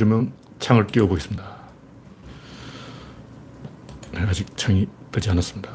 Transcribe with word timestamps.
그러면 0.00 0.32
창을 0.58 0.86
띄워보겠습니다. 0.86 1.44
네, 4.12 4.20
아직 4.20 4.56
창이 4.56 4.88
뜨지 5.12 5.28
않았습니다. 5.28 5.70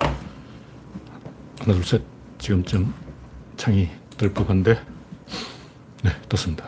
하나, 0.00 1.72
둘, 1.72 1.82
셋. 1.82 2.02
지금쯤 2.36 2.92
창이 3.56 3.88
뜰 4.18 4.34
법한데, 4.34 4.84
네, 6.02 6.10
떴습니다. 6.28 6.66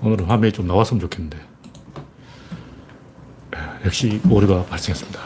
오늘은 0.00 0.24
화면이 0.24 0.54
좀 0.54 0.66
나왔으면 0.66 1.02
좋겠는데, 1.02 1.36
네, 3.50 3.58
역시 3.84 4.22
오류가 4.30 4.64
발생했습니다. 4.64 5.20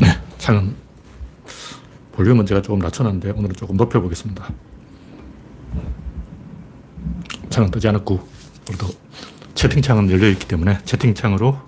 네, 0.00 0.06
창은 0.38 0.74
볼륨은 2.12 2.46
제가 2.46 2.62
조금 2.62 2.78
낮춰놨는데, 2.78 3.32
오늘은 3.32 3.56
조금 3.56 3.76
높여보겠습니다. 3.76 4.48
창은 7.56 7.70
뜨지 7.70 7.88
않았고, 7.88 8.20
우리도 8.68 8.86
채팅창은 9.54 10.10
열려있기 10.10 10.46
때문에 10.46 10.78
채팅창으로 10.84 11.58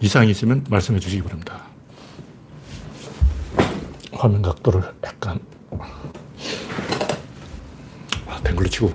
이상이 0.00 0.30
있으면 0.30 0.64
말씀해 0.70 1.00
주시기 1.00 1.22
바랍니다. 1.22 1.64
화면 4.12 4.40
각도를 4.40 4.84
약간 5.02 5.40
아, 8.28 8.40
된 8.44 8.54
걸로 8.54 8.68
치고 8.68 8.92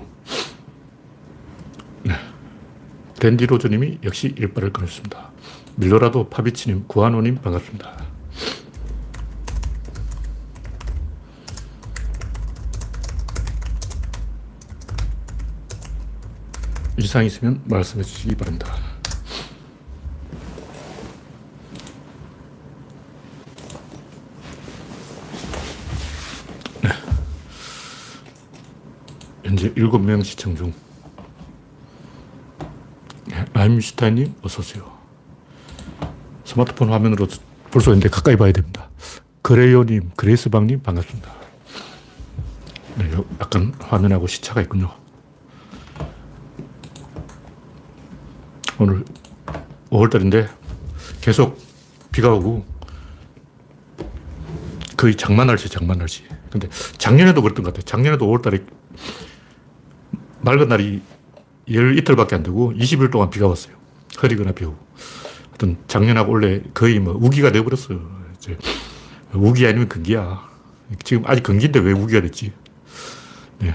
네. 2.04 2.14
랜디 3.20 3.44
로저님이 3.44 3.98
역시 4.02 4.32
일발을 4.38 4.72
끊었습니다. 4.72 5.32
밀로라도 5.74 6.30
파비치님, 6.30 6.84
구한호님 6.86 7.42
반갑습니다. 7.42 8.05
이상 17.06 17.24
있으면 17.24 17.62
말씀해 17.66 18.02
주시기 18.02 18.34
바랍니다. 18.34 18.74
네. 26.82 26.90
현재 29.44 29.72
7명 29.74 30.24
시청 30.24 30.56
중. 30.56 30.72
네, 33.26 33.44
라임슈타인님, 33.52 34.34
어서오세요. 34.42 34.96
스마트폰 36.44 36.90
화면으로 36.92 37.26
볼 37.70 37.82
수 37.82 37.90
있는데 37.90 38.08
가까이 38.08 38.36
봐야 38.36 38.50
됩니다. 38.52 38.88
그레이오님, 39.42 40.12
그레이스방님, 40.16 40.82
반갑습니다. 40.82 41.30
네, 42.96 43.10
약간 43.40 43.74
화면하고 43.78 44.26
시차가 44.26 44.60
있군요. 44.62 44.90
오늘 48.78 49.04
5월달인데 49.90 50.48
계속 51.20 51.58
비가 52.12 52.32
오고 52.32 52.64
거의 54.96 55.14
장마 55.16 55.44
날씨, 55.44 55.68
장마 55.68 55.94
날씨. 55.94 56.24
근데 56.50 56.68
작년에도 56.98 57.42
그랬던 57.42 57.64
것 57.64 57.70
같아요. 57.70 57.84
작년에도 57.84 58.26
5월달에 58.26 58.66
맑은 60.40 60.68
날이 60.68 61.02
열 61.72 61.98
이틀밖에 61.98 62.34
안 62.34 62.42
되고 62.42 62.72
20일 62.72 63.10
동안 63.10 63.30
비가 63.30 63.46
왔어요. 63.46 63.74
흐리거나 64.18 64.52
비 64.52 64.64
오고. 64.64 64.76
하여튼 65.48 65.76
작년하고 65.88 66.32
원래 66.32 66.62
거의 66.74 67.00
뭐 67.00 67.14
우기가 67.14 67.52
되어버렸어요. 67.52 68.00
이제 68.36 68.56
우기 69.32 69.66
아니면 69.66 69.88
금기야. 69.88 70.48
지금 71.02 71.24
아직 71.26 71.42
금기인데 71.42 71.80
왜 71.80 71.92
우기가 71.92 72.20
됐지? 72.20 72.52
네. 73.58 73.74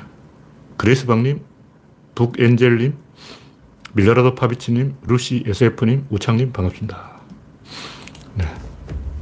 그레이스방님, 0.77 1.41
북엔젤님, 2.15 2.95
밀라라도 3.93 4.35
파비치님, 4.35 4.95
루시 5.03 5.43
SF님, 5.45 6.05
우창님 6.09 6.53
반갑습니다. 6.53 7.19
네. 8.35 8.45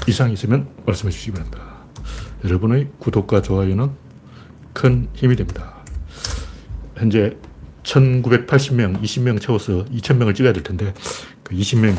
이상 0.08 0.32
있으면 0.32 0.68
말씀해 0.86 1.12
주시기 1.12 1.32
바랍니다. 1.32 1.60
여러분의 2.44 2.90
구독과 3.00 3.42
좋아요는 3.42 3.90
큰 4.74 5.10
힘이 5.14 5.36
됩니다. 5.36 5.74
현재 6.96 7.36
1980명, 7.82 9.02
20명 9.02 9.42
채워서 9.42 9.86
2000명을 9.86 10.36
찍어야 10.36 10.54
될 10.54 10.62
텐데, 10.62 10.94
그 11.44 11.56
20명, 11.56 11.96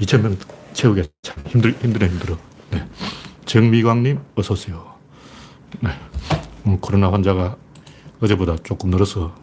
2000명 0.00 0.36
채우기가 0.72 1.06
참 1.22 1.36
힘들, 1.46 1.76
힘들어, 1.80 2.08
힘들어. 2.08 2.38
네. 2.72 2.84
정미광님, 3.44 4.18
어서 4.34 4.54
오세요. 4.54 4.94
네. 5.80 5.90
오늘 6.66 6.80
코로나 6.80 7.12
환자가 7.12 7.56
어제보다 8.20 8.56
조금 8.64 8.90
늘어서 8.90 9.34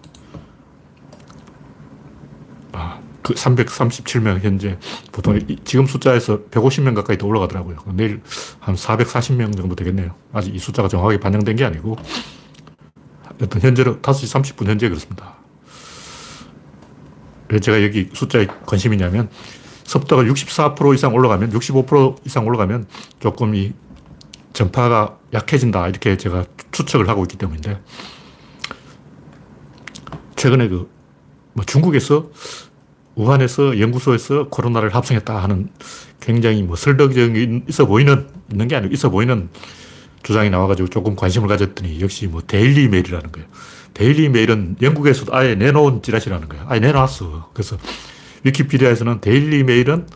그 3.25 3.34
337명 3.34 4.40
현재 4.44 4.78
보통 5.12 5.40
지금 5.63 5.88
숫자에서 5.88 6.44
150명 6.52 6.94
가까이 6.94 7.18
더 7.18 7.25
올라가더라고요. 7.25 7.78
내일 7.96 8.22
한 8.59 8.75
440명 8.75 9.58
정도 9.58 9.75
되겠네요. 9.75 10.13
아직 10.31 10.53
이 10.53 10.59
숫자가 10.59 10.88
정확하게 10.88 11.19
반영된 11.19 11.56
게 11.56 11.66
아니고 11.66 11.97
어떤 13.41 13.62
현재로 13.64 13.97
5시 13.97 14.56
30분 14.56 14.68
현재 14.68 14.88
그렇습니다. 14.90 15.38
왜 17.50 17.59
제가 17.59 17.81
여기 17.81 18.09
숫자에 18.14 18.46
관심이 18.68 18.96
있냐면 18.96 19.31
섭도가 19.85 20.22
64% 20.22 20.94
이상 20.94 21.16
올라가면 21.16 21.50
65% 21.50 22.28
이상 22.28 22.46
올라가면 22.46 22.85
조금 23.19 23.56
이 23.56 23.74
전파가 24.53 25.18
약해진다 25.34 25.88
이렇게 25.88 26.16
제가 26.16 26.46
추측을 26.72 27.09
하고 27.09 27.24
있기 27.24 27.38
때문인데 27.38 27.81
최근에 30.35 30.68
그 30.68 30.96
뭐 31.56 31.64
중국에서 31.66 32.30
우한에서 33.16 33.80
연구소에서 33.80 34.50
코로나를 34.50 34.94
합성했다 34.94 35.42
하는 35.42 35.70
굉장히 36.20 36.64
뭐 36.64 36.76
설득력이 36.76 37.64
있어 37.68 37.86
보이는, 37.86 38.28
있는 38.52 38.68
게 38.68 38.76
아니고 38.76 38.94
있어 38.94 39.09
보이는 39.09 39.50
주장이 40.24 40.50
나와가지고 40.50 40.90
조금 40.90 41.16
관심을 41.16 41.48
가졌더니 41.48 42.02
역시 42.02 42.28
뭐 42.28 42.42
데일리 42.42 42.88
메일이라는 42.88 43.31
거예요. 43.31 43.48
데일리 43.94 44.28
메일은 44.30 44.76
영국에서도 44.81 45.34
아예 45.34 45.56
내놓은 45.56 46.02
찌라시라는 46.02 46.50
거예요. 46.50 46.66
아예 46.68 46.80
내놨어. 46.80 47.52
그래서 47.53 47.78
위키피디아에서는 48.44 49.22
데일리 49.22 49.64
메일은 49.64 50.08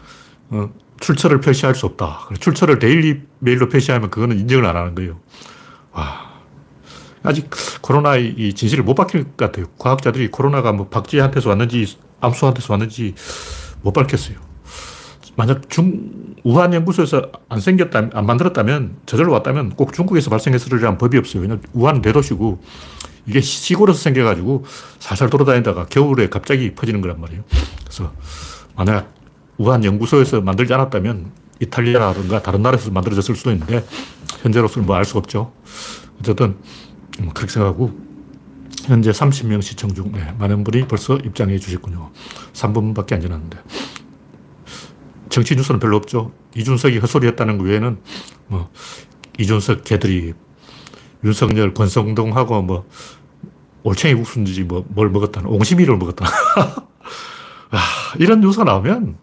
어, 0.50 0.70
출처를 1.00 1.40
표시할 1.40 1.76
수 1.76 1.86
없다. 1.86 2.30
출처를 2.40 2.80
데일리 2.80 3.22
메일로 3.40 3.70
표시하면 3.70 4.10
그거는 4.10 4.40
인정을 4.40 4.66
안 4.66 4.76
하는 4.76 4.96
거예요. 4.96 5.20
와. 5.92 6.30
아직 7.22 7.50
코로나의 7.82 8.34
이 8.38 8.54
진실을 8.54 8.84
못 8.84 8.96
밝힐 8.96 9.24
것 9.24 9.38
같아요. 9.38 9.66
과학자들이 9.78 10.30
코로나가 10.30 10.72
뭐 10.72 10.88
박쥐한테서 10.88 11.50
왔는지 11.50 11.98
암수한테서 12.22 12.74
왔는지 12.74 13.16
못 13.82 13.94
밝혔어요. 13.94 14.38
만약 15.36 15.70
중, 15.70 16.36
우한 16.44 16.74
연구소에서 16.74 17.32
안 17.48 17.62
생겼다, 17.62 18.10
안 18.14 18.26
만들었다면, 18.26 18.98
저절로 19.06 19.32
왔다면 19.34 19.72
꼭 19.72 19.94
중국에서 19.94 20.30
발생했으리란 20.30 20.98
법이 20.98 21.18
없어요. 21.18 21.42
왜냐면 21.42 21.64
우한 21.72 22.02
대도시고, 22.02 22.62
이게 23.26 23.40
시골에서 23.40 24.00
생겨가지고 24.00 24.66
살살 25.00 25.30
돌아다니다가 25.30 25.86
겨울에 25.86 26.30
갑자기 26.30 26.74
퍼지는 26.74 27.00
거란 27.00 27.22
말이에요. 27.22 27.44
그래서 27.84 28.12
만약 28.76 29.14
우한 29.58 29.84
연구소에서 29.84 30.42
만들지 30.42 30.74
않았다면 30.74 31.32
이탈리아라든가 31.62 32.42
다른 32.42 32.62
나라에서 32.62 32.92
만들어졌을 32.92 33.36
수도 33.36 33.52
있는데, 33.52 33.86
현재로서는 34.42 34.86
뭐 34.86 34.98
알 34.98 35.06
수가 35.06 35.20
없죠. 35.20 35.54
어쨌든, 36.20 36.58
뭐 37.20 37.32
그렇게 37.34 37.54
생각하고, 37.54 38.09
현재 38.90 39.12
30명 39.12 39.62
시청 39.62 39.94
중, 39.94 40.12
네, 40.12 40.34
많은 40.40 40.64
분이 40.64 40.88
벌써 40.88 41.16
입장해 41.16 41.60
주셨군요. 41.60 42.10
3분밖에 42.54 43.14
안 43.14 43.22
지났는데. 43.22 43.60
정치 45.30 45.56
뉴스는 45.56 45.80
별로 45.80 45.96
없죠. 45.96 46.32
이준석이 46.56 46.98
헛소리했다는 46.98 47.60
것 47.60 47.66
외에는, 47.66 48.00
뭐, 48.48 48.72
이준석 49.38 49.84
개들이 49.84 50.34
윤석열, 51.24 51.76
권성동하고 51.76 52.64
뭐, 52.64 52.90
올챙이 53.84 54.16
국수인지 54.16 54.64
뭐, 54.64 54.84
뭘 54.90 55.12
먹었다는, 55.12 55.48
옹심이를 55.48 55.96
먹었다는. 55.96 56.32
아, 57.70 57.80
이런 58.18 58.42
뉴스가 58.42 58.64
나오면 58.64 59.18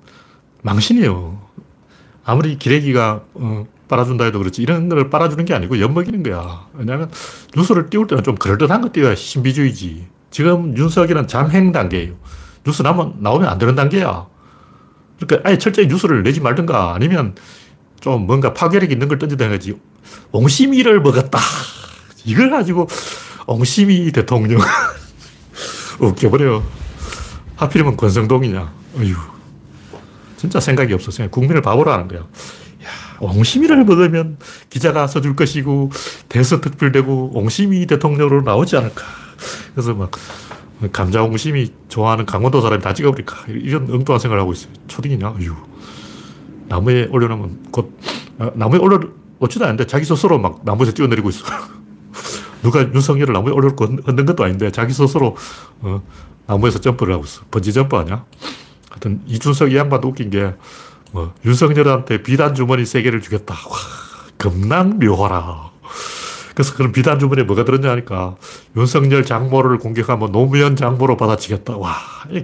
망신이에요. 0.63 1.43
아무리 2.25 2.57
기레기가, 2.57 3.25
어, 3.35 3.67
빨아준다 3.89 4.25
해도 4.25 4.39
그렇지 4.39 4.63
이런 4.63 4.89
걸 4.89 5.11
빨아주는 5.11 5.45
게 5.45 5.55
아니고 5.55 5.81
엿먹이는 5.81 6.23
거야. 6.23 6.67
왜냐하면 6.75 7.11
뉴스를 7.57 7.89
띄울 7.91 8.07
때는 8.07 8.25
좀 8.25 8.35
그럴듯한 8.35 8.81
거 8.81 8.91
띄워야 8.93 9.15
신비주의지. 9.15 10.07
지금 10.31 10.77
윤석열은 10.77 11.29
잠행 11.29 11.73
단계예요. 11.73 12.15
뉴스 12.65 12.83
나면, 12.83 13.15
나오면 13.21 13.49
안 13.49 13.59
되는 13.59 13.75
단계야. 13.75 14.27
그러니까 15.21 15.49
아예 15.49 15.57
철저히 15.57 15.87
뉴스를 15.87 16.23
내지 16.23 16.41
말든가 16.41 16.95
아니면 16.95 17.35
좀 18.01 18.27
뭔가 18.27 18.53
파괴력 18.53 18.91
있는 18.91 19.09
걸 19.09 19.19
던지든 19.19 19.51
하지. 19.53 19.79
옹심이를 20.33 21.01
먹었다. 21.01 21.39
이걸 22.25 22.51
가지고 22.51 22.89
옹심이 23.47 24.11
대통령. 24.13 24.61
웃겨버려. 26.01 26.63
하필이면 27.57 27.97
권성동이냐. 27.97 28.73
어휴. 28.99 29.15
진짜 30.37 30.61
생각이 30.61 30.93
없어. 30.93 31.11
국민을 31.29 31.63
바보로 31.63 31.91
하는 31.93 32.09
거야. 32.09 32.27
옹심이를 33.21 33.85
먹으면 33.85 34.39
기자가 34.71 35.07
써줄 35.07 35.37
것이고 35.37 35.91
대서특필되고 36.29 37.33
옹심이 37.35 37.87
대통령으로 37.87 38.43
나오지 38.43 38.77
않을까. 38.77 39.05
그래서 39.75 39.95
막 39.95 40.11
감자 40.93 41.23
옹심이 41.23 41.73
좋아하는 41.89 42.27
강원도 42.27 42.61
사람이 42.61 42.83
다 42.83 42.93
찍어버릴까. 42.93 43.47
이런 43.49 43.91
엉뚱한 43.91 44.19
생각을 44.21 44.41
하고 44.41 44.53
있어요. 44.53 44.73
초딩이냐? 44.89 45.29
어휴. 45.29 45.55
나무에 46.69 47.07
올려놓으면 47.11 47.69
곧, 47.71 47.97
아, 48.39 48.51
나무에 48.55 48.79
올려 48.79 49.01
놓지도 49.39 49.65
않는데 49.65 49.87
자기 49.87 50.05
스스로 50.05 50.39
막 50.39 50.61
나무에서 50.65 50.93
뛰어내리고 50.93 51.29
있어. 51.31 51.45
누가 52.63 52.81
윤석열을 52.81 53.33
나무에 53.33 53.53
올려놓고 53.53 53.85
흔든 54.05 54.27
것도 54.27 54.45
아닌데 54.45 54.71
자기 54.71 54.93
스스로 54.93 55.37
어, 55.81 56.03
나무에서 56.47 56.81
점프를 56.81 57.15
하고 57.15 57.25
있어. 57.25 57.43
번지 57.51 57.73
점프 57.73 57.97
아니야? 57.97 58.25
하여튼 58.91 59.21
이준석 59.27 59.73
이 59.73 59.77
양반도 59.77 60.09
웃긴 60.09 60.31
게 60.31 60.55
뭐, 61.17 61.33
윤석열한테 61.47 62.23
비단 62.23 62.55
주머니 62.55 62.85
세 62.85 63.01
개를 63.01 63.23
주겠다. 63.23 63.55
와, 63.55 63.77
겁난 64.37 64.99
묘하라. 64.99 65.71
그래서 66.55 66.75
그런 66.75 66.93
비단 66.93 67.19
주머니에 67.19 67.45
뭐가 67.45 67.65
들었냐 67.65 67.91
하니까 67.91 68.37
윤석열 68.77 69.25
장모를 69.25 69.79
공격하면 69.79 70.31
노무현 70.31 70.77
장모로 70.77 71.17
받아치겠다. 71.17 71.79
와, 71.79 71.95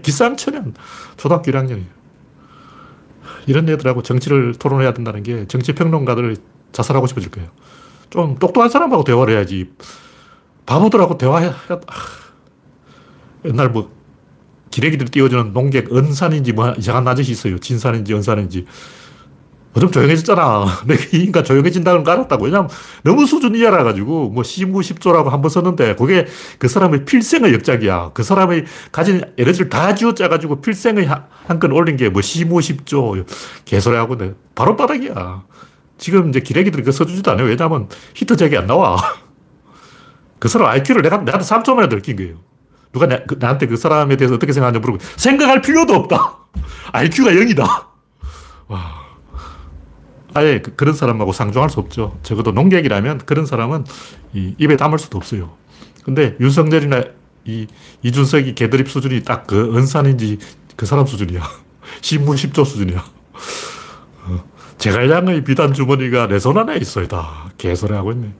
기상천연. 0.02 0.72
초등학교 1.18 1.52
1학년이에요. 1.52 1.84
이런 3.46 3.68
애들하고 3.68 4.02
정치를 4.02 4.54
토론해야 4.54 4.94
된다는 4.94 5.22
게 5.22 5.46
정치평론가들 5.46 6.38
자살하고 6.72 7.06
싶어질 7.06 7.30
거예요. 7.30 7.50
좀 8.08 8.36
똑똑한 8.38 8.70
사람하고 8.70 9.04
대화를 9.04 9.34
해야지. 9.34 9.70
바보들하고 10.64 11.18
대화해. 11.18 11.48
야 11.48 11.80
옛날 13.44 13.68
뭐 13.68 13.90
기레기들 14.72 15.06
띄워주는 15.08 15.52
농객 15.52 15.94
은산인지 15.94 16.52
뭐 16.52 16.72
이상한 16.76 17.06
아저씨 17.06 17.30
있어요. 17.30 17.58
진산인지 17.58 18.12
은산인지. 18.14 18.66
좀 19.80 19.90
조용해졌잖아. 19.90 20.66
내가 20.86 21.02
이 21.14 21.18
인간 21.24 21.44
조용해진다는 21.44 22.04
걸 22.04 22.14
알았다고. 22.14 22.44
왜냐면 22.44 22.68
너무 23.04 23.24
수준 23.26 23.54
이하라가지고 23.54 24.28
뭐 24.30 24.42
시무십조라고 24.42 25.30
한 25.30 25.40
번 25.40 25.48
썼는데 25.50 25.94
그게 25.96 26.26
그 26.58 26.68
사람의 26.68 27.04
필생의 27.06 27.54
역작이야. 27.54 28.10
그 28.12 28.22
사람의 28.22 28.64
가진 28.92 29.22
에너지를 29.38 29.70
다 29.70 29.94
쥐어짜가지고 29.94 30.60
필생의 30.60 31.06
한 31.06 31.58
건 31.58 31.72
올린 31.72 31.96
게 31.96 32.08
뭐 32.10 32.20
시무십조 32.20 33.24
개소리하고 33.64 34.16
내 34.18 34.32
바로 34.54 34.76
바닥이야. 34.76 35.44
지금 35.96 36.28
이제 36.28 36.40
기레기들이 36.40 36.82
그 36.82 36.92
써주지도 36.92 37.30
않아요. 37.30 37.46
왜냐면 37.46 37.88
히트작이 38.14 38.56
안 38.58 38.66
나와. 38.66 38.96
그 40.38 40.48
사람 40.48 40.68
IQ를 40.68 41.00
내가, 41.02 41.18
내한테 41.18 41.46
3초 41.46 41.74
만에 41.74 41.88
들킨 41.88 42.16
거예요. 42.16 42.34
누가 42.92 43.06
나, 43.06 43.22
그, 43.24 43.36
나한테 43.38 43.66
그 43.66 43.76
사람에 43.76 44.16
대해서 44.16 44.34
어떻게 44.34 44.52
생각하냐 44.52 44.78
물어보고 44.80 45.04
생각할 45.16 45.62
필요도 45.62 45.94
없다. 45.94 46.38
IQ가 46.92 47.30
0이다. 47.32 47.86
와. 48.68 49.02
아예 50.34 50.60
그, 50.62 50.84
런 50.84 50.94
사람하고 50.94 51.32
상종할 51.32 51.68
수 51.70 51.80
없죠. 51.80 52.18
적어도 52.22 52.52
농객이라면 52.52 53.18
그런 53.26 53.44
사람은 53.46 53.84
이 54.34 54.54
입에 54.58 54.76
담을 54.76 54.98
수도 54.98 55.18
없어요. 55.18 55.50
근데 56.04 56.36
윤석열이나 56.40 57.02
이 57.44 57.66
이준석이 58.02 58.54
개드립 58.54 58.88
수준이 58.90 59.22
딱 59.24 59.46
그 59.46 59.76
은산인지 59.76 60.38
그 60.76 60.86
사람 60.86 61.06
수준이야. 61.06 61.42
신문 62.00 62.36
10조 62.36 62.64
수준이야. 62.64 63.04
어, 64.24 64.44
제갈량의 64.78 65.44
비단 65.44 65.74
주머니가 65.74 66.28
내 66.28 66.38
손 66.38 66.56
안에 66.56 66.76
있어요, 66.76 67.06
다. 67.08 67.50
개소리 67.58 67.92
하고 67.94 68.12
있네. 68.12 68.32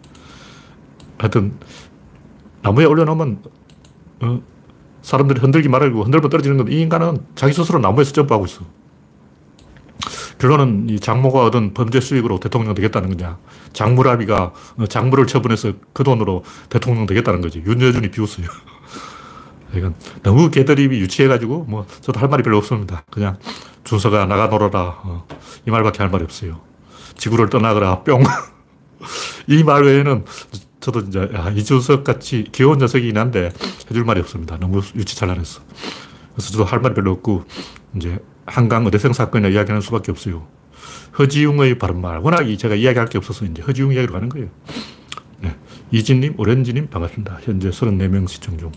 하여튼, 1.19 1.55
나무에 2.63 2.85
올려놓으면, 2.85 3.43
어, 4.23 4.41
사람들이 5.03 5.41
흔들기 5.41 5.69
말고 5.69 6.05
흔들면 6.05 6.31
떨어지는 6.31 6.57
건데, 6.57 6.73
이 6.75 6.81
인간은 6.81 7.19
자기 7.35 7.53
스스로 7.53 7.79
나무에서 7.79 8.13
점프하고 8.13 8.47
있어. 8.47 8.63
결론은 10.39 10.89
이 10.89 10.99
장모가 10.99 11.45
얻은 11.45 11.75
범죄 11.75 12.01
수익으로 12.01 12.41
대통령 12.41 12.75
되겠다는 12.75 13.17
거냐. 13.17 13.39
장무라비가 13.73 14.53
장무를 14.89 15.27
처분해서 15.27 15.73
그 15.93 16.03
돈으로 16.03 16.45
대통령 16.69 17.07
되겠다는 17.07 17.41
거지. 17.41 17.63
윤여준이 17.65 18.11
비웃어요. 18.11 18.47
이건 19.77 19.95
너무 20.23 20.51
개드립이 20.51 20.99
유치해가지고 20.99 21.65
뭐 21.69 21.87
저도 22.01 22.19
할 22.21 22.29
말이 22.29 22.43
별로 22.43 22.59
없습니다. 22.59 23.05
그냥 23.11 23.37
준서가 23.85 24.27
나가 24.27 24.49
놀아라. 24.49 24.99
어, 25.05 25.27
이 25.67 25.71
말밖에 25.71 25.99
할 25.99 26.11
말이 26.11 26.25
없어요. 26.25 26.61
지구를 27.17 27.49
떠나거라. 27.49 28.03
뿅. 28.03 28.23
이 29.49 29.63
말 29.63 29.85
외에는 29.85 30.25
저도 30.82 31.00
이제 31.00 31.31
야, 31.32 31.49
이준석 31.49 32.02
같이 32.02 32.44
귀여운 32.52 32.79
녀석이긴 32.79 33.17
한데 33.17 33.50
해줄 33.88 34.05
말이 34.05 34.20
없습니다. 34.20 34.58
너무 34.58 34.82
유치찬란했어. 34.94 35.62
그래서 36.34 36.50
저도 36.50 36.64
할 36.64 36.81
말이 36.81 36.94
별로 36.94 37.12
없고 37.12 37.44
이제 37.94 38.19
한강 38.44 38.84
의대생 38.84 39.12
사건이나 39.12 39.49
이야기하는 39.49 39.81
수밖에 39.81 40.11
없어요. 40.11 40.46
허지웅의 41.19 41.79
바른말. 41.79 42.19
워낙 42.19 42.44
제가 42.58 42.75
이야기할 42.75 43.08
게 43.08 43.17
없어서 43.17 43.44
이제 43.44 43.62
허지웅 43.62 43.93
이야기로 43.93 44.12
가는 44.12 44.29
거예요. 44.29 44.49
네. 45.38 45.56
이진님, 45.93 46.34
오렌지님 46.37 46.88
반갑습니다. 46.90 47.38
현재 47.43 47.70
34명 47.70 48.26
시청 48.26 48.58
중. 48.58 48.73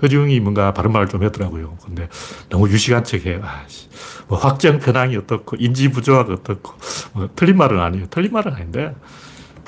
허지웅이 0.00 0.38
뭔가 0.38 0.72
바른말을 0.72 1.08
좀 1.08 1.24
했더라고요. 1.24 1.76
근데 1.84 2.08
너무 2.50 2.68
유식한 2.68 3.02
척해요. 3.02 3.40
아씨. 3.42 3.88
뭐 4.28 4.38
확정 4.38 4.78
편향이 4.78 5.16
어떻고, 5.16 5.56
인지 5.58 5.88
부조화가 5.90 6.34
어떻고, 6.34 6.74
뭐 7.14 7.28
틀린 7.34 7.56
말은 7.56 7.80
아니에요. 7.80 8.06
틀린 8.10 8.32
말은 8.32 8.52
아닌데, 8.52 8.94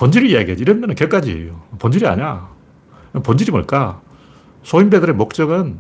본질을 0.01 0.31
이야기하지. 0.31 0.63
이러면 0.63 0.95
격가지예요. 0.95 1.61
본질이 1.79 2.07
아니야. 2.07 2.49
본질이 3.23 3.51
뭘까? 3.53 4.01
소인배들의 4.63 5.15
목적은 5.15 5.79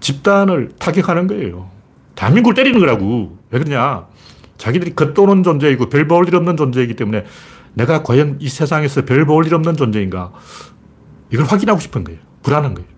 집단을 0.00 0.72
타격하는 0.80 1.28
거예요. 1.28 1.70
대한민국을 2.16 2.54
때리는 2.54 2.80
거라고. 2.80 3.38
왜 3.50 3.60
그러냐. 3.60 4.08
자기들이 4.58 4.96
겉도는 4.96 5.44
존재이고 5.44 5.88
별 5.88 6.08
볼 6.08 6.26
일 6.26 6.34
없는 6.34 6.56
존재이기 6.56 6.96
때문에 6.96 7.24
내가 7.74 8.02
과연 8.02 8.38
이 8.40 8.48
세상에서 8.48 9.04
별 9.04 9.24
볼 9.24 9.46
일 9.46 9.54
없는 9.54 9.76
존재인가. 9.76 10.32
이걸 11.30 11.46
확인하고 11.46 11.78
싶은 11.78 12.02
거예요. 12.02 12.18
불안한 12.42 12.74
거예요. 12.74 12.88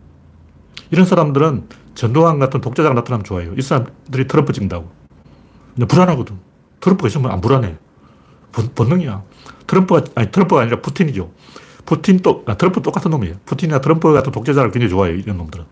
이런 0.91 1.05
사람들은 1.05 1.69
전두환 1.95 2.39
같은 2.39 2.63
독재자가 2.63 2.95
나타나면 2.95 3.25
좋아요. 3.25 3.53
이 3.59 3.61
사람들이 3.61 4.27
트럼프 4.27 4.55
찍는다고. 4.55 4.91
근데 5.75 5.87
불안하거든. 5.87 6.39
트럼프가 6.81 7.09
있으면 7.09 7.31
안 7.31 7.43
불안해. 7.43 7.77
본, 8.53 8.69
본능이야. 8.75 9.23
트럼프가, 9.69 10.03
아니, 10.17 10.31
트럼프가 10.33 10.63
아니라 10.63 10.81
푸틴이죠. 10.81 11.31
푸틴 11.87 12.19
또, 12.21 12.43
아, 12.47 12.57
트럼프 12.57 12.83
똑같은 12.83 13.11
놈이에요. 13.13 13.37
푸틴이나 13.47 13.81
트럼프 13.81 14.13
같은 14.13 14.33
독재자를 14.33 14.73
굉장히 14.73 14.91
좋아해요. 14.91 15.17
이런 15.17 15.39
놈들은. 15.39 15.65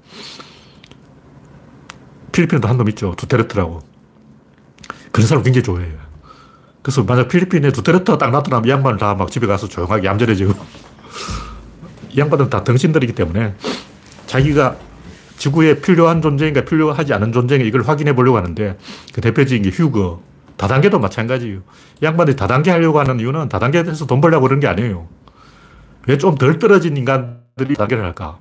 필리핀에도 2.33 2.69
한 2.69 2.77
놈 2.77 2.89
있죠. 2.91 3.15
두테르트라고. 3.17 3.81
그런 5.11 5.27
사람 5.27 5.43
굉장히 5.43 5.63
좋아해요. 5.65 5.95
그래서 6.83 7.03
만약 7.03 7.29
필리핀에 7.29 7.73
두테르트가 7.73 8.19
딱 8.19 8.31
나타나면 8.31 8.67
이 8.67 8.71
양반을 8.71 8.99
다 8.99 9.15
막 9.15 9.31
집에 9.31 9.47
가서 9.47 9.67
조용하게 9.69 10.07
얌전해지고. 10.07 10.53
이 12.13 12.19
양반은 12.21 12.51
다 12.51 12.63
덩신들이기 12.65 13.15
때문에 13.15 13.55
자기가 14.27 14.77
지구에 15.39 15.81
필요한 15.81 16.23
존재인가 16.23 16.65
필요하지 16.65 17.13
않은 17.15 17.33
존재인가 17.33 17.67
이걸 17.67 17.83
확인해 17.83 18.15
보려고 18.15 18.37
하는데 18.37 18.79
그 19.13 19.21
대표적인 19.21 19.63
게 19.63 19.71
휴거. 19.71 20.21
다단계도 20.57 20.99
마찬가지예요. 20.99 21.59
이 22.01 22.05
양반들이 22.05 22.37
다단계 22.37 22.71
하려고 22.71 22.99
하는 23.01 23.21
이유는 23.21 23.49
다단계에서 23.49 24.07
돈 24.07 24.21
벌려고 24.21 24.47
그런 24.49 24.61
게 24.61 24.67
아니에요. 24.67 25.09
왜 26.09 26.17
좀 26.19 26.37
덜 26.37 26.59
떨어진 26.59 26.97
인간들이 26.97 27.75
다단계를 27.75 28.05
할까? 28.05 28.39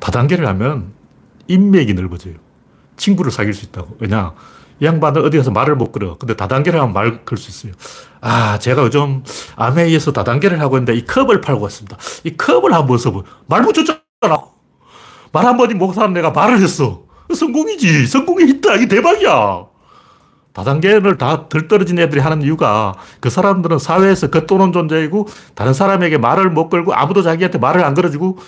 다단계를 0.00 0.46
하면 0.48 0.92
인맥이 1.48 1.94
넓어져요. 1.94 2.34
친구를 2.96 3.32
사귈 3.32 3.54
수 3.54 3.64
있다고. 3.66 3.96
왜냐? 4.00 4.34
이 4.80 4.84
양반은 4.84 5.24
어디 5.24 5.38
가서 5.38 5.50
말을 5.50 5.76
못 5.76 5.92
걸어. 5.92 6.18
근데 6.18 6.34
다단계를 6.36 6.80
하면 6.80 6.92
말 6.92 7.24
걸 7.24 7.38
수 7.38 7.50
있어요. 7.50 7.72
아, 8.20 8.58
제가 8.58 8.82
요즘 8.84 9.22
아메이에서 9.56 10.12
다단계를 10.12 10.60
하고 10.60 10.76
있는데 10.76 10.94
이 10.94 11.04
컵을 11.04 11.40
팔고 11.40 11.62
왔습니다. 11.64 11.96
이 12.24 12.36
컵을 12.36 12.72
한번 12.72 12.98
써보. 12.98 13.24
말 13.46 13.62
못쳤잖아. 13.62 14.00
말 15.32 15.46
한 15.46 15.56
번이 15.56 15.74
못 15.74 15.92
사는 15.94 16.12
내가 16.12 16.30
말을 16.30 16.60
했어. 16.60 17.04
성공이지. 17.34 18.06
성공이 18.06 18.44
있다. 18.50 18.74
이게 18.76 18.88
대박이야. 18.88 19.66
다단계를 20.52 21.16
다덜 21.16 21.66
떨어진 21.68 21.98
애들이 21.98 22.20
하는 22.20 22.42
이유가 22.42 22.94
그 23.20 23.30
사람들은 23.30 23.78
사회에서 23.78 24.28
겉도는 24.28 24.72
존재이고 24.72 25.26
다른 25.54 25.72
사람에게 25.72 26.18
말을 26.18 26.50
못 26.50 26.68
걸고 26.68 26.94
아무도 26.94 27.22
자기한테 27.22 27.58
말을 27.58 27.84
안 27.84 27.94
걸어주고 27.94 28.38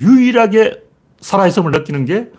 유일하게 0.00 0.82
살아있음을 1.20 1.70
느끼는 1.70 2.06
게 2.06 2.30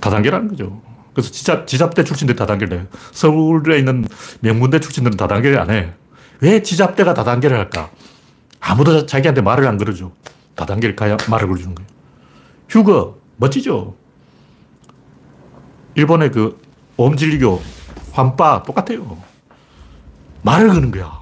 다단계라는 0.00 0.48
거죠. 0.48 0.82
그래서 1.14 1.30
지잡, 1.30 1.66
지잡대 1.66 2.04
출신들이 2.04 2.36
다단계를 2.36 2.78
해요. 2.78 2.86
서울에 3.12 3.78
있는 3.78 4.04
명문대 4.40 4.80
출신들은 4.80 5.16
다단계를 5.16 5.58
안 5.58 5.70
해. 5.70 5.92
왜 6.40 6.62
지잡대가 6.62 7.14
다단계를 7.14 7.56
할까? 7.56 7.90
아무도 8.60 9.06
자기한테 9.06 9.40
말을 9.40 9.66
안 9.66 9.78
걸어줘. 9.78 10.10
다단계를 10.56 10.96
가야 10.96 11.16
말을 11.30 11.48
걸어주는 11.48 11.74
거예요. 11.74 11.88
휴거, 12.68 13.16
멋지죠? 13.36 13.94
일본의 15.94 16.32
그 16.32 16.58
옴진리교, 16.96 17.62
환빠, 18.12 18.62
똑같아요. 18.62 19.18
말을 20.42 20.68
거는 20.68 20.90
거야. 20.90 21.20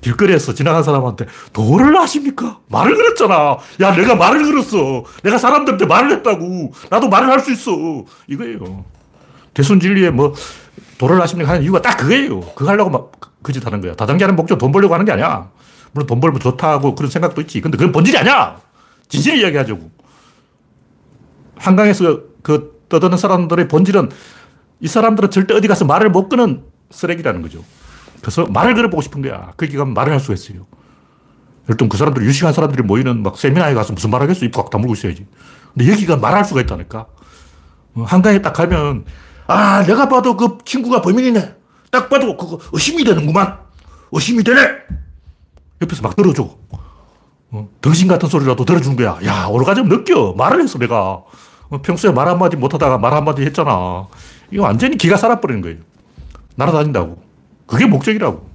길거리에서 0.00 0.52
지나간 0.54 0.82
사람한테 0.82 1.26
도를 1.52 1.96
아십니까? 1.96 2.60
말을 2.68 2.94
걸었잖아. 2.94 3.56
야, 3.80 3.94
내가 3.96 4.14
말을 4.14 4.44
걸었어. 4.44 5.04
내가 5.22 5.38
사람들한테 5.38 5.86
말을 5.86 6.10
했다고. 6.12 6.72
나도 6.90 7.08
말을 7.08 7.30
할 7.30 7.40
수 7.40 7.52
있어. 7.52 7.70
이거예요. 8.28 8.84
대순 9.54 9.80
진리에 9.80 10.10
뭐 10.10 10.34
도를 10.98 11.20
아십니까 11.22 11.52
하는 11.52 11.62
이유가 11.62 11.80
딱 11.80 11.96
그거예요. 11.96 12.40
그거 12.40 12.70
하려고 12.70 12.90
막 12.90 13.12
그 13.44 13.52
짓 13.52 13.64
하는 13.66 13.80
거야. 13.82 13.94
다단계 13.94 14.24
하는 14.24 14.36
목적 14.36 14.56
돈 14.56 14.72
벌려고 14.72 14.94
하는 14.94 15.04
게 15.04 15.12
아니야. 15.12 15.50
물론 15.92 16.06
돈 16.06 16.18
벌면 16.18 16.40
좋다고 16.40 16.94
그런 16.94 17.10
생각도 17.10 17.42
있지. 17.42 17.60
근데 17.60 17.76
그건 17.76 17.92
본질이 17.92 18.16
아니야. 18.16 18.58
진실을 19.08 19.38
이야기하자고. 19.38 19.90
한강에서 21.56 22.20
그 22.42 22.80
떠드는 22.88 23.16
사람들의 23.18 23.68
본질은 23.68 24.10
이 24.84 24.86
사람들은 24.86 25.30
절대 25.30 25.54
어디 25.54 25.66
가서 25.66 25.86
말을 25.86 26.10
못 26.10 26.28
끄는 26.28 26.62
쓰레기라는 26.90 27.40
거죠. 27.40 27.64
그래서 28.20 28.44
말을 28.46 28.74
걸어보고 28.74 29.00
싶은 29.00 29.22
거야. 29.22 29.52
가면 29.56 29.94
말을 29.94 30.12
할 30.12 30.20
수가 30.20 30.34
있어요. 30.34 30.66
들면 31.66 31.88
그 31.88 31.96
사람들이 31.96 32.26
유식한 32.26 32.52
사람들이 32.52 32.82
모이는 32.82 33.22
막 33.22 33.38
세미나에 33.38 33.72
가서 33.72 33.94
무슨 33.94 34.10
말 34.10 34.20
하겠어? 34.20 34.44
입꽉 34.44 34.68
다물고 34.68 34.92
있어야지. 34.92 35.26
근데 35.72 35.90
여기가 35.90 36.18
말할 36.18 36.44
수가 36.44 36.60
있다니까. 36.60 37.06
어, 37.94 38.02
한강에 38.02 38.42
딱 38.42 38.52
가면, 38.52 39.06
아, 39.46 39.82
내가 39.86 40.06
봐도 40.06 40.36
그 40.36 40.58
친구가 40.66 41.00
범인이네. 41.00 41.54
딱 41.90 42.10
봐도 42.10 42.36
그거 42.36 42.58
의심이 42.72 43.04
되는구만. 43.04 43.56
의심이 44.12 44.44
되네. 44.44 44.60
옆에서 45.80 46.02
막 46.02 46.14
들어줘. 46.14 46.58
어, 47.52 47.68
덩신 47.80 48.06
같은 48.06 48.28
소리라도 48.28 48.66
들어주는 48.66 48.96
거야. 48.98 49.18
야, 49.24 49.46
오르가즘 49.46 49.88
느껴. 49.88 50.34
말을 50.36 50.62
했어, 50.62 50.78
내가. 50.78 51.22
어, 51.70 51.80
평소에 51.82 52.12
말 52.12 52.28
한마디 52.28 52.56
못하다가 52.56 52.98
말 52.98 53.14
한마디 53.14 53.42
했잖아. 53.46 54.06
이거 54.54 54.62
완전히 54.62 54.96
기가 54.96 55.16
살아버리는 55.16 55.60
거예요. 55.62 55.78
날아다닌다고. 56.54 57.20
그게 57.66 57.86
목적이라고. 57.86 58.48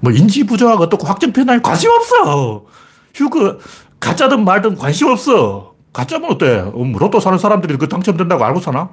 뭐 0.00 0.12
인지 0.12 0.44
부조화가 0.44 0.84
어떻고 0.84 1.06
확정 1.06 1.32
편향에 1.32 1.60
관심 1.62 1.90
없어. 1.90 2.66
휴그 3.14 3.60
가짜든 3.98 4.44
말든 4.44 4.76
관심 4.76 5.08
없어. 5.08 5.74
가짜면 5.94 6.32
어때? 6.32 6.70
음, 6.76 6.92
로또 6.92 7.18
사는 7.18 7.38
사람들이 7.38 7.78
그 7.78 7.88
당첨된다고 7.88 8.44
알고 8.44 8.60
사나? 8.60 8.90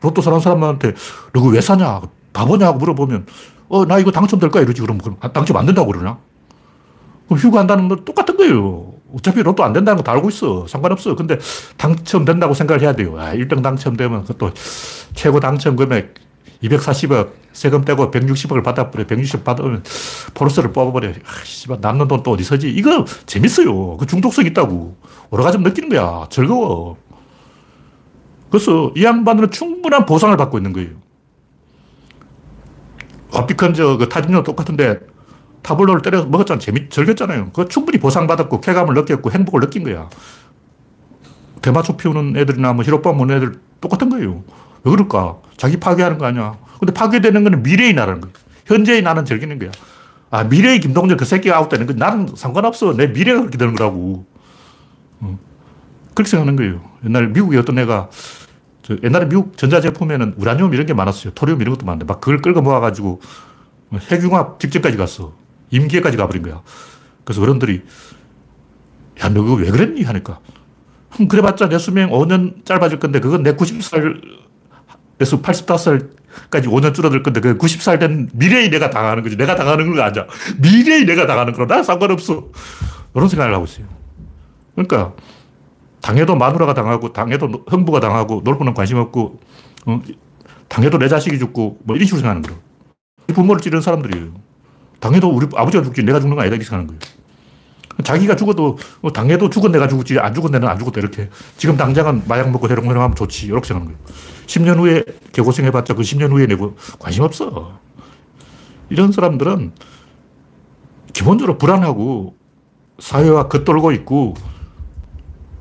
로또 0.00 0.20
사는 0.20 0.40
사람한테 0.40 0.94
너 1.32 1.40
그거 1.42 1.52
왜 1.52 1.60
사냐? 1.60 2.00
바보냐고 2.32 2.78
물어보면 2.78 3.26
어, 3.68 3.84
나 3.84 4.00
이거 4.00 4.10
당첨될 4.10 4.50
거야 4.50 4.64
이러지. 4.64 4.80
그럼 4.82 4.98
당첨 5.32 5.56
안 5.58 5.66
된다고 5.66 5.92
그러냐? 5.92 6.18
그럼 7.26 7.38
휴가 7.38 7.60
한다는 7.60 7.86
건 7.88 8.04
똑같은 8.04 8.36
거예요. 8.36 8.94
어차피 9.14 9.42
로또 9.42 9.64
안 9.64 9.72
된다는 9.72 9.96
거 9.96 10.02
다 10.02 10.12
알고 10.12 10.28
있어. 10.30 10.66
상관없어. 10.66 11.14
근데 11.16 11.38
당첨된다고 11.76 12.54
생각을 12.54 12.82
해야 12.82 12.92
돼요. 12.94 13.18
아, 13.18 13.32
1등 13.34 13.62
당첨되면 13.62 14.22
그것도 14.24 14.52
최고 15.14 15.40
당첨 15.40 15.76
금액 15.76 16.14
240억 16.62 17.30
세금 17.52 17.84
떼고 17.84 18.10
160억을 18.10 18.62
받아버려. 18.64 19.06
160억 19.06 19.44
받으면 19.44 19.82
포르스를 20.34 20.72
뽑아버려. 20.72 21.08
아, 21.10 21.44
씨발, 21.44 21.78
남는 21.80 22.08
돈 22.08 22.22
또 22.22 22.32
어디 22.32 22.42
서지? 22.44 22.68
이거 22.70 23.04
재밌어요. 23.26 23.96
그 23.96 24.06
중독성 24.06 24.44
있다고. 24.46 24.96
오래가좀 25.30 25.62
느끼는 25.62 25.88
거야. 25.88 26.26
즐거워. 26.30 26.96
그래서 28.50 28.92
이 28.96 29.04
양반들은 29.04 29.50
충분한 29.50 30.04
보상을 30.06 30.36
받고 30.36 30.58
있는 30.58 30.72
거예요. 30.72 30.90
와피컨 33.32 33.74
저 33.74 33.98
그 33.98 34.08
타진료 34.08 34.42
똑같은데 34.42 34.98
타블로를 35.62 36.02
때려서 36.02 36.26
먹었잖아. 36.26 36.58
재미, 36.58 36.88
즐겼잖아요. 36.88 37.50
그 37.52 37.68
충분히 37.68 37.98
보상받았고, 37.98 38.60
쾌감을 38.60 38.94
느꼈고, 38.94 39.30
행복을 39.30 39.60
느낀 39.60 39.84
거야. 39.84 40.08
대마초 41.62 41.96
피우는 41.96 42.36
애들이나 42.36 42.72
뭐 42.72 42.84
히로빠 42.84 43.12
먹는 43.12 43.36
애들 43.36 43.54
똑같은 43.80 44.08
거예요. 44.08 44.42
왜 44.84 44.90
그럴까? 44.90 45.38
자기 45.56 45.78
파괴하는 45.78 46.18
거 46.18 46.26
아니야. 46.26 46.56
근데 46.78 46.92
파괴되는 46.92 47.44
거는 47.44 47.62
미래의 47.62 47.94
나라는 47.94 48.20
거야. 48.20 48.32
현재의 48.66 49.02
나는 49.02 49.24
즐기는 49.24 49.58
거야. 49.58 49.70
아, 50.30 50.44
미래의 50.44 50.80
김동철 50.80 51.16
그 51.16 51.24
새끼가 51.24 51.56
아웃되는 51.56 51.86
거 51.86 51.94
나는 51.94 52.28
상관없어. 52.36 52.94
내 52.94 53.08
미래가 53.08 53.40
그렇게 53.40 53.58
되는 53.58 53.74
거라고. 53.74 54.26
어. 55.20 55.38
그렇게 56.14 56.30
생각하는 56.30 56.56
거예요. 56.56 56.80
옛날 57.04 57.28
미국에 57.28 57.58
어떤 57.58 57.78
애가 57.78 58.10
옛날에 59.02 59.28
미국 59.28 59.56
전자제품에는 59.56 60.34
우라늄 60.38 60.72
이런 60.72 60.86
게 60.86 60.94
많았어요. 60.94 61.32
토리움 61.34 61.60
이런 61.60 61.74
것도 61.74 61.84
많은데 61.84 62.04
막 62.06 62.20
그걸 62.20 62.40
끌고 62.40 62.62
모아가지고 62.62 63.20
핵융합 64.10 64.60
직전까지 64.60 64.96
갔어. 64.96 65.32
임기에까지 65.70 66.16
가버린 66.16 66.42
거야. 66.42 66.62
그래서 67.24 67.42
어른들이 67.42 67.82
야, 69.22 69.28
너 69.28 69.42
그거 69.42 69.54
왜 69.54 69.70
그랬니? 69.70 70.02
하니까. 70.04 70.40
흠, 71.10 71.28
그래봤자 71.28 71.68
내 71.68 71.78
수명 71.78 72.10
5년 72.10 72.64
짧아질 72.64 72.98
건데 72.98 73.20
그건 73.20 73.42
내 73.42 73.54
90살 73.54 74.20
그래서 75.18 75.42
85살까지 75.42 76.66
5년 76.66 76.94
줄어들 76.94 77.22
건데 77.22 77.40
그 77.40 77.58
90살 77.58 77.98
된 77.98 78.30
미래의 78.32 78.70
내가 78.70 78.90
당하는 78.90 79.22
거지. 79.22 79.36
내가 79.36 79.56
당하는 79.56 79.90
건 79.90 80.00
아니야. 80.00 80.26
미래의 80.58 81.04
내가 81.06 81.26
당하는 81.26 81.52
거라 81.52 81.66
난 81.66 81.82
상관없어. 81.82 82.48
이런 83.14 83.28
생각을 83.28 83.52
하고 83.52 83.64
있어요. 83.64 83.86
그러니까 84.74 85.12
당해도 86.00 86.36
마누라가 86.36 86.74
당하고 86.74 87.12
당해도 87.12 87.64
흥부가 87.66 87.98
당하고 87.98 88.42
놀고는 88.44 88.74
관심 88.74 88.98
없고 88.98 89.40
어, 89.86 90.00
당해도 90.68 90.98
내 90.98 91.08
자식이 91.08 91.38
죽고 91.38 91.78
뭐 91.82 91.96
이런 91.96 92.06
식으로 92.06 92.20
생각하는 92.20 92.42
거예요. 92.42 92.60
부모를 93.34 93.60
찌르는 93.60 93.82
사람들이에요. 93.82 94.47
당해도 95.00 95.30
우리 95.30 95.46
아버지가 95.54 95.82
죽지 95.84 96.02
내가 96.02 96.20
죽는 96.20 96.36
거 96.36 96.42
아니다 96.42 96.56
이렇게 96.56 96.68
생각하는 96.68 96.86
거예요. 96.86 97.18
자기가 98.04 98.36
죽어도 98.36 98.78
뭐 99.00 99.12
당해도 99.12 99.50
죽은 99.50 99.72
내가 99.72 99.88
죽었지 99.88 100.18
안 100.18 100.34
죽은 100.34 100.52
내는 100.52 100.68
안 100.68 100.78
죽었다 100.78 101.00
이렇게 101.00 101.28
지금 101.56 101.76
당장은 101.76 102.22
마약 102.28 102.50
먹고 102.50 102.68
해롱해롱 102.68 103.02
하면 103.02 103.16
좋지 103.16 103.46
이렇게 103.46 103.66
생각하는 103.66 103.96
거예요. 103.96 104.16
10년 104.46 104.78
후에 104.78 105.04
개고생 105.32 105.66
해봤자 105.66 105.94
그 105.94 106.02
10년 106.02 106.30
후에 106.30 106.46
내고 106.46 106.76
관심 106.98 107.24
없어. 107.24 107.80
이런 108.90 109.12
사람들은 109.12 109.72
기본적으로 111.12 111.58
불안하고 111.58 112.36
사회와 112.98 113.48
겉돌고 113.48 113.92
있고 113.92 114.34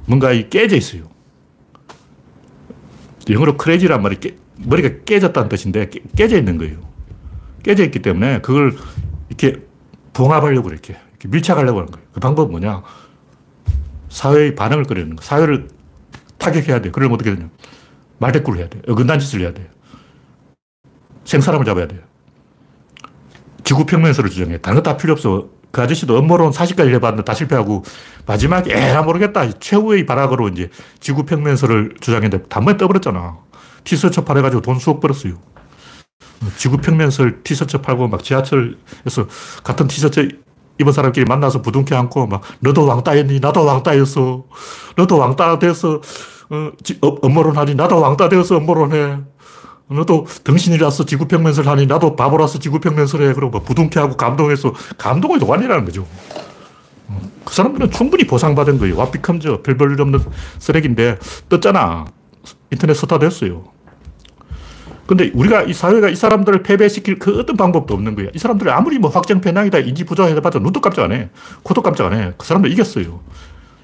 뭔가 0.06 0.32
깨져 0.50 0.76
있어요. 0.76 1.04
영어로 3.30 3.58
크레이지란 3.58 4.02
말이 4.02 4.20
깨, 4.20 4.36
머리가 4.58 5.04
깨졌다는 5.06 5.50
뜻인데 5.50 5.90
깨, 6.16 6.28
져 6.28 6.38
있는 6.38 6.58
거예요. 6.58 6.78
깨져 7.64 7.84
있기 7.84 8.00
때문에 8.00 8.40
그걸 8.42 8.78
이렇게 9.30 9.62
봉합하려고 10.14 10.70
이렇게, 10.70 10.98
이렇게 11.12 11.28
밀착하려고 11.28 11.80
하는 11.80 11.92
거예요. 11.92 12.08
그 12.14 12.20
방법은 12.20 12.52
뭐냐? 12.52 12.84
사회의 14.10 14.56
반응을 14.56 14.86
끌어내는 14.86 15.16
거. 15.16 15.24
사회를 15.24 15.68
타격해야 16.38 16.82
돼. 16.82 16.92
그러면 16.92 17.16
어떻게 17.16 17.36
되냐? 17.36 17.50
말대꾸를 18.20 18.60
해야 18.60 18.70
돼. 18.70 18.82
어긋난 18.88 19.20
짓을 19.20 19.42
해야 19.42 19.54
돼. 19.54 19.70
생사람을 21.26 21.66
잡아야 21.66 21.88
돼. 21.88 22.02
지구평면설을 23.64 24.30
주장해. 24.30 24.60
다른 24.60 24.78
거 24.78 24.84
다 24.84 24.98
필요 24.98 25.14
없어. 25.14 25.50
그 25.72 25.82
아저씨도 25.82 26.18
업무론 26.18 26.52
40가지 26.52 26.90
해봤는데 26.94 27.26
다 27.26 27.34
실패하고 27.34 27.84
마지막에 28.26 28.74
에라 28.74 29.04
모르겠다. 29.04 29.52
최후의 29.60 30.06
발악으로 30.06 30.48
이제 30.48 30.70
지구평면설을 31.02 31.96
주장했는데 32.00 32.48
단번에 32.48 32.78
떠버렸잖아. 32.78 33.38
티셔츠 33.84 34.22
팔아가지고 34.22 34.62
돈 34.62 34.80
수억 34.80 35.02
벌었어요. 35.02 35.34
지구 36.58 36.78
평면설 36.78 37.44
티셔츠 37.44 37.80
팔고 37.80 38.08
막 38.08 38.24
지하철에서 38.24 39.28
같은 39.64 39.88
티셔츠 39.88 40.30
입은 40.80 40.94
사람끼리 40.94 41.26
만나서 41.26 41.62
부둥켜 41.62 41.98
안고 41.98 42.28
막 42.28 42.42
너도 42.60 42.86
왕따였니? 42.86 43.40
나도 43.40 43.66
왕따였어. 43.66 44.44
너도 44.96 45.18
왕따 45.18 45.60
돼서 45.60 46.02
어, 46.50 46.72
어, 47.02 47.08
업무론 47.22 47.58
하니 47.58 47.76
나도 47.76 48.00
왕따 48.00 48.30
되어서 48.30 48.58
업무론 48.58 48.94
해. 48.94 49.18
너도 49.90 50.26
등신이라서 50.44 51.06
지구 51.06 51.28
평면설 51.28 51.68
하니 51.68 51.88
나도 51.88 52.16
바보라서 52.16 52.60
지구 52.60 52.80
평면설 52.80 53.24
해. 53.24 53.34
그러고 53.34 53.60
부둥켜 53.62 54.02
하고 54.02 54.16
감동해서 54.16 54.74
감동의 54.98 55.40
도가니라는 55.40 55.86
거죠. 55.86 56.06
어, 57.08 57.22
그 57.44 57.54
사람들은 57.54 57.92
충분히 57.92 58.28
보상받은 58.28 58.78
거예요. 58.78 58.98
와피컴저 58.98 59.64
별별 59.64 60.00
없는 60.00 60.20
쓰레기인데 60.60 61.18
떴잖아. 61.50 62.06
인터넷 62.72 62.94
스타 62.94 63.18
됐어요. 63.18 63.77
근데 65.08 65.32
우리가 65.34 65.64
이 65.64 65.74
사회가 65.74 66.10
이 66.10 66.16
사람들을 66.16 66.64
패배시킬 66.64 67.18
그 67.18 67.40
어떤 67.40 67.56
방법도 67.56 67.94
없는 67.94 68.14
거야. 68.16 68.28
이 68.36 68.38
사람들이 68.38 68.70
아무리 68.70 69.00
뭐 69.00 69.10
확정 69.10 69.42
편향이다, 69.42 69.80
인지 69.80 70.04
부조해봤자 70.04 70.60
눈도 70.60 70.82
깜짝 70.82 71.06
안 71.06 71.14
해. 71.14 71.30
코도 71.64 71.82
깜짝 71.82 72.12
안 72.12 72.20
해. 72.20 72.34
그 72.38 72.46
사람들 72.46 72.72
이겼어요. 72.72 73.22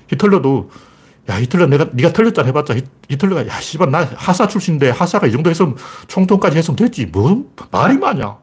히틀러도 0.09 0.69
야, 1.29 1.39
히틀러 1.39 1.67
내가, 1.67 1.87
네가 1.93 2.11
틀렸잖아 2.11 2.47
해봤자 2.47 2.75
히 2.75 3.17
틀러가, 3.17 3.47
야, 3.47 3.59
씨발, 3.61 3.89
나 3.89 4.05
하사 4.15 4.47
출신인데 4.47 4.89
하사가 4.89 5.27
이 5.27 5.31
정도 5.31 5.49
했으면 5.49 5.77
총통까지 6.07 6.57
했으면 6.57 6.75
됐지. 6.75 7.05
뭔 7.05 7.47
말이 7.71 7.97
많냐. 7.97 8.37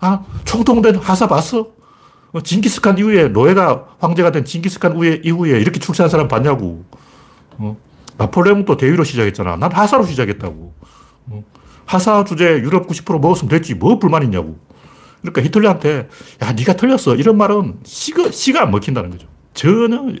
아, 0.00 0.24
총통된 0.44 0.96
하사 0.96 1.28
봤어? 1.28 1.68
어, 2.32 2.40
징기스칸 2.40 2.98
이후에, 2.98 3.28
노예가 3.28 3.96
황제가 4.00 4.32
된 4.32 4.44
징기스칸 4.44 4.96
이후에, 4.96 5.20
이후에 5.24 5.60
이렇게 5.60 5.78
출세한 5.78 6.10
사람 6.10 6.26
봤냐고. 6.26 6.84
어? 7.58 7.76
나폴레옹도 8.18 8.76
대위로 8.76 9.04
시작했잖아. 9.04 9.56
난 9.56 9.70
하사로 9.70 10.04
시작했다고. 10.04 10.74
어? 11.28 11.44
하사 11.86 12.24
주제 12.24 12.58
유럽 12.58 12.86
90% 12.86 13.20
먹었으면 13.20 13.48
됐지. 13.48 13.74
뭐 13.74 13.98
불만 13.98 14.22
있냐고. 14.24 14.58
그러니까 15.22 15.42
히틀러한테, 15.42 16.08
야, 16.42 16.52
네가 16.52 16.74
틀렸어. 16.74 17.16
이런 17.16 17.36
말은 17.38 17.78
시가, 17.84 18.30
시가 18.30 18.62
안 18.62 18.70
먹힌다는 18.70 19.10
거죠. 19.10 19.26
전혀 19.54 20.14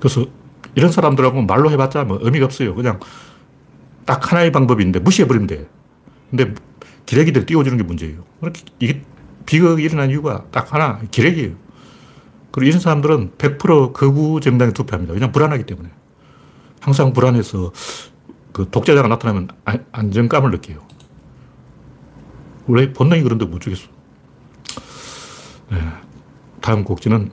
그래서 0.00 0.26
이런 0.74 0.90
사람들하고 0.90 1.42
말로 1.42 1.70
해봤자 1.70 2.04
뭐 2.04 2.18
의미가 2.22 2.46
없어요. 2.46 2.74
그냥 2.74 2.98
딱 4.06 4.32
하나의 4.32 4.50
방법인데 4.50 5.00
무시해버리면 5.00 5.46
돼. 5.46 5.68
근데 6.30 6.54
기레기들 7.06 7.44
띄워주는 7.44 7.76
게 7.76 7.84
문제예요. 7.84 8.24
그렇게 8.40 8.62
이게 8.78 9.02
비극이 9.46 9.82
일어난 9.82 10.10
이유가 10.10 10.44
딱 10.50 10.72
하나, 10.72 11.00
기레기예요. 11.10 11.54
그리고 12.50 12.68
이런 12.68 12.80
사람들은 12.80 13.32
100% 13.36 13.92
극우 13.92 14.40
정당에 14.40 14.72
투표합니다. 14.72 15.12
왜냐면 15.12 15.32
불안하기 15.32 15.64
때문에. 15.64 15.90
항상 16.80 17.12
불안해서 17.12 17.72
그 18.52 18.68
독재자가 18.70 19.08
나타나면 19.08 19.48
안정감을 19.92 20.50
느껴요. 20.50 20.86
원래 22.66 22.92
본능이 22.92 23.22
그런데 23.22 23.44
못 23.44 23.60
주겠어. 23.60 23.88
네. 25.70 25.78
다음 26.60 26.84
곡지는 26.84 27.32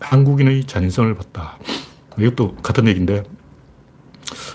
한국인의 0.00 0.64
잔인성을 0.64 1.14
봤다. 1.14 1.58
이것도 2.18 2.56
같은 2.56 2.86
얘기인데, 2.88 3.22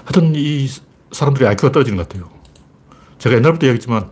하여튼 0.04 0.34
이 0.36 0.68
사람들이 1.12 1.48
IQ가 1.48 1.72
떨어지는 1.72 1.98
것 1.98 2.08
같아요. 2.10 2.30
제가 3.18 3.36
옛날부터 3.38 3.68
얘기했지만, 3.68 4.12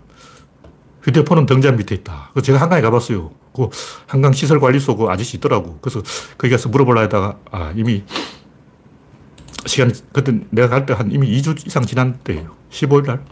휴대폰은 1.01 1.45
등잔 1.45 1.75
밑에 1.75 1.95
있다. 1.95 2.31
제가 2.41 2.61
한강에 2.61 2.81
가봤어요. 2.81 3.31
그 3.53 3.69
한강 4.07 4.31
시설관리소 4.31 4.95
그 4.95 5.07
아저씨 5.07 5.37
있더라고. 5.37 5.77
그래서 5.81 6.01
거기 6.37 6.49
가서 6.49 6.69
물어보려 6.69 7.01
하다가, 7.01 7.37
아, 7.51 7.73
이미 7.75 8.03
시간, 9.65 9.91
그때 10.11 10.39
내가 10.49 10.67
갈 10.69 10.85
때 10.85 10.93
한 10.93 11.11
이미 11.11 11.29
2주 11.39 11.65
이상 11.67 11.83
지난 11.85 12.19
때예요. 12.23 12.55
15일 12.69 13.05
날? 13.05 13.25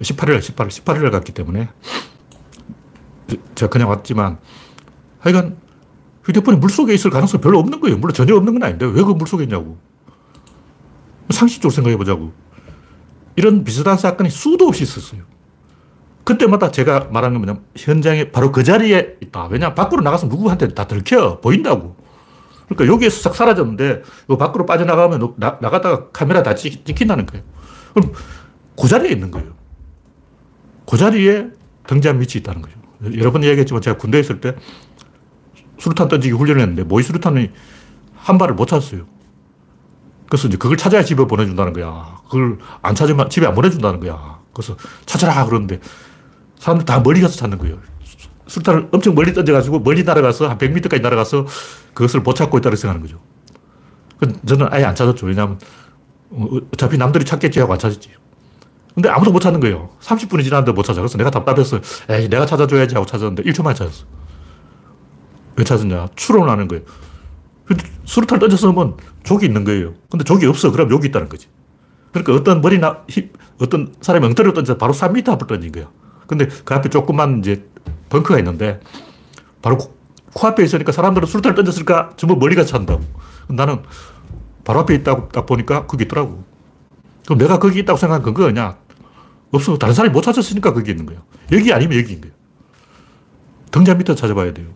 18일 0.00 0.30
날, 0.32 0.40
18일, 0.40 0.68
18일 0.68 1.02
날 1.02 1.10
갔기 1.10 1.32
때문에. 1.32 1.68
제가 3.54 3.70
그냥 3.70 3.88
왔지만, 3.88 4.38
하여간 5.20 5.56
휴대폰이 6.24 6.58
물속에 6.58 6.92
있을 6.94 7.10
가능성이 7.10 7.40
별로 7.40 7.58
없는 7.58 7.80
거예요. 7.80 7.96
물론 7.98 8.12
전혀 8.14 8.34
없는 8.36 8.52
건 8.54 8.62
아닌데, 8.62 8.86
왜 8.86 9.02
그 9.02 9.12
물속에 9.12 9.44
있냐고. 9.44 9.78
상식적으로 11.30 11.74
생각해 11.74 11.96
보자고. 11.96 12.32
이런 13.36 13.64
비슷한 13.64 13.96
사건이 13.96 14.30
수도 14.30 14.66
없이 14.68 14.82
있었어요. 14.82 15.22
그때마다 16.24 16.70
제가 16.70 17.08
말하는 17.10 17.34
건 17.40 17.46
뭐냐면, 17.46 17.64
현장에 17.76 18.30
바로 18.30 18.52
그 18.52 18.62
자리에 18.64 19.16
있다. 19.22 19.46
왜냐 19.46 19.74
밖으로 19.74 20.02
나가서 20.02 20.26
누구한테 20.26 20.68
다 20.68 20.86
들켜. 20.86 21.40
보인다고. 21.40 21.96
그러니까 22.74 22.94
여기에서 22.94 23.20
싹 23.20 23.34
사라졌는데, 23.34 24.02
이 24.30 24.36
밖으로 24.36 24.66
빠져나가면 24.66 25.34
나, 25.36 25.58
나가다가 25.60 26.10
카메라 26.10 26.42
다 26.42 26.54
찍, 26.54 26.84
찍힌다는 26.84 27.26
거예요. 27.26 27.44
그럼 27.94 28.12
그 28.80 28.88
자리에 28.88 29.10
있는 29.10 29.30
거예요. 29.30 29.52
그 30.86 30.96
자리에 30.96 31.48
등잔 31.86 32.18
밑이 32.18 32.32
있다는 32.36 32.62
거죠. 32.62 32.76
여러 33.18 33.32
번 33.32 33.44
얘기했지만 33.44 33.82
제가 33.82 33.96
군대에 33.96 34.20
있을 34.20 34.40
때 34.40 34.56
수류탄 35.78 36.08
던지기 36.08 36.34
훈련을 36.34 36.62
했는데 36.62 36.84
모의 36.84 37.04
수류탄이 37.04 37.50
한 38.14 38.38
발을 38.38 38.54
못 38.54 38.66
찾았어요. 38.66 39.06
그래서 40.28 40.48
이제 40.48 40.56
그걸 40.56 40.76
찾아야 40.76 41.04
집에 41.04 41.24
보내준다는 41.26 41.72
거야. 41.72 42.16
그걸 42.24 42.58
안 42.82 42.94
찾으면 42.94 43.28
집에 43.28 43.46
안 43.46 43.54
보내준다는 43.54 44.00
거야. 44.00 44.40
그래서 44.52 44.76
찾아라 45.04 45.44
그러는데 45.44 45.80
사람들 46.58 46.86
다 46.86 47.00
멀리 47.00 47.20
가서 47.20 47.36
찾는 47.36 47.58
거예요. 47.58 47.78
수류탄을 48.46 48.88
엄청 48.92 49.14
멀리 49.14 49.32
던져가지고 49.32 49.80
멀리 49.80 50.04
날아가서 50.04 50.48
한 50.48 50.58
100m까지 50.58 51.00
날아가서 51.00 51.46
그것을 51.94 52.20
못 52.20 52.34
찾고 52.34 52.58
있다고 52.58 52.76
생각하는 52.76 53.06
거죠. 53.06 53.20
저는 54.46 54.68
아예 54.70 54.84
안 54.84 54.94
찾았죠. 54.94 55.26
왜냐하면 55.26 55.58
어, 56.30 56.46
어차피 56.72 56.98
남들이 56.98 57.24
찾겠지 57.24 57.60
하고 57.60 57.72
안 57.72 57.78
찾았지. 57.78 58.10
근데 58.94 59.08
아무도 59.08 59.32
못 59.32 59.40
찾는 59.40 59.60
거예요. 59.60 59.90
30분이 60.00 60.44
지났는데 60.44 60.72
못 60.72 60.84
찾아. 60.84 61.00
그래서 61.00 61.18
내가 61.18 61.30
답답해서 61.30 61.80
에이, 62.08 62.28
내가 62.28 62.46
찾아줘야지 62.46 62.94
하고 62.94 63.06
찾았는데 63.06 63.42
1초 63.42 63.64
만에 63.64 63.74
찾았어. 63.74 64.04
왜 65.56 65.64
찾았냐? 65.64 66.08
추론하는 66.14 66.68
거예요. 66.68 66.84
수류탄 68.04 68.38
던져서면 68.38 68.96
족이 69.24 69.46
있는 69.46 69.64
거예요. 69.64 69.94
근데 70.10 70.24
족이 70.24 70.46
없어. 70.46 70.70
그럼 70.70 70.90
여기 70.92 71.08
있다는 71.08 71.28
거지. 71.28 71.48
그러니까 72.12 72.34
어떤 72.34 72.60
머리나 72.60 73.02
힙, 73.08 73.32
어떤 73.60 73.94
사람이 74.00 74.26
엉터리로 74.26 74.52
던져 74.52 74.76
바로 74.76 74.92
3m 74.92 75.28
앞을 75.30 75.46
던진 75.46 75.72
거야. 75.72 75.90
근데 76.26 76.48
그 76.64 76.74
앞에 76.74 76.88
조금만 76.88 77.40
이제 77.40 77.66
벙커가 78.08 78.38
있는데 78.38 78.80
바로 79.62 79.78
코, 79.78 79.94
코앞에 80.34 80.64
있으니까 80.64 80.92
사람들은 80.92 81.26
수류탄을 81.26 81.54
던졌을까? 81.54 82.12
전부 82.16 82.36
멀리 82.36 82.54
가서 82.54 82.68
찾는다고. 82.68 83.04
나는 83.48 83.82
바로 84.64 84.80
앞에 84.80 84.94
있다고 84.94 85.28
딱 85.28 85.46
보니까 85.46 85.86
거기 85.86 86.04
있더라고. 86.04 86.44
그럼 87.24 87.38
내가 87.38 87.58
거기 87.58 87.80
있다고 87.80 87.98
생각한 87.98 88.22
근거냐? 88.22 88.76
없어. 89.52 89.78
다른 89.78 89.94
사람이 89.94 90.12
못 90.12 90.22
찾았으니까 90.22 90.72
거기 90.72 90.90
있는 90.90 91.06
거예요. 91.06 91.22
여기 91.52 91.72
아니면 91.72 91.98
여기인 91.98 92.20
거예요. 92.20 92.34
등잔 93.70 93.98
밑에 93.98 94.14
찾아봐야 94.14 94.52
돼요. 94.52 94.68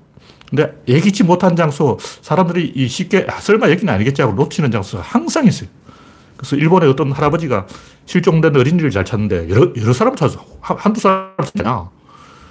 근데 0.49 0.83
예기치 0.89 1.25
못한 1.25 1.57
장소, 1.57 1.99
사람들이 2.23 2.89
쉽게, 2.89 3.27
아, 3.29 3.39
설마 3.39 3.71
여기는 3.71 3.93
아니겠지 3.93 4.23
하고 4.23 4.35
놓치는 4.35 4.71
장소가 4.71 5.03
항상 5.03 5.47
있어요. 5.47 5.69
그래서 6.37 6.57
일본의 6.57 6.89
어떤 6.89 7.13
할아버지가 7.13 7.67
실종된 8.09 8.57
어린이를 8.57 8.91
잘 8.91 9.05
찾는데 9.05 9.51
여러, 9.51 9.71
여러 9.77 9.93
사람 9.93 10.17
찾아. 10.17 10.41
한 10.63 10.95
두 10.95 11.01
사람 11.01 11.35
찾잖아. 11.45 11.91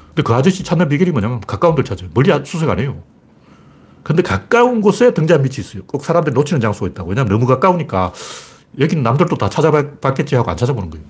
근데 0.09 0.21
그 0.21 0.31
아저씨 0.33 0.63
찾는 0.63 0.87
비결이 0.87 1.11
뭐냐면 1.11 1.41
가까운 1.41 1.73
데 1.73 1.83
찾아요. 1.83 2.11
멀리 2.13 2.31
수색 2.45 2.69
안 2.69 2.79
해요. 2.79 3.01
근데 4.03 4.21
가까운 4.21 4.81
곳에 4.81 5.15
등잔 5.15 5.41
밑이 5.41 5.55
있어요. 5.57 5.81
꼭 5.87 6.05
사람들이 6.05 6.35
놓치는 6.35 6.61
장소가 6.61 6.91
있다고. 6.91 7.09
왜냐면 7.09 7.31
너무 7.31 7.47
가까우니까 7.47 8.13
여기는 8.79 9.01
남들도 9.01 9.35
다 9.35 9.49
찾아봤겠지 9.49 10.35
하고 10.35 10.51
안 10.51 10.57
찾아보는 10.57 10.91
거예요. 10.91 11.05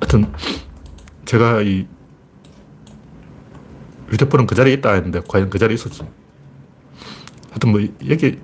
하여튼, 0.00 0.32
제가 1.26 1.60
이 1.60 1.86
휴대폰은 4.08 4.46
그 4.46 4.54
자리에 4.54 4.72
있다 4.74 4.92
했는데, 4.94 5.20
과연 5.28 5.50
그 5.50 5.58
자리에 5.58 5.74
있었어. 5.74 6.06
하여튼 7.50 7.70
뭐, 7.70 7.82
여기 8.08 8.38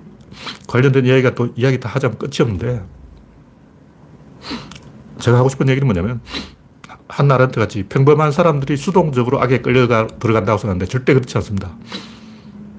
관련된 0.67 1.07
이야기가 1.07 1.33
또 1.33 1.51
이야기 1.55 1.79
다 1.79 1.89
하자면 1.89 2.19
끝이 2.19 2.37
없는데, 2.41 2.83
제가 5.23 5.37
하고 5.37 5.47
싶은 5.47 5.69
얘기는 5.69 5.85
뭐냐면, 5.87 6.19
한나라한테 7.07 7.61
같이 7.61 7.83
평범한 7.83 8.31
사람들이 8.31 8.75
수동적으로 8.75 9.41
악에 9.41 9.61
끌려가 9.61 10.07
들어간다고 10.07 10.57
생각하는데 10.57 10.85
절대 10.87 11.13
그렇지 11.13 11.37
않습니다. 11.37 11.77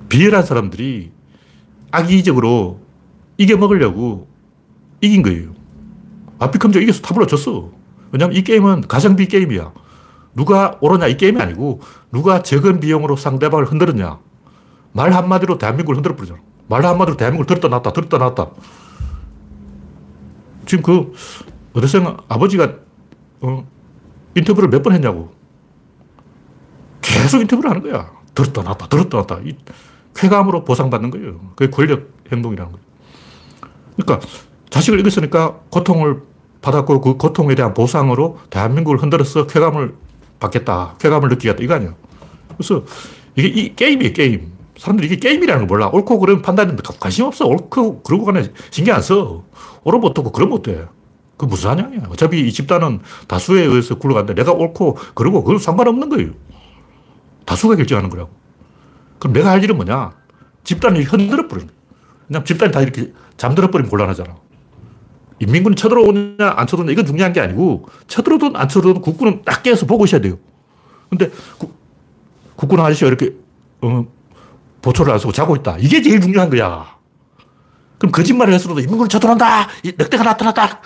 비열한 0.09 0.43
사람들이 0.43 1.13
악의적으로 1.91 2.81
이겨먹으려고 3.39 4.29
이긴 5.01 5.23
거예요. 5.23 5.55
아피컴저 6.39 6.81
이겨서 6.81 7.01
타블로 7.01 7.27
졌어. 7.27 7.71
왜냐면 8.13 8.37
이 8.37 8.43
게임은 8.43 8.83
가성비 8.83 9.27
게임이야. 9.27 9.73
누가 10.35 10.79
옳으냐 10.81 11.07
이 11.07 11.17
게임이 11.17 11.41
아니고 11.41 11.81
누가 12.13 12.43
적은 12.43 12.81
비용으로 12.81 13.17
상대방을 13.17 13.67
흔들었냐. 13.67 14.19
말 14.93 15.13
한마디로 15.13 15.59
대한민국을 15.59 15.97
흔들어 15.97 16.17
버리잖아. 16.17 16.41
말 16.69 16.85
한마디로 16.85 17.17
대한민국을 17.17 17.47
들었다 17.47 17.69
놨다 17.69 17.93
들었다 17.93 18.19
놨다. 18.19 18.51
지금 20.67 20.83
그 20.83 21.13
어대생 21.75 22.17
아버지가 22.29 22.73
어, 23.41 23.67
인터뷰를 24.35 24.69
몇 24.69 24.83
번 24.83 24.93
했냐고. 24.95 25.33
계속 27.03 27.41
인터뷰를 27.41 27.71
하는 27.71 27.83
거야. 27.83 28.11
들었다 28.35 28.63
놨다 28.63 28.87
들었다 28.89 29.19
놨다. 29.19 29.39
이 29.45 29.57
쾌감으로 30.15 30.65
보상받는 30.65 31.11
거예요. 31.11 31.41
그게 31.57 31.71
권력 31.71 32.09
행동이라는 32.33 32.73
거예요. 32.73 32.85
그러니까 33.97 34.27
자식을 34.71 35.01
이겼으니까 35.01 35.61
고통을 35.71 36.23
받았고 36.63 37.01
그 37.01 37.17
고통에 37.17 37.55
대한 37.55 37.75
보상으로 37.75 38.39
대한민국을 38.51 39.01
흔들어서 39.03 39.47
쾌감을 39.47 39.95
받겠다. 40.41 40.97
쾌감을 40.99 41.29
느끼겠다. 41.29 41.63
이거 41.63 41.75
아니야. 41.75 41.95
그래서 42.57 42.85
이게 43.37 43.49
이 43.49 43.77
게임이에요, 43.77 44.13
게임. 44.13 44.53
사람들이 44.79 45.07
이게 45.09 45.17
게임이라는 45.17 45.67
걸 45.67 45.67
몰라. 45.67 45.89
옳고 45.93 46.19
그런 46.19 46.43
판단에 46.43 46.75
관심 46.99 47.27
없어. 47.27 47.47
옳고 47.47 48.03
그러고 48.03 48.25
간에 48.25 48.51
신경 48.71 48.97
안 48.97 49.03
써. 49.03 49.45
옳으면 49.85 50.11
어떻고 50.11 50.33
그러면 50.33 50.59
어때. 50.59 50.87
그 51.37 51.47
무슨 51.47 51.71
사냥이야. 51.71 52.03
어차피 52.11 52.47
이 52.47 52.53
집단은 52.53 53.01
다수에 53.27 53.63
의해서 53.63 53.97
굴러가는데 53.97 54.35
내가 54.35 54.53
옳고 54.53 54.99
그러고 55.15 55.43
그건 55.43 55.59
상관없는 55.59 56.09
거예요. 56.09 56.31
다수가 57.45 57.77
결정하는 57.77 58.11
거라고. 58.11 58.31
그럼 59.19 59.33
내가 59.33 59.51
할 59.51 59.63
일은 59.63 59.77
뭐냐? 59.77 60.13
집단을 60.65 61.03
흔들어 61.05 61.49
버리는 61.49 61.67
거야. 61.67 61.77
그냥 62.27 62.45
집단이 62.45 62.73
다 62.73 62.81
이렇게 62.81 63.13
잠들어 63.37 63.71
버리면 63.71 63.91
곤란하잖아. 63.91 64.37
인민군이 65.41 65.77
쳐들어오냐, 65.77 66.37
안 66.57 66.67
쳐들어오냐, 66.67 66.93
이건 66.93 67.07
중요한 67.07 67.33
게 67.33 67.41
아니고, 67.41 67.89
쳐들어오든 68.07 68.57
안 68.57 68.69
쳐들어오든 68.69 69.03
국군은 69.03 69.43
딱 69.45 69.63
깨서 69.63 69.85
보고 69.85 70.05
있어야 70.05 70.21
돼요. 70.21 70.39
근데, 71.11 71.31
국, 71.59 71.77
국군 72.55 72.81
아저씨가 72.81 73.09
이렇게, 73.09 73.35
어, 73.83 74.07
보초를 74.81 75.13
안 75.13 75.19
쓰고 75.19 75.33
자고 75.33 75.57
있다. 75.57 75.77
이게 75.81 76.01
제일 76.03 76.21
중요한 76.21 76.51
거야. 76.51 76.97
그럼 77.99 78.13
거짓말을 78.13 78.55
했어도 78.55 78.79
인민군이 78.79 79.09
쳐들어온다! 79.09 79.69
늑대가 79.83 80.23
나타났다! 80.23 80.81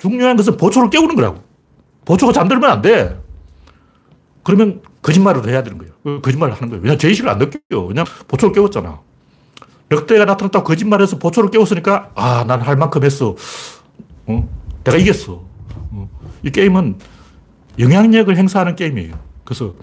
중요한 0.00 0.36
것은 0.36 0.56
보초를 0.56 0.90
깨우는 0.90 1.14
거라고. 1.14 1.42
보초가 2.04 2.32
잠들면 2.32 2.70
안 2.70 2.82
돼. 2.82 3.20
그러면 4.42 4.80
거짓말을 5.02 5.46
해야 5.48 5.62
되는 5.62 5.78
거예요. 5.78 6.20
거짓말을 6.22 6.54
하는 6.54 6.68
거예요. 6.70 6.82
왜냐면 6.82 6.98
죄의식을 6.98 7.28
안 7.28 7.38
느껴요. 7.38 7.84
왜냐면 7.86 8.06
보초를 8.26 8.54
깨웠잖아. 8.54 9.00
늑대가 9.90 10.24
나타났다고 10.24 10.64
거짓말해서 10.64 11.18
보초를 11.18 11.50
깨웠으니까, 11.50 12.12
아, 12.14 12.44
난 12.46 12.60
할 12.62 12.76
만큼 12.76 13.04
했어. 13.04 13.34
어? 14.26 14.48
내가 14.84 14.96
이겼어. 14.96 15.42
어? 15.92 16.08
이 16.44 16.50
게임은 16.50 16.98
영향력을 17.78 18.34
행사하는 18.36 18.76
게임이에요. 18.76 19.18
그래서 19.44 19.74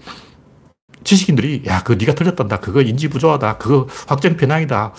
지식인들이, 1.04 1.62
야, 1.66 1.82
그거 1.82 1.94
네가 1.94 2.14
틀렸단다. 2.14 2.58
그거 2.60 2.80
인지 2.82 3.08
부조하다. 3.08 3.58
그거 3.58 3.86
확정 4.08 4.36
편향이다. 4.36 4.92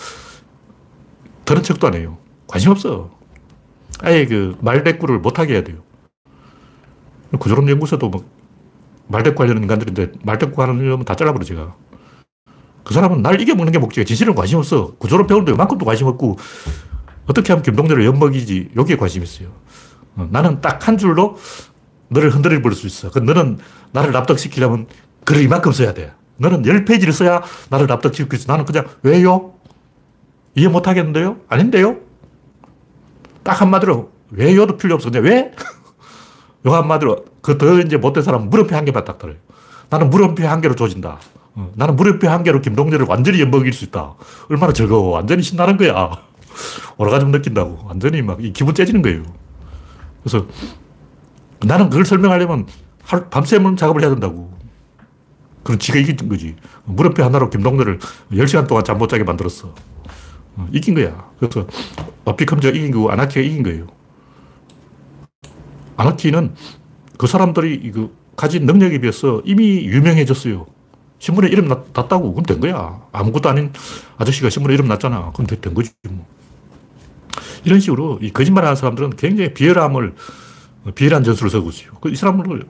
들은 1.44 1.62
척도 1.62 1.88
안 1.88 1.94
해요. 1.94 2.16
관심 2.46 2.70
없어. 2.70 3.10
아예 4.02 4.26
그 4.26 4.56
말대꾸를 4.60 5.18
못하게 5.18 5.54
해야 5.54 5.64
돼요. 5.64 5.78
구조론 7.38 7.68
연구소도 7.68 8.08
뭐 8.08 8.24
말대꾸 9.08 9.42
하려는 9.42 9.62
인간들인데 9.62 10.12
말대꾸 10.24 10.60
하는 10.62 10.88
놈은 10.88 11.04
다 11.04 11.14
잘라버려, 11.14 11.44
제가. 11.44 11.74
그 12.84 12.94
사람은 12.94 13.22
날 13.22 13.40
이겨먹는 13.40 13.72
게 13.72 13.78
목적이야. 13.78 14.04
진실은 14.04 14.34
관심 14.34 14.58
없어. 14.58 14.94
구조론 14.98 15.26
배우는데 15.26 15.52
이만큼도 15.52 15.84
관심 15.84 16.06
없고, 16.06 16.38
어떻게 17.26 17.52
하면 17.52 17.62
김동대를 17.62 18.04
엿먹이지, 18.04 18.70
여기에 18.76 18.96
관심 18.96 19.22
있어요. 19.22 19.48
어, 20.16 20.28
나는 20.30 20.60
딱 20.60 20.88
한 20.88 20.96
줄로 20.98 21.36
너를 22.08 22.30
흔들어 22.30 22.60
버릴 22.62 22.76
수 22.76 22.86
있어. 22.86 23.10
그 23.10 23.18
너는 23.20 23.58
나를 23.92 24.12
납득시키려면 24.12 24.86
글을 25.24 25.42
이만큼 25.42 25.72
써야 25.72 25.92
돼. 25.94 26.12
너는 26.38 26.62
10페이지를 26.62 27.12
써야 27.12 27.42
나를 27.68 27.86
납득시키겠어. 27.86 28.50
나는 28.50 28.64
그냥 28.64 28.86
왜요? 29.02 29.54
이해 30.56 30.66
못 30.68 30.88
하겠는데요? 30.88 31.36
아닌데요? 31.48 31.98
딱 33.42 33.60
한마디로 33.60 34.10
왜 34.30 34.54
요도 34.54 34.76
필요 34.76 34.94
없어. 34.94 35.10
그냥 35.10 35.24
왜? 35.24 35.52
요 36.66 36.74
한마디로 36.74 37.24
그 37.42 37.56
더 37.58 37.78
이제 37.80 37.96
못된 37.96 38.22
사람은 38.22 38.50
물음표 38.50 38.74
한 38.76 38.84
개만 38.84 39.04
딱 39.04 39.18
들어요. 39.18 39.36
나는 39.88 40.10
물음표 40.10 40.46
한 40.46 40.60
개로 40.60 40.74
조진다. 40.74 41.18
어, 41.54 41.72
나는 41.74 41.96
물음표 41.96 42.28
한 42.28 42.44
개로 42.44 42.60
김동렬을 42.60 43.06
완전히 43.08 43.40
엿먹일 43.40 43.72
수 43.72 43.84
있다. 43.84 44.14
얼마나 44.48 44.72
즐거워. 44.72 45.10
완전히 45.12 45.42
신나는 45.42 45.76
거야. 45.76 46.10
오라가즘 46.98 47.30
느낀다고. 47.32 47.80
완전히 47.86 48.22
막 48.22 48.38
기분 48.52 48.74
째지는 48.74 49.02
거예요. 49.02 49.22
그래서 50.22 50.46
나는 51.64 51.88
그걸 51.90 52.04
설명하려면 52.04 52.66
하루, 53.02 53.24
밤새면 53.30 53.76
작업을 53.76 54.02
해야 54.02 54.10
된다고. 54.10 54.52
그럼 55.64 55.78
지가 55.78 55.98
이긴 55.98 56.28
거지. 56.28 56.56
물음표 56.84 57.22
하나로 57.24 57.50
김동렬을 57.50 57.98
10시간 58.32 58.66
동안 58.68 58.84
잠 58.84 58.98
못 58.98 59.08
자게 59.08 59.24
만들었어. 59.24 59.74
어, 60.56 60.68
이긴 60.72 60.94
거야. 60.94 61.30
그래서 61.38 61.66
어피컴즈가 62.24 62.76
이긴 62.76 62.90
거고 62.90 63.10
아나키가 63.10 63.40
이긴 63.40 63.62
거예요. 63.62 63.86
아나키는 65.96 66.54
그 67.18 67.26
사람들이 67.26 67.90
그 67.92 68.14
가진 68.36 68.64
능력에 68.64 68.98
비해서 69.00 69.42
이미 69.44 69.84
유명해졌어요. 69.84 70.66
신문에 71.18 71.48
이름 71.48 71.68
났 71.68 71.92
다고 71.92 72.32
그럼 72.32 72.44
된 72.46 72.60
거야. 72.60 73.00
아무것도 73.12 73.48
아닌 73.48 73.72
아저씨가 74.16 74.48
신문에 74.48 74.72
이름 74.74 74.88
났잖아. 74.88 75.32
그럼 75.32 75.46
된 75.46 75.74
거지 75.74 75.92
뭐. 76.08 76.26
이런 77.64 77.78
식으로 77.78 78.18
이 78.22 78.32
거짓말하는 78.32 78.74
사람들은 78.76 79.10
굉장히 79.16 79.52
비열함을 79.52 80.14
비열한 80.94 81.22
전술을 81.22 81.50
쓰고 81.50 81.68
있어요. 81.68 81.92
그이 82.00 82.14
사람을 82.14 82.64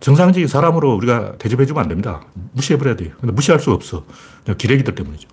정상적인 0.00 0.46
사람으로 0.46 0.94
우리가 0.96 1.38
대접해주면 1.38 1.82
안 1.82 1.88
됩니다. 1.88 2.22
무시해버려야 2.52 2.96
돼요. 2.96 3.12
근데 3.18 3.32
무시할 3.32 3.58
수가 3.58 3.74
없어. 3.74 4.04
기레기들 4.58 4.94
때문이죠. 4.94 5.28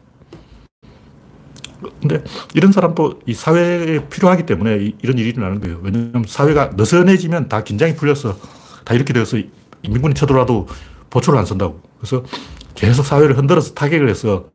근데 2.08 2.24
이런 2.54 2.72
사람도 2.72 3.22
이 3.26 3.34
사회에 3.34 4.08
필요하기 4.10 4.46
때문에 4.46 4.76
이 4.78 5.06
런 5.08 5.18
일이 5.18 5.30
일어나는 5.30 5.60
거예요. 5.62 5.80
왜냐하면 5.82 6.26
사회가 6.28 6.72
느슨해지면 6.76 7.50
다 7.50 7.64
긴장이 7.64 7.96
풀려서 7.96 8.38
다 8.84 8.94
이렇게 8.94 9.14
되어서 9.14 9.38
민군이 9.88 10.14
쳐들어와도 10.14 10.68
보초를 11.10 11.40
안 11.40 11.46
쓴다고. 11.46 11.82
그래서 11.98 12.24
계속 12.76 13.04
사회를 13.06 13.38
흔들어서 13.38 13.74
타격을 13.74 14.10
해서 14.10 14.50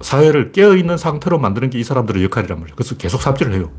사회를 0.00 0.52
깨어있는 0.52 0.96
상태로 0.98 1.38
만드는 1.38 1.70
게 1.70 1.78
이 1.78 1.84
사람들의 1.84 2.22
역할이란 2.24 2.58
말이에요. 2.60 2.76
그래서 2.76 2.96
계속 2.96 3.20
삽질을 3.22 3.54
해요. 3.54 3.70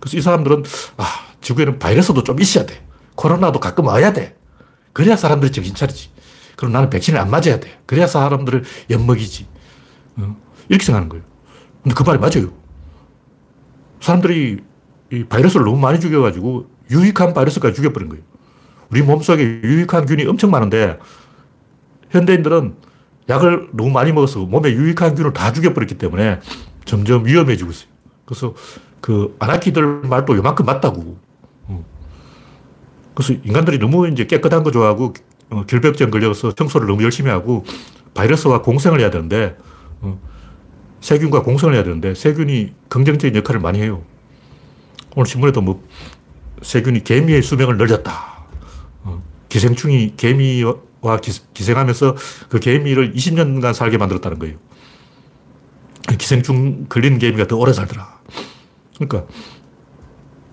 그래서 0.00 0.16
이 0.16 0.20
사람들은, 0.20 0.64
아, 0.96 1.04
지구에는 1.40 1.78
바이러스도 1.78 2.22
좀 2.24 2.40
있어야 2.40 2.64
돼. 2.66 2.82
코로나도 3.14 3.60
가끔 3.60 3.86
와야 3.86 4.12
돼. 4.12 4.36
그래야 4.92 5.16
사람들이 5.16 5.52
정신 5.52 5.74
차리지. 5.74 6.10
그럼 6.56 6.72
나는 6.72 6.90
백신을 6.90 7.18
안 7.20 7.30
맞아야 7.30 7.60
돼. 7.60 7.78
그래야 7.86 8.06
사람들을 8.06 8.64
엿먹이지. 8.90 9.46
어? 10.16 10.36
이렇게 10.68 10.84
생각하는 10.84 11.08
거예요. 11.10 11.24
근데 11.82 11.94
그 11.94 12.02
말이 12.02 12.18
맞아요. 12.18 12.52
사람들이 14.00 14.58
이 15.12 15.24
바이러스를 15.24 15.64
너무 15.64 15.78
많이 15.78 16.00
죽여가지고 16.00 16.66
유익한 16.90 17.34
바이러스까지 17.34 17.74
죽여버린 17.74 18.08
거예요. 18.08 18.22
우리 18.90 19.02
몸속에 19.02 19.42
유익한 19.42 20.06
균이 20.06 20.26
엄청 20.26 20.50
많은데 20.50 20.98
현대인들은 22.10 22.74
약을 23.28 23.70
너무 23.72 23.90
많이 23.90 24.12
먹어서 24.12 24.40
몸에 24.40 24.72
유익한 24.72 25.14
균을 25.14 25.32
다 25.32 25.52
죽여버렸기 25.52 25.96
때문에 25.96 26.40
점점 26.84 27.24
위험해지고 27.24 27.70
있어요. 27.70 27.88
그래서 28.24 28.54
그 29.00 29.36
아나키들 29.38 30.02
말도 30.02 30.36
요만큼 30.36 30.66
맞다고. 30.66 31.18
어. 31.66 31.84
그래서 33.14 33.32
인간들이 33.44 33.78
너무 33.78 34.08
이제 34.08 34.26
깨끗한 34.26 34.62
거 34.62 34.70
좋아하고 34.70 35.14
어, 35.50 35.64
결벽증 35.66 36.10
걸려서 36.10 36.52
청소를 36.52 36.86
너무 36.88 37.02
열심히 37.02 37.30
하고 37.30 37.64
바이러스와 38.14 38.62
공생을 38.62 39.00
해야 39.00 39.10
되는데 39.10 39.56
어, 40.00 40.18
세균과 41.00 41.42
공생을 41.42 41.74
해야 41.74 41.82
되는데 41.82 42.14
세균이 42.14 42.74
긍정적인 42.88 43.36
역할을 43.36 43.60
많이 43.60 43.80
해요. 43.80 44.02
오늘 45.16 45.26
신문에도 45.26 45.60
뭐 45.60 45.82
세균이 46.62 47.04
개미의 47.04 47.42
수명을 47.42 47.76
늘렸다. 47.76 48.40
기생충이 49.48 50.14
개미와 50.16 51.20
기생하면서 51.54 52.16
그 52.48 52.60
개미를 52.60 53.12
20년간 53.12 53.74
살게 53.74 53.98
만들었다는 53.98 54.38
거예요. 54.38 54.56
기생충 56.16 56.86
걸린 56.88 57.18
개미가 57.18 57.46
더 57.46 57.56
오래 57.56 57.72
살더라. 57.72 58.20
그러니까 58.96 59.26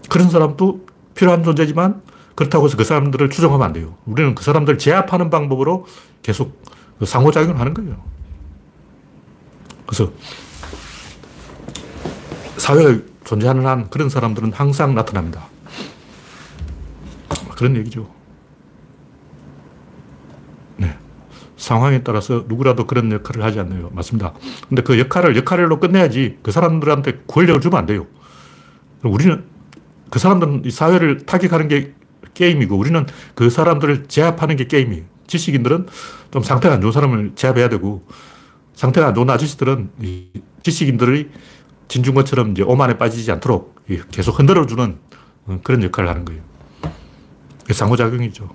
그런 0.09 0.29
사람도 0.29 0.85
필요한 1.13 1.43
존재지만 1.43 2.01
그렇다고 2.35 2.65
해서 2.65 2.77
그 2.77 2.83
사람들을 2.83 3.29
추종하면 3.29 3.65
안 3.65 3.73
돼요. 3.73 3.95
우리는 4.05 4.35
그 4.35 4.43
사람들을 4.43 4.77
제압하는 4.77 5.29
방법으로 5.29 5.85
계속 6.21 6.61
그 6.99 7.05
상호작용을 7.05 7.59
하는 7.59 7.73
거예요. 7.73 8.03
그래서 9.87 10.11
사회가 12.57 13.01
존재하는 13.23 13.65
한 13.65 13.89
그런 13.89 14.09
사람들은 14.09 14.53
항상 14.53 14.93
나타납니다. 14.93 15.47
그런 17.55 17.75
얘기죠. 17.77 18.17
상황에 21.67 22.03
따라서 22.03 22.45
누구라도 22.47 22.87
그런 22.87 23.11
역할을 23.11 23.43
하지 23.43 23.59
않나요? 23.59 23.89
맞습니다. 23.91 24.33
근데 24.69 24.81
그 24.83 24.97
역할을 24.97 25.35
역할로 25.35 25.79
끝내야지 25.79 26.37
그 26.41 26.51
사람들한테 26.51 27.23
권력을 27.27 27.59
주면 27.59 27.79
안 27.79 27.85
돼요. 27.85 28.05
우리는 29.03 29.43
그 30.09 30.19
사람들은 30.19 30.63
이 30.65 30.71
사회를 30.71 31.25
타격하는 31.25 31.67
게 31.67 31.93
게임이고 32.35 32.77
우리는 32.77 33.05
그 33.35 33.49
사람들을 33.49 34.05
제압하는 34.07 34.55
게 34.55 34.67
게임이에요. 34.67 35.03
지식인들은 35.25 35.87
좀 36.31 36.43
상태가 36.43 36.75
안 36.75 36.81
좋은 36.81 36.93
사람을 36.93 37.33
제압해야 37.35 37.67
되고 37.67 38.05
상태가 38.77 39.07
안 39.07 39.15
좋은 39.15 39.27
아저씨들은 39.27 39.89
지식인들의 40.61 41.29
진중권처럼 41.87 42.51
이제 42.51 42.61
오만에 42.61 42.99
빠지지 42.99 43.31
않도록 43.31 43.75
계속 44.11 44.37
흔들어주는 44.37 44.99
그런 45.63 45.81
역할을 45.81 46.07
하는 46.07 46.25
거예요. 46.25 46.43
상호작용이죠. 47.71 48.53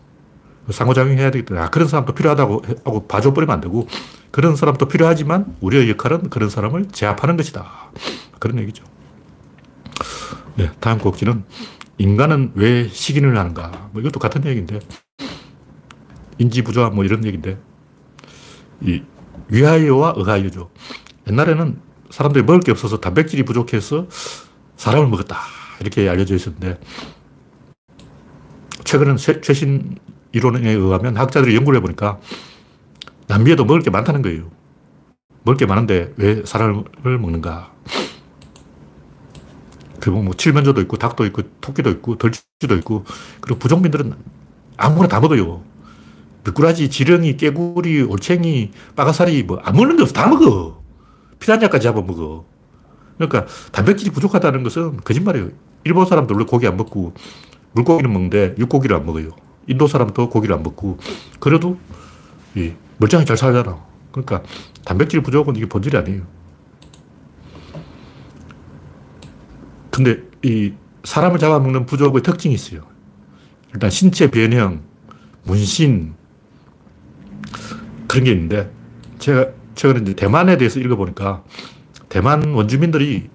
상호작용 0.71 1.19
해야 1.19 1.33
되기 1.33 1.45
때문에 1.45 1.67
아, 1.67 1.71
그런 1.71 1.89
사람도 1.89 2.15
필요하다고 2.15 2.63
하고 2.85 3.09
봐줘버리면 3.09 3.53
안 3.53 3.61
되고 3.61 3.89
그런 4.31 4.55
사람도 4.55 4.87
필요하지만 4.87 5.57
우리의 5.61 5.91
역할은 5.91 6.31
그런 6.31 6.49
사람을 6.49 6.87
제압하는 6.93 7.37
것이다. 7.37 7.91
그런 8.39 8.61
얘기죠. 8.61 8.85
네, 10.55 10.71
다음 10.79 10.99
곡지는 10.99 11.43
인간은 11.99 12.53
왜 12.55 12.87
식인을 12.87 13.37
하는가. 13.37 13.91
뭐 13.91 14.01
이것도 14.01 14.21
같은 14.21 14.47
얘기인데 14.47 14.79
인지부조화 16.39 16.91
뭐 16.91 17.03
이런 17.05 17.25
얘기인데 17.25 17.59
이 18.83 19.03
위하여와 19.49 20.15
의하여죠. 20.17 20.71
옛날에는 21.29 21.81
사람들이 22.11 22.45
먹을 22.45 22.61
게 22.61 22.73
없어서 22.73 22.99
단백질이 22.99 23.45
부족해서 23.45 24.07
사람을 24.77 25.09
먹었다. 25.09 25.39
이렇게 25.81 26.09
알려져 26.09 26.35
있었는데 26.35 26.79
최근은 28.85 29.17
최신 29.17 29.97
이론에 30.33 30.71
의하면 30.71 31.17
학자들이 31.17 31.55
연구를 31.57 31.79
해보니까 31.79 32.21
남미에도 33.29 33.65
먹을 33.65 33.81
게 33.81 33.91
많다는 33.91 34.23
거예요. 34.23 34.51
먹을 35.45 35.57
게 35.57 35.67
많은데 35.67 36.13
왜 36.17 36.43
사람을 36.45 36.85
먹는가? 37.03 37.73
그뭐 40.01 40.23
뭐 40.23 40.35
칠면조도 40.35 40.81
있고 40.83 40.97
닭도 40.97 41.25
있고 41.27 41.43
토끼도 41.61 41.91
있고 41.91 42.19
덜쥐도 42.19 42.77
있고 42.79 43.05
그리고 43.41 43.59
부족민들은 43.59 44.15
아무거나 44.77 45.09
다 45.09 45.21
먹어요. 45.21 45.63
미꾸라지, 46.45 46.91
지렁이, 46.91 47.37
깨구리, 47.37 48.03
올챙이, 48.03 48.73
빠가사리 48.97 49.45
뭐안 49.45 49.75
먹는 49.75 49.97
게 49.97 50.03
없어. 50.03 50.13
다 50.13 50.29
먹어. 50.29 50.83
피라냐까지 51.39 51.85
잡아 51.85 52.01
먹어. 52.01 52.45
그러니까 53.17 53.47
단백질이 53.71 54.11
부족하다는 54.11 54.63
것은 54.63 54.99
거짓말이에요. 54.99 55.51
일본 55.85 56.07
사람들 56.07 56.35
원래 56.35 56.47
고기 56.47 56.67
안 56.67 56.77
먹고 56.77 57.15
물고기는 57.73 58.13
먹는데 58.13 58.55
육고기를 58.59 58.97
안 58.97 59.07
먹어요. 59.07 59.31
인도 59.67 59.87
사람도 59.87 60.29
고기를 60.29 60.55
안 60.55 60.63
먹고 60.63 60.99
그래도 61.39 61.79
이 62.55 62.73
멀쩡히 62.99 63.25
잘 63.25 63.37
살잖아. 63.37 63.85
그러니까 64.11 64.43
단백질 64.85 65.23
부족은 65.23 65.57
이게 65.57 65.67
본질이 65.67 65.97
아니에요. 65.97 66.23
근데 69.91 70.23
이 70.43 70.73
사람을 71.05 71.39
잡아먹는 71.39 71.87
부족의 71.87 72.23
특징이 72.23 72.55
있어요. 72.55 72.83
일단 73.73 73.91
신체 73.91 74.31
변형, 74.31 74.83
문신 75.45 76.15
그런 78.13 78.25
게 78.25 78.33
있는데 78.33 78.71
제가 79.19 79.47
최근에 79.75 80.03
이제 80.03 80.13
대만에 80.13 80.59
대해서 80.59 80.79
읽어보니까 80.79 81.45
대만 82.11 82.53
원주민들이 82.53 83.31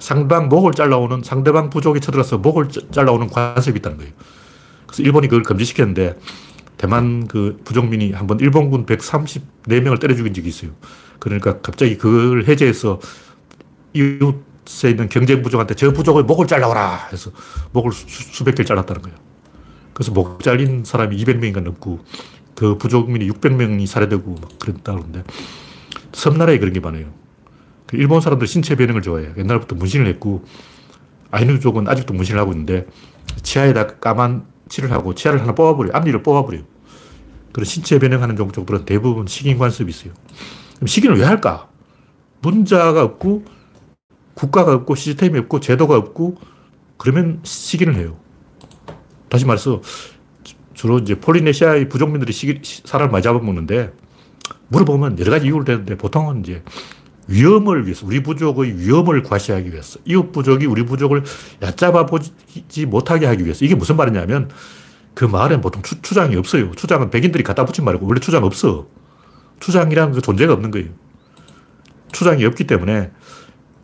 상대방 0.00 0.48
목을 0.48 0.72
잘라오는 0.72 1.22
상대방 1.22 1.70
부족이 1.70 2.00
쳐들어서 2.00 2.38
목을 2.38 2.66
잘라오는 2.90 3.28
관습이 3.28 3.78
있다는 3.78 3.98
거예요. 3.98 4.12
그래서 4.88 5.04
일본이 5.04 5.28
그걸 5.28 5.44
금지시켰는데 5.44 6.18
대만 6.78 7.28
그 7.28 7.58
부족민이 7.64 8.10
한번 8.10 8.40
일본군 8.40 8.86
134명을 8.86 10.00
때려 10.00 10.16
죽인 10.16 10.34
적이 10.34 10.48
있어요. 10.48 10.72
그러니까 11.20 11.60
갑자기 11.60 11.96
그걸 11.96 12.44
해제해서 12.44 12.98
이웃에 13.92 14.90
있는 14.90 15.08
경쟁 15.08 15.42
부족한테 15.42 15.76
저 15.76 15.92
부족의 15.92 16.24
목을 16.24 16.48
잘라오라 16.48 17.10
해서 17.12 17.30
목을 17.70 17.92
수, 17.92 18.42
백 18.44 18.56
개를 18.56 18.66
잘랐다는 18.66 19.00
거예요. 19.00 19.16
그래서 19.94 20.10
목 20.10 20.42
잘린 20.42 20.82
사람이 20.84 21.16
200명인가 21.16 21.60
넘고 21.62 22.00
그 22.58 22.76
부족민이 22.76 23.30
600명이 23.30 23.86
살해되고 23.86 24.34
막 24.34 24.58
그랬다 24.58 24.90
그러는데 24.90 25.22
섬나라에 26.12 26.58
그런 26.58 26.72
게 26.72 26.80
많아요. 26.80 27.06
그 27.86 27.96
일본 27.96 28.20
사람들 28.20 28.48
신체 28.48 28.74
변형을 28.74 29.00
좋아해요. 29.00 29.32
옛날부터 29.38 29.76
문신을 29.76 30.08
했고 30.08 30.44
아이누족은 31.30 31.86
아직도 31.86 32.14
문신을 32.14 32.40
하고 32.40 32.50
있는데 32.50 32.88
치아에다 33.42 33.98
까만 33.98 34.44
칠을 34.68 34.90
하고 34.90 35.14
치아를 35.14 35.40
하나 35.40 35.54
뽑아버려요. 35.54 35.92
앞니를 35.94 36.24
뽑아버려요. 36.24 36.64
그런 37.52 37.64
신체 37.64 38.00
변형하는 38.00 38.34
종족들은 38.34 38.86
대부분 38.86 39.28
식인 39.28 39.56
관습이 39.56 39.88
있어요. 39.88 40.12
그럼 40.74 40.88
식인을 40.88 41.16
왜 41.16 41.26
할까? 41.26 41.68
문자가 42.42 43.04
없고 43.04 43.44
국가가 44.34 44.74
없고 44.74 44.96
시스템이 44.96 45.38
없고 45.38 45.60
제도가 45.60 45.96
없고 45.96 46.38
그러면 46.96 47.38
식인을 47.44 47.94
해요. 47.94 48.18
다시 49.28 49.44
말해서 49.46 49.80
주로 50.78 50.98
이제 50.98 51.16
폴리네시아의 51.16 51.88
부족민들이 51.88 52.32
식인, 52.32 52.60
사람을 52.62 53.10
많이 53.10 53.20
잡아먹는데 53.24 53.92
물어보면 54.68 55.18
여러 55.18 55.32
가지 55.32 55.46
이유를 55.46 55.64
대는데 55.64 55.96
보통은 55.96 56.38
이제 56.38 56.62
위험을 57.26 57.84
위해서, 57.84 58.06
우리 58.06 58.22
부족의 58.22 58.78
위험을 58.78 59.24
과시하기 59.24 59.72
위해서, 59.72 59.98
이웃 60.04 60.30
부족이 60.30 60.66
우리 60.66 60.84
부족을 60.84 61.24
얕잡아 61.60 62.06
보지 62.06 62.86
못하게 62.86 63.26
하기 63.26 63.44
위해서. 63.44 63.64
이게 63.64 63.74
무슨 63.74 63.96
말이냐면 63.96 64.50
그 65.14 65.24
마을엔 65.24 65.62
보통 65.62 65.82
추, 65.82 66.00
추장이 66.00 66.36
없어요. 66.36 66.70
추장은 66.70 67.10
백인들이 67.10 67.42
갖다 67.42 67.64
붙인 67.64 67.84
말이고 67.84 68.06
원래 68.06 68.20
추장 68.20 68.44
없어. 68.44 68.86
추장이라는 69.58 70.14
그 70.14 70.22
존재가 70.22 70.52
없는 70.52 70.70
거예요. 70.70 70.90
추장이 72.12 72.44
없기 72.44 72.68
때문에 72.68 73.10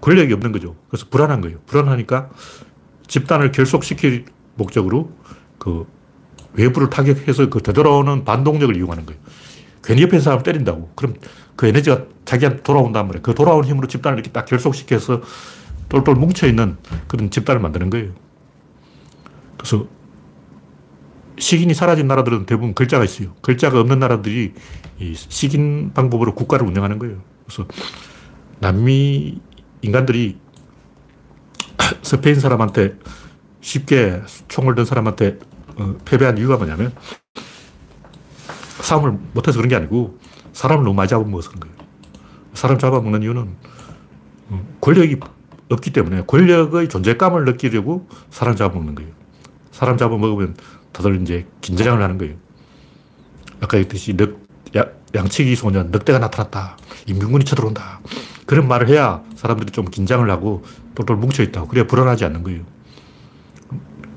권력이 0.01 0.33
없는 0.33 0.53
거죠. 0.53 0.77
그래서 0.89 1.07
불안한 1.11 1.41
거예요. 1.41 1.59
불안하니까 1.67 2.31
집단을 3.09 3.51
결속시킬 3.51 4.27
목적으로 4.55 5.11
그 5.59 5.87
외부를 6.55 6.91
타격해서 6.91 7.49
그 7.51 7.61
되돌아오는 7.61 8.25
반동력을 8.25 8.77
이용하는 8.77 9.07
거예요. 9.07 9.21
괜히 9.83 10.03
옆에 10.03 10.19
사람 10.19 10.43
때린다고. 10.43 10.93
그럼 10.95 11.15
그 11.57 11.67
에너지가 11.67 12.05
자기한테 12.25 12.63
돌아온단 12.63 13.07
말이에요. 13.07 13.23
그 13.23 13.35
돌아온 13.35 13.65
힘으로 13.65 13.87
집단을 13.87 14.19
이렇게 14.19 14.31
딱 14.31 14.47
결속시켜서 14.47 15.21
똘똘 15.89 16.15
뭉쳐있는 16.15 16.77
그런 17.07 17.31
집단을 17.31 17.61
만드는 17.61 17.91
거예요. 17.91 18.13
그래서 19.59 19.87
식인이 21.39 21.75
사라진 21.75 22.07
나라들은 22.07 22.47
대부분 22.47 22.75
글자가 22.75 23.05
있어요. 23.05 23.35
글자가 23.43 23.81
없는 23.81 23.99
나라들이 23.99 24.55
이 25.01 25.15
식인 25.15 25.93
방법으로 25.93 26.35
국가를 26.35 26.67
운영하는 26.67 26.99
거예요. 26.99 27.23
그래서 27.45 27.67
남미 28.61 29.41
인간들이 29.83 30.39
스페인 32.03 32.39
사람한테 32.39 32.95
쉽게 33.61 34.23
총을 34.49 34.75
든 34.75 34.85
사람한테 34.85 35.39
어, 35.77 35.97
패배한 36.05 36.39
이유가 36.39 36.57
뭐냐면 36.57 36.93
싸움을 38.81 39.19
못해서 39.33 39.59
그런 39.59 39.69
게 39.69 39.77
아니고 39.77 40.19
사람을 40.53 40.85
너무 40.85 40.95
많이 40.95 41.09
잡아먹어서 41.09 41.51
그런 41.51 41.61
거예요. 41.61 41.75
사람 42.53 42.79
잡아먹는 42.79 43.23
이유는 43.23 43.57
어, 44.51 44.67
권력이 44.81 45.19
없기 45.71 45.93
때문에 45.93 46.23
권력의 46.27 46.89
존재감을 46.89 47.45
느끼려고 47.45 48.09
사람 48.31 48.55
잡아먹는 48.57 48.95
거예요. 48.95 49.11
사람 49.71 49.97
잡아먹으면 49.97 50.57
다들 50.93 51.21
이제 51.23 51.47
긴장을 51.61 52.01
하는 52.01 52.19
거예요. 52.19 52.35
아까 53.61 53.79
얘기했듯이 53.79 54.15
늑, 54.17 54.39
야, 54.77 54.85
양치기 55.15 55.57
소년, 55.57 55.91
늑대가 55.91 56.19
나타났다. 56.19 56.77
인민군이 57.07 57.45
쳐들어온다. 57.45 58.01
그런 58.47 58.69
말을 58.69 58.89
해야 58.89 59.23
사람들이 59.37 59.73
좀 59.73 59.87
긴장을 59.87 60.29
하고 60.31 60.63
똘똘 60.95 61.17
뭉쳐있다고. 61.17 61.69
그래야 61.69 61.87
불안하지 61.87 62.25
않는 62.27 62.43
거예요. 62.43 62.63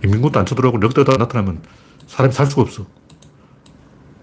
인민군도 0.03 0.39
안 0.39 0.45
쳐들어오고 0.45 0.77
늑대가 0.79 1.17
나타나면 1.17 1.62
사람이 2.07 2.33
살 2.33 2.45
수가 2.47 2.62
없어. 2.63 2.86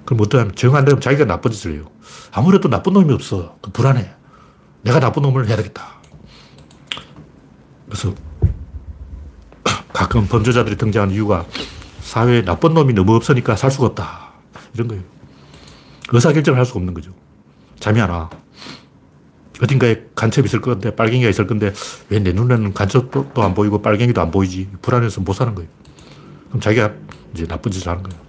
그럼 0.05 0.21
어떠하면 0.21 0.55
정 0.55 0.75
안 0.75 0.85
되면 0.85 1.01
자기가 1.01 1.25
나쁜 1.25 1.51
짓을 1.51 1.75
해요. 1.75 1.85
아무래도 2.33 2.69
나쁜 2.69 2.93
놈이 2.93 3.13
없어. 3.13 3.57
불안해. 3.73 4.11
내가 4.83 5.01
나쁜 5.01 5.23
놈을 5.23 5.47
해야 5.49 5.57
되겠다. 5.57 5.95
그래서 7.87 8.15
가끔 9.93 10.27
범죄자들이 10.27 10.77
등장하는 10.77 11.15
이유가 11.15 11.47
사회에 12.01 12.43
나쁜 12.45 12.75
놈이 12.75 12.93
너무 12.93 13.15
없으니까 13.17 13.57
살 13.57 13.71
수가 13.71 13.87
없다. 13.87 14.33
이런 14.75 14.89
거예요. 14.89 15.03
의사결정을 16.13 16.59
할 16.59 16.67
수가 16.67 16.79
없는 16.81 16.93
거죠. 16.93 17.13
잠이 17.81 18.01
안 18.01 18.11
와. 18.11 18.29
어딘가에 19.63 20.07
간첩이 20.15 20.47
있을 20.47 20.61
건데, 20.61 20.95
빨갱이가 20.95 21.29
있을 21.31 21.47
건데, 21.47 21.73
왜 22.11 22.19
내 22.21 22.33
눈에는 22.33 22.75
간첩도 22.75 23.31
안 23.43 23.55
보이고 23.55 23.81
빨갱이도 23.83 24.21
안 24.21 24.31
보이지? 24.31 24.69
불안해서 24.83 25.21
못 25.21 25.33
사는 25.35 25.55
거예요. 25.55 25.69
그럼 26.49 26.61
자기가 26.61 26.93
이제 27.35 27.47
나쁜 27.47 27.71
짓을 27.73 27.89
하는 27.89 28.03
거예요. 28.03 28.23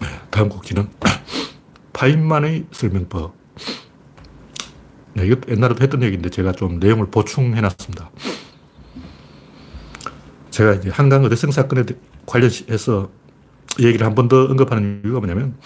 네, 0.00 0.06
다음 0.30 0.48
곡지는 0.48 0.88
파인만의 1.92 2.66
설명법. 2.72 3.34
네, 5.14 5.26
이것 5.26 5.40
옛날에도 5.48 5.82
했던 5.82 6.02
얘기인데 6.02 6.28
제가 6.30 6.52
좀 6.52 6.78
내용을 6.78 7.06
보충해 7.10 7.60
놨습니다. 7.60 8.10
제가 10.50 10.74
이제 10.74 10.90
한강 10.90 11.24
의대생 11.24 11.50
사건에 11.50 11.84
관련해서 12.26 13.10
얘기를 13.80 14.06
한 14.06 14.14
번 14.14 14.28
더 14.28 14.44
언급하는 14.44 15.02
이유가 15.04 15.18
뭐냐면, 15.20 15.56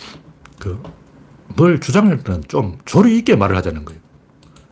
그, 0.58 0.80
뭘 1.56 1.80
주장할 1.80 2.22
때는 2.22 2.42
좀 2.48 2.78
조리 2.84 3.18
있게 3.18 3.36
말을 3.36 3.56
하자는 3.56 3.84
거예요. 3.84 4.00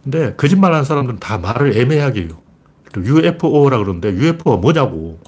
근데 0.03 0.35
거짓말 0.37 0.73
하는 0.73 0.85
사람들은 0.85 1.19
다 1.19 1.38
말을 1.38 1.77
애매하게 1.77 2.23
해요. 2.23 2.43
UFO라 2.97 3.79
그러는데 3.79 4.12
UFO가 4.12 4.57
뭐냐고. 4.59 5.21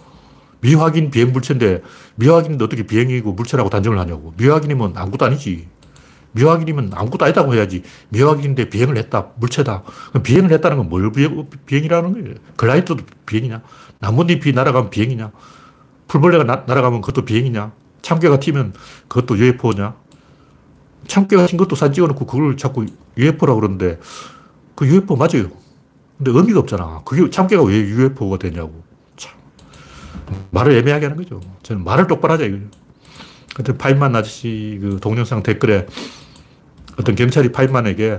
미확인 0.62 1.10
비행 1.10 1.32
물체인데 1.32 1.82
미확인인데 2.16 2.64
어떻게 2.64 2.82
비행이고 2.82 3.32
물체라고 3.32 3.70
단정을 3.70 3.98
하냐고. 3.98 4.34
미확인이면 4.36 4.92
아무것도 4.96 5.24
아니지. 5.26 5.68
미확인이면 6.32 6.92
아무것도 6.94 7.24
아니다고 7.24 7.54
해야지. 7.54 7.82
미확인인데 8.10 8.68
비행을 8.70 8.96
했다. 8.96 9.28
물체다. 9.36 9.82
비행을 10.22 10.52
했다는 10.52 10.76
건 10.76 10.88
뭘 10.88 11.10
비행, 11.12 11.46
비행이라는 11.66 12.12
거예요? 12.12 12.36
글라이더도 12.56 13.04
비행이냐? 13.26 13.62
나뭇잎이 13.98 14.52
날아가면 14.52 14.90
비행이냐? 14.90 15.32
풀벌레가 16.08 16.44
나, 16.44 16.64
날아가면 16.66 17.00
그것도 17.00 17.24
비행이냐? 17.24 17.72
참깨가 18.02 18.38
튀면 18.40 18.72
그것도 19.08 19.38
UFO냐? 19.38 19.94
참깨가 21.10 21.46
튄 21.46 21.58
것도 21.58 21.74
사진 21.74 21.94
찍어놓고 21.94 22.24
그걸 22.24 22.56
자꾸 22.56 22.86
UFO라고 23.18 23.60
그러는데 23.60 23.98
그 24.76 24.86
UFO 24.86 25.16
맞아요. 25.16 25.50
근데 26.16 26.30
의미가 26.30 26.60
없잖아. 26.60 27.02
그게 27.04 27.28
참깨가 27.28 27.62
왜 27.64 27.74
UFO가 27.74 28.38
되냐고. 28.38 28.82
참. 29.16 29.32
말을 30.50 30.72
애매하게 30.76 31.06
하는 31.06 31.16
거죠. 31.16 31.40
저는 31.62 31.82
말을 31.84 32.06
똑바로 32.06 32.34
하자 32.34 32.44
이거예요. 32.44 32.66
근데 33.54 33.76
파인만 33.76 34.14
아저씨 34.14 34.78
그 34.80 34.98
동영상 35.00 35.42
댓글에 35.42 35.86
어떤 36.98 37.14
경찰이 37.16 37.50
파인만에게 37.50 38.18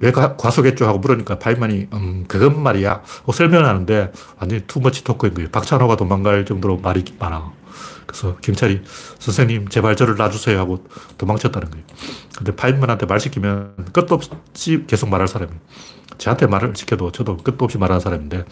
왜 0.00 0.10
과속했죠? 0.10 0.86
하고 0.86 0.98
물으니까 0.98 1.38
파인만이, 1.38 1.88
음, 1.92 2.24
그건 2.26 2.60
말이야. 2.60 3.02
어, 3.24 3.32
설명하는데 3.32 4.12
완전히 4.40 4.62
투머치 4.66 5.04
토크인 5.04 5.34
거예요. 5.34 5.48
박찬호가 5.50 5.96
도망갈 5.96 6.44
정도로 6.44 6.78
말이 6.78 7.04
많아. 7.20 7.52
그래서 8.06 8.36
경찰이 8.36 8.82
선생님, 9.18 9.68
제발 9.68 9.96
저를 9.96 10.16
놔주세요 10.16 10.58
하고 10.58 10.84
도망쳤다는 11.18 11.70
거예요. 11.70 11.84
근데 12.36 12.54
파인만한테 12.54 13.06
말 13.06 13.20
시키면 13.20 13.74
끝도 13.92 14.14
없이 14.14 14.84
계속 14.86 15.08
말할 15.08 15.28
사람이에요. 15.28 15.60
저한테 16.18 16.46
말을 16.46 16.74
시켜도 16.76 17.12
저도 17.12 17.36
끝도 17.38 17.64
없이 17.64 17.78
말하는 17.78 18.00
사람인데 18.00 18.44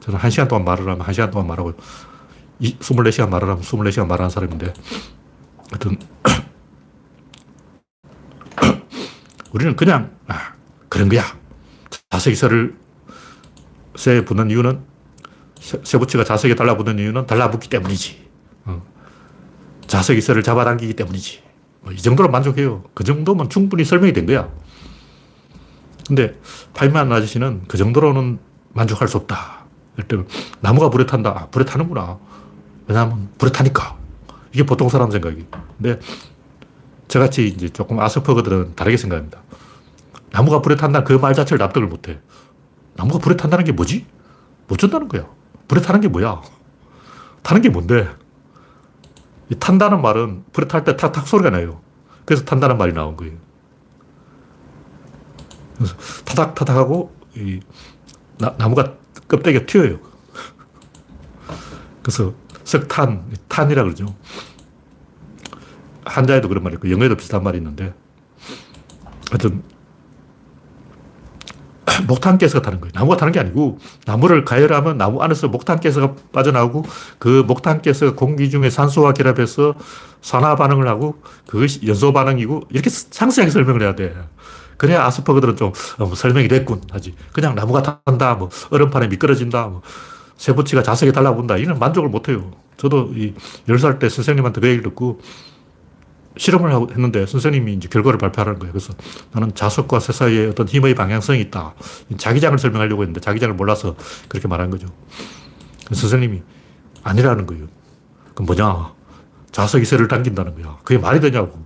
저는 0.00 0.18
한 0.18 0.30
시간 0.30 0.48
동안 0.48 0.64
말을 0.64 0.88
하면 0.88 1.00
한 1.00 1.14
시간 1.14 1.30
동안 1.30 1.46
말하고 1.46 1.74
24시간 2.60 3.28
말을 3.28 3.48
하면 3.48 3.62
24시간 3.62 4.06
말하는 4.06 4.30
사람인데 4.30 4.72
하여튼 5.70 5.96
우리는 9.52 9.76
그냥 9.76 10.16
아, 10.26 10.54
그런 10.88 11.08
거야. 11.08 11.22
자석이설을 12.10 12.76
쇠에 13.96 14.24
붙는 14.24 14.50
이유는 14.50 14.82
쇠붙이가 15.60 16.24
자석에 16.24 16.54
달라붙는 16.54 16.98
이유는 16.98 17.26
달라붙기 17.26 17.68
때문이지. 17.68 18.31
어. 19.92 19.98
자석이설을 19.98 20.42
잡아당기기 20.42 20.94
때문이지. 20.94 21.42
뭐 21.82 21.92
이 21.92 21.96
정도로 21.96 22.30
만족해요. 22.30 22.84
그 22.94 23.04
정도면 23.04 23.48
충분히 23.50 23.84
설명이 23.84 24.12
된 24.12 24.26
거야. 24.26 24.48
근데 26.06 26.38
파이만 26.74 27.12
아저씨는 27.12 27.62
그 27.68 27.76
정도로는 27.76 28.38
만족할 28.72 29.08
수 29.08 29.16
없다. 29.18 29.64
일단 29.98 30.26
나무가 30.60 30.88
불에 30.90 31.06
탄다. 31.06 31.30
아, 31.30 31.46
불에 31.50 31.64
타는구나. 31.64 32.18
왜냐하면 32.86 33.28
불에 33.38 33.50
타니까. 33.52 33.96
이게 34.52 34.64
보통 34.64 34.88
사람 34.88 35.10
생각이. 35.10 35.44
근데 35.76 36.00
저같이 37.08 37.46
이제 37.48 37.68
조금 37.68 38.00
아스퍼거들은 38.00 38.74
다르게 38.74 38.96
생각합니다. 38.96 39.42
나무가 40.30 40.62
불에 40.62 40.76
탄다 40.76 41.04
그 41.04 41.18
말 41.18 41.34
자체를 41.34 41.58
납득을 41.58 41.86
못 41.88 42.08
해. 42.08 42.18
나무가 42.94 43.18
불에 43.18 43.36
탄다는 43.36 43.64
게 43.64 43.72
뭐지? 43.72 44.06
못 44.68 44.78
준다는 44.78 45.08
거야. 45.08 45.26
불에 45.68 45.80
타는 45.80 46.00
게 46.00 46.08
뭐야? 46.08 46.40
타는 47.42 47.60
게 47.62 47.68
뭔데? 47.68 48.08
탄다는 49.58 50.02
말은 50.02 50.44
불에 50.52 50.66
탈 50.68 50.84
때 50.84 50.96
탁탁 50.96 51.26
소리가 51.26 51.50
나요. 51.50 51.80
그래서 52.24 52.44
탄다는 52.44 52.78
말이 52.78 52.92
나온 52.92 53.16
거예요. 53.16 53.34
그래서 55.76 55.94
타닥타닥 56.24 56.76
하고 56.76 57.14
이 57.34 57.60
나, 58.38 58.50
무가 58.68 58.94
껍데기가 59.28 59.66
튀어요. 59.66 59.98
그래서 62.02 62.34
석탄, 62.64 63.24
탄이라 63.48 63.82
그러죠. 63.84 64.14
한자에도 66.04 66.48
그런 66.48 66.62
말이 66.62 66.74
있고 66.74 66.90
영어에도 66.90 67.16
비슷한 67.16 67.42
말이 67.42 67.58
있는데 67.58 67.94
하여튼 69.30 69.62
목탄 72.06 72.38
가스가 72.38 72.62
타는 72.62 72.80
거예요. 72.80 72.92
나무가 72.94 73.16
타는 73.16 73.32
게 73.32 73.40
아니고 73.40 73.78
나무를 74.06 74.44
가열하면 74.44 74.98
나무 74.98 75.22
안에서 75.22 75.48
목탄 75.48 75.80
가스가 75.80 76.14
빠져나오고 76.32 76.84
그 77.18 77.44
목탄 77.46 77.82
가스가 77.82 78.14
공기 78.14 78.50
중에 78.50 78.70
산소와 78.70 79.12
결합해서 79.12 79.74
산화 80.20 80.56
반응을 80.56 80.88
하고 80.88 81.20
그것이 81.46 81.86
연소 81.86 82.12
반응이고 82.12 82.62
이렇게 82.70 82.90
상세하게 82.90 83.50
설명을 83.50 83.82
해야 83.82 83.94
돼. 83.94 84.14
그래야 84.76 85.04
아스퍼그들은 85.04 85.56
좀 85.56 85.72
어, 85.98 86.06
뭐 86.06 86.14
설명이 86.14 86.48
됐군 86.48 86.82
하지. 86.90 87.14
그냥 87.32 87.54
나무가 87.54 87.82
탄다, 88.04 88.34
뭐 88.34 88.48
얼음판에 88.70 89.08
미끄러진다, 89.08 89.66
뭐 89.68 89.82
세부치가 90.36 90.82
자석에 90.82 91.12
달라붙는다. 91.12 91.56
이런 91.58 91.78
만족을 91.78 92.08
못 92.08 92.28
해요. 92.28 92.50
저도 92.76 93.10
이 93.14 93.32
10살 93.68 94.00
때 94.00 94.08
선생님한테 94.08 94.60
그 94.60 94.66
얘기를 94.66 94.82
듣고 94.82 95.20
실험을 96.36 96.72
하고 96.72 96.88
했는데 96.90 97.26
선생님이 97.26 97.74
이제 97.74 97.88
결과를 97.88 98.18
발표하는 98.18 98.58
거예요. 98.58 98.72
그래서 98.72 98.94
나는 99.32 99.54
자석과 99.54 100.00
쇠 100.00 100.12
사이에 100.12 100.46
어떤 100.46 100.66
힘의 100.66 100.94
방향성이 100.94 101.40
있다. 101.42 101.74
자기장을 102.16 102.58
설명하려고 102.58 103.02
했는데 103.02 103.20
자기장을 103.20 103.54
몰라서 103.54 103.96
그렇게 104.28 104.48
말한 104.48 104.70
거죠. 104.70 104.86
선생님이 105.92 106.42
아니라는 107.02 107.46
거예요. 107.46 107.66
그럼 108.34 108.46
뭐냐? 108.46 108.92
자석이 109.50 109.84
쇠를 109.84 110.08
당긴다는 110.08 110.54
거야. 110.54 110.78
그게 110.82 110.98
말이 110.98 111.20
되냐고. 111.20 111.64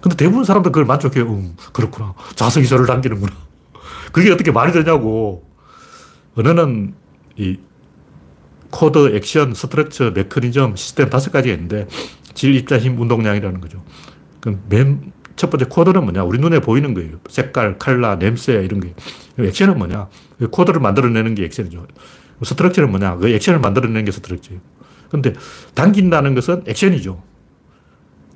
근데 0.00 0.16
대부분 0.16 0.44
사람들 0.44 0.72
그걸 0.72 0.86
만족해요. 0.86 1.24
음, 1.24 1.56
그렇구나. 1.72 2.14
자석이 2.34 2.66
쇠를 2.66 2.86
당기는구나. 2.86 3.32
그게 4.12 4.30
어떻게 4.30 4.50
말이 4.50 4.72
되냐고. 4.72 5.48
언어는 6.36 6.94
이 7.36 7.58
코드, 8.70 9.14
액션, 9.14 9.52
structure, 9.52 10.12
메커니즘, 10.12 10.76
시스템 10.76 11.10
다섯 11.10 11.32
가지가 11.32 11.54
있는데 11.54 11.88
질, 12.34 12.54
입자, 12.54 12.78
힘, 12.78 13.00
운동량이라는 13.00 13.60
거죠. 13.60 13.82
그럼 14.40 14.62
맨 14.68 15.12
첫 15.40 15.48
번째 15.48 15.64
코드는 15.70 16.02
뭐냐? 16.04 16.22
우리 16.22 16.38
눈에 16.38 16.60
보이는 16.60 16.92
거예요. 16.92 17.18
색깔, 17.30 17.78
칼라, 17.78 18.18
냄새 18.18 18.62
이런 18.62 18.78
게. 18.78 18.92
액션은 19.38 19.78
뭐냐? 19.78 20.08
코드를 20.50 20.82
만들어내는 20.82 21.34
게 21.34 21.44
액션이죠. 21.44 21.86
structure는 22.42 22.90
뭐냐? 22.90 23.16
그 23.16 23.30
액션을 23.30 23.58
만들어내는 23.58 24.04
게 24.04 24.12
structure예요. 24.12 24.60
근데 25.08 25.32
당긴다는 25.74 26.34
것은 26.34 26.64
액션이죠. 26.66 27.22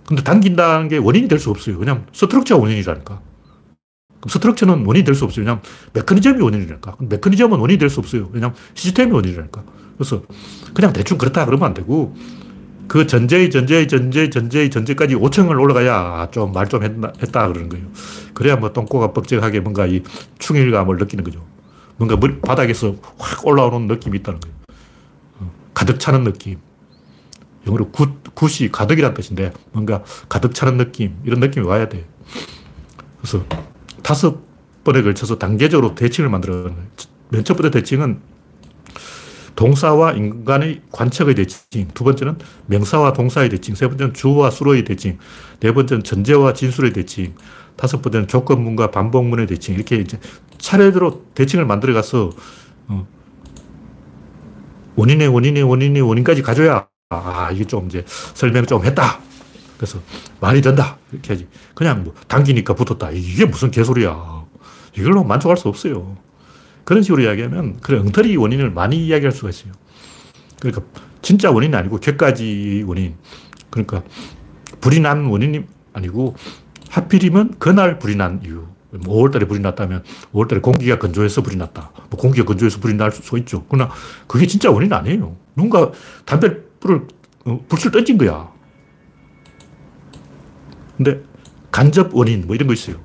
근데 0.06 0.22
당긴다는 0.22 0.88
게 0.88 0.96
원인이 0.96 1.28
될 1.28 1.38
수 1.38 1.50
없어요. 1.50 1.76
그냥 1.78 2.06
structure가 2.14 2.62
원인이라니까. 2.62 3.20
structure는 4.26 4.86
원인이 4.86 5.04
될 5.04 5.14
수 5.14 5.26
없어요. 5.26 5.44
그냥 5.44 5.60
메커니즘이 5.92 6.40
원인이라니까. 6.42 6.96
메커니즘은 7.00 7.58
원인이 7.58 7.76
될 7.78 7.90
수 7.90 8.00
없어요. 8.00 8.30
그냥 8.30 8.54
시스템이 8.72 9.12
원인이라니까. 9.12 9.62
그래서 9.98 10.22
그냥 10.72 10.94
대충 10.94 11.18
그렇다 11.18 11.44
그러면 11.44 11.66
안 11.68 11.74
되고 11.74 12.16
그 12.88 13.06
전제의 13.06 13.50
전제의 13.50 13.88
전제의 13.88 14.30
전제의 14.30 14.70
전제까지 14.70 15.14
5층을 15.14 15.60
올라가야 15.60 16.28
좀 16.30 16.52
말좀 16.52 16.82
했다, 16.82 17.48
그러는 17.48 17.68
거예요. 17.68 17.86
그래야 18.34 18.56
뭐 18.56 18.72
똥꼬가 18.72 19.12
뻑적하게 19.12 19.60
뭔가 19.60 19.86
이 19.86 20.02
충일감을 20.38 20.96
느끼는 20.98 21.24
거죠. 21.24 21.44
뭔가 21.96 22.16
물, 22.16 22.40
바닥에서 22.40 22.96
확 23.18 23.46
올라오는 23.46 23.86
느낌이 23.86 24.18
있다는 24.18 24.40
거예요. 24.40 24.56
어, 25.40 25.50
가득 25.72 25.98
차는 25.98 26.24
느낌. 26.24 26.58
영어로 27.66 27.90
good, 27.90 28.10
good이 28.34 28.70
가득이란 28.70 29.14
뜻인데 29.14 29.52
뭔가 29.72 30.02
가득 30.28 30.54
차는 30.54 30.76
느낌, 30.76 31.16
이런 31.24 31.40
느낌이 31.40 31.66
와야 31.66 31.88
돼 31.88 32.06
그래서 33.18 33.42
다섯 34.02 34.38
번에 34.84 35.00
걸쳐서 35.02 35.38
단계적으로 35.38 35.94
대칭을 35.94 36.28
만들어. 36.28 36.70
맨첫 37.30 37.56
번째 37.56 37.70
대칭은 37.70 38.20
동사와 39.56 40.12
인간의 40.12 40.82
관측의 40.90 41.34
대칭. 41.34 41.88
두 41.94 42.04
번째는 42.04 42.38
명사와 42.66 43.12
동사의 43.12 43.48
대칭. 43.50 43.74
세 43.74 43.88
번째는 43.88 44.14
주어와 44.14 44.50
술어의 44.50 44.84
대칭. 44.84 45.18
네 45.60 45.72
번째는 45.72 46.02
전제와 46.02 46.52
진술의 46.52 46.92
대칭. 46.92 47.34
다섯 47.76 48.02
번째는 48.02 48.28
조건문과 48.28 48.90
반복문의 48.90 49.46
대칭. 49.46 49.74
이렇게 49.74 49.96
이제 49.96 50.18
차례대로 50.58 51.24
대칭을 51.34 51.66
만들어가서, 51.66 52.30
어, 52.88 53.06
원인의 54.96 55.28
원인의 55.28 55.62
원인의 55.62 56.02
원인까지 56.02 56.42
가져야, 56.42 56.86
아, 57.10 57.50
이게 57.52 57.64
좀 57.64 57.86
이제 57.86 58.04
설명 58.06 58.66
좀 58.66 58.84
했다. 58.84 59.20
그래서 59.76 59.98
말이 60.40 60.60
된다. 60.60 60.98
이렇게 61.12 61.32
하지. 61.32 61.48
그냥 61.74 62.04
뭐 62.04 62.14
당기니까 62.28 62.74
붙었다. 62.74 63.10
이게 63.10 63.44
무슨 63.44 63.70
개소리야. 63.70 64.44
이걸로 64.96 65.24
만족할 65.24 65.56
수 65.56 65.68
없어요. 65.68 66.16
그런 66.84 67.02
식으로 67.02 67.22
이야기하면 67.22 67.80
그런 67.80 68.02
엉터리 68.02 68.36
원인을 68.36 68.70
많이 68.70 69.04
이야기할 69.06 69.32
수가 69.32 69.50
있어요. 69.50 69.72
그러니까 70.60 70.82
진짜 71.22 71.50
원인이 71.50 71.74
아니고 71.74 71.98
객가지 71.98 72.84
원인. 72.86 73.14
그러니까 73.70 74.02
불이 74.80 75.00
난 75.00 75.26
원인이 75.26 75.64
아니고 75.92 76.36
하필이면 76.90 77.56
그날 77.58 77.98
불이 77.98 78.16
난 78.16 78.40
이유. 78.44 78.66
5월달에 78.92 79.40
뭐 79.40 79.48
불이 79.48 79.60
났다면 79.60 80.04
5월달에 80.32 80.62
공기가 80.62 80.98
건조해서 80.98 81.42
불이 81.42 81.56
났다. 81.56 81.90
뭐 82.10 82.20
공기가 82.20 82.44
건조해서 82.44 82.78
불이 82.78 82.94
날 82.94 83.10
수 83.10 83.36
있죠. 83.38 83.64
그러나 83.68 83.90
그게 84.26 84.46
진짜 84.46 84.70
원인 84.70 84.92
아니에요. 84.92 85.36
누군가 85.56 85.90
담배불을 86.26 87.06
어, 87.46 87.64
불을 87.68 87.90
던진 87.90 88.18
거야. 88.18 88.52
근데 90.96 91.22
간접 91.72 92.14
원인 92.14 92.46
뭐 92.46 92.54
이런 92.54 92.68
거 92.68 92.74
있어요. 92.74 93.03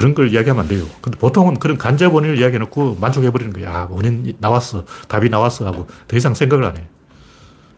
그런 0.00 0.14
걸 0.14 0.32
이야기하면 0.32 0.62
안 0.62 0.68
돼요. 0.68 0.86
근데 1.02 1.18
보통은 1.18 1.58
그런 1.58 1.76
간접 1.76 2.14
원인을 2.14 2.38
이야기해놓고 2.38 2.96
만족해버리는 3.02 3.52
거야. 3.52 3.70
아, 3.70 3.88
원인 3.90 4.32
나왔어. 4.38 4.86
답이 5.08 5.28
나왔어. 5.28 5.66
하고 5.66 5.88
더 6.08 6.16
이상 6.16 6.32
생각을 6.32 6.64
안 6.64 6.78
해. 6.78 6.86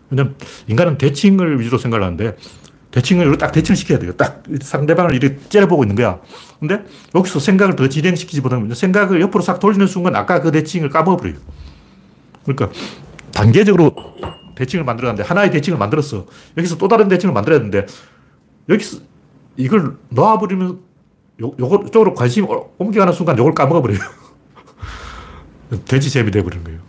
왜냐면 0.09 0.37
인간은 0.69 0.99
대칭을 0.99 1.59
위주로 1.59 1.79
생각을 1.79 2.07
하는데 2.07 2.37
대칭을 2.93 3.39
딱 3.39 3.51
대칭을 3.51 3.77
시켜야 3.77 3.99
돼요. 3.99 4.13
딱 4.13 4.45
상대방을 4.61 5.17
이렇게 5.17 5.37
째려보고 5.49 5.83
있는 5.83 5.97
거야. 5.97 6.21
근데 6.61 6.85
여기서 7.13 7.41
생각을 7.41 7.75
더 7.75 7.89
진행시키지보다는 7.89 8.73
생각을 8.73 9.21
옆으로 9.21 9.43
싹 9.43 9.59
돌리는 9.59 9.85
순간 9.89 10.15
아까 10.15 10.41
그 10.41 10.53
대칭을 10.53 10.91
까먹어버려요. 10.91 11.39
그러니까 12.45 12.71
단계적으로 13.33 13.97
대칭을 14.55 14.85
만들어가는데 14.85 15.27
하나의 15.27 15.51
대칭을 15.51 15.77
만들었어. 15.77 16.27
여기서 16.57 16.79
또 16.79 16.87
다른 16.87 17.09
대칭을 17.09 17.35
만들어야 17.35 17.59
되는데 17.59 17.85
여기서 18.69 18.99
이걸 19.57 19.97
놓아버리면 20.11 20.92
요, 21.41 21.53
요거 21.59 21.87
쪽으로 21.91 22.15
관심이 22.15 22.47
옮겨가는 22.79 23.13
순간 23.13 23.39
요걸 23.39 23.55
까먹어버려요. 23.55 23.99
돼지잼이 25.87 26.31
돼버리는 26.31 26.65
거예요. 26.65 26.81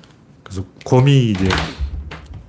그래서 0.44 0.64
곰이 0.86 1.32
이제 1.32 1.48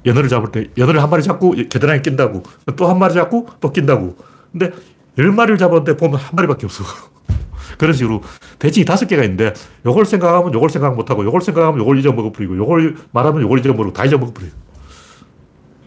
연어를 0.04 0.28
잡을 0.28 0.50
때 0.50 0.68
연어를 0.76 1.02
한 1.02 1.08
마리 1.08 1.22
잡고 1.22 1.52
겨드랑이 1.70 2.02
낀다고 2.02 2.42
또 2.76 2.88
한 2.88 2.98
마리 2.98 3.14
잡고 3.14 3.46
또 3.60 3.72
낀다고 3.72 4.16
근데 4.52 4.70
열 5.16 5.30
마리를 5.30 5.56
잡았는데 5.58 5.96
보면 5.96 6.18
한 6.18 6.30
마리밖에 6.34 6.66
없어. 6.66 6.84
그런 7.78 7.92
식으로 7.94 8.22
대칭이 8.58 8.84
다섯 8.84 9.06
개가 9.06 9.22
있는데 9.24 9.54
요걸 9.86 10.04
생각하면 10.04 10.52
요걸 10.52 10.68
생각 10.70 10.94
못하고 10.94 11.24
요걸 11.24 11.40
생각하면 11.40 11.80
요걸 11.80 11.98
잊어먹어버리고 12.00 12.56
요걸 12.56 12.96
말하면 13.12 13.42
요걸 13.42 13.60
잊어먹고 13.60 13.92
다 13.92 14.04
잊어먹어버려요. 14.04 14.52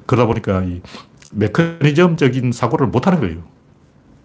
그러다 0.05 0.25
보니까 0.25 0.63
이 0.63 0.81
메커니즘적인 1.33 2.53
사고를 2.53 2.87
못하는 2.87 3.19
거예요. 3.19 3.43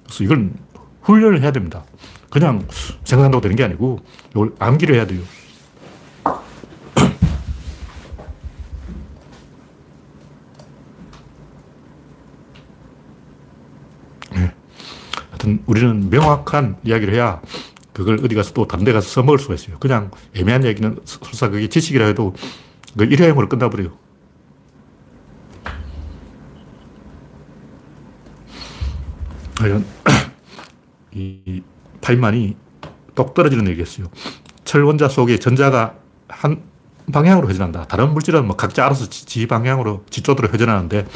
그래서 0.04 0.24
이건 0.24 0.54
훈련을 1.02 1.42
해야 1.42 1.52
됩니다. 1.52 1.84
그냥 2.30 2.66
생각한다고 3.04 3.42
되는 3.42 3.56
게 3.56 3.64
아니고 3.64 4.00
이걸 4.30 4.54
암기를 4.58 4.94
해야 4.94 5.06
돼요. 5.06 5.20
네. 14.32 14.54
우리는 15.66 16.08
명확한 16.08 16.76
이야기를 16.84 17.12
해야 17.14 17.42
그걸 17.92 18.18
어디 18.24 18.34
가서 18.34 18.54
또 18.54 18.66
다른 18.66 18.84
데 18.84 18.92
가서 18.92 19.08
써먹을 19.08 19.38
수가 19.38 19.54
있어요. 19.54 19.78
그냥 19.78 20.10
애매한 20.34 20.64
얘기는 20.64 20.98
설사 21.04 21.50
그게 21.50 21.68
지식이라 21.68 22.06
해도 22.06 22.34
그 22.96 23.04
일회용으로 23.04 23.48
끝나버려요. 23.48 23.92
과연 29.58 29.84
이 31.14 31.62
파인만이 32.00 32.56
똑 33.14 33.34
떨어지는 33.34 33.68
얘기였어요. 33.68 34.06
철원자 34.64 35.08
속에 35.08 35.38
전자가 35.38 35.94
한 36.28 36.62
방향으로 37.12 37.48
회전한다. 37.48 37.84
다른 37.84 38.12
물질은 38.12 38.46
뭐 38.46 38.56
각자 38.56 38.84
알아서 38.86 39.08
지, 39.08 39.46
방향으로, 39.46 40.04
지쪽으로 40.08 40.48
회전하는데 40.48 41.06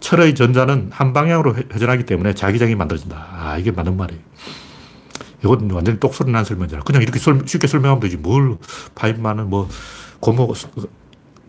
철의 0.00 0.34
전자는 0.34 0.90
한 0.92 1.12
방향으로 1.12 1.54
회전하기 1.54 2.04
때문에 2.04 2.34
자기장이 2.34 2.74
만들어진다. 2.74 3.28
아, 3.32 3.58
이게 3.58 3.70
맞는 3.70 3.96
말이에요. 3.96 4.20
이건 5.44 5.70
완전히 5.70 6.00
똑소리 6.00 6.32
난 6.32 6.44
설명이잖아. 6.44 6.82
그냥 6.82 7.02
이렇게 7.02 7.18
쉽게 7.18 7.66
설명하면 7.66 8.00
되지. 8.00 8.16
뭘, 8.16 8.58
파인만은 8.94 9.48
뭐, 9.48 9.68
고모, 10.20 10.52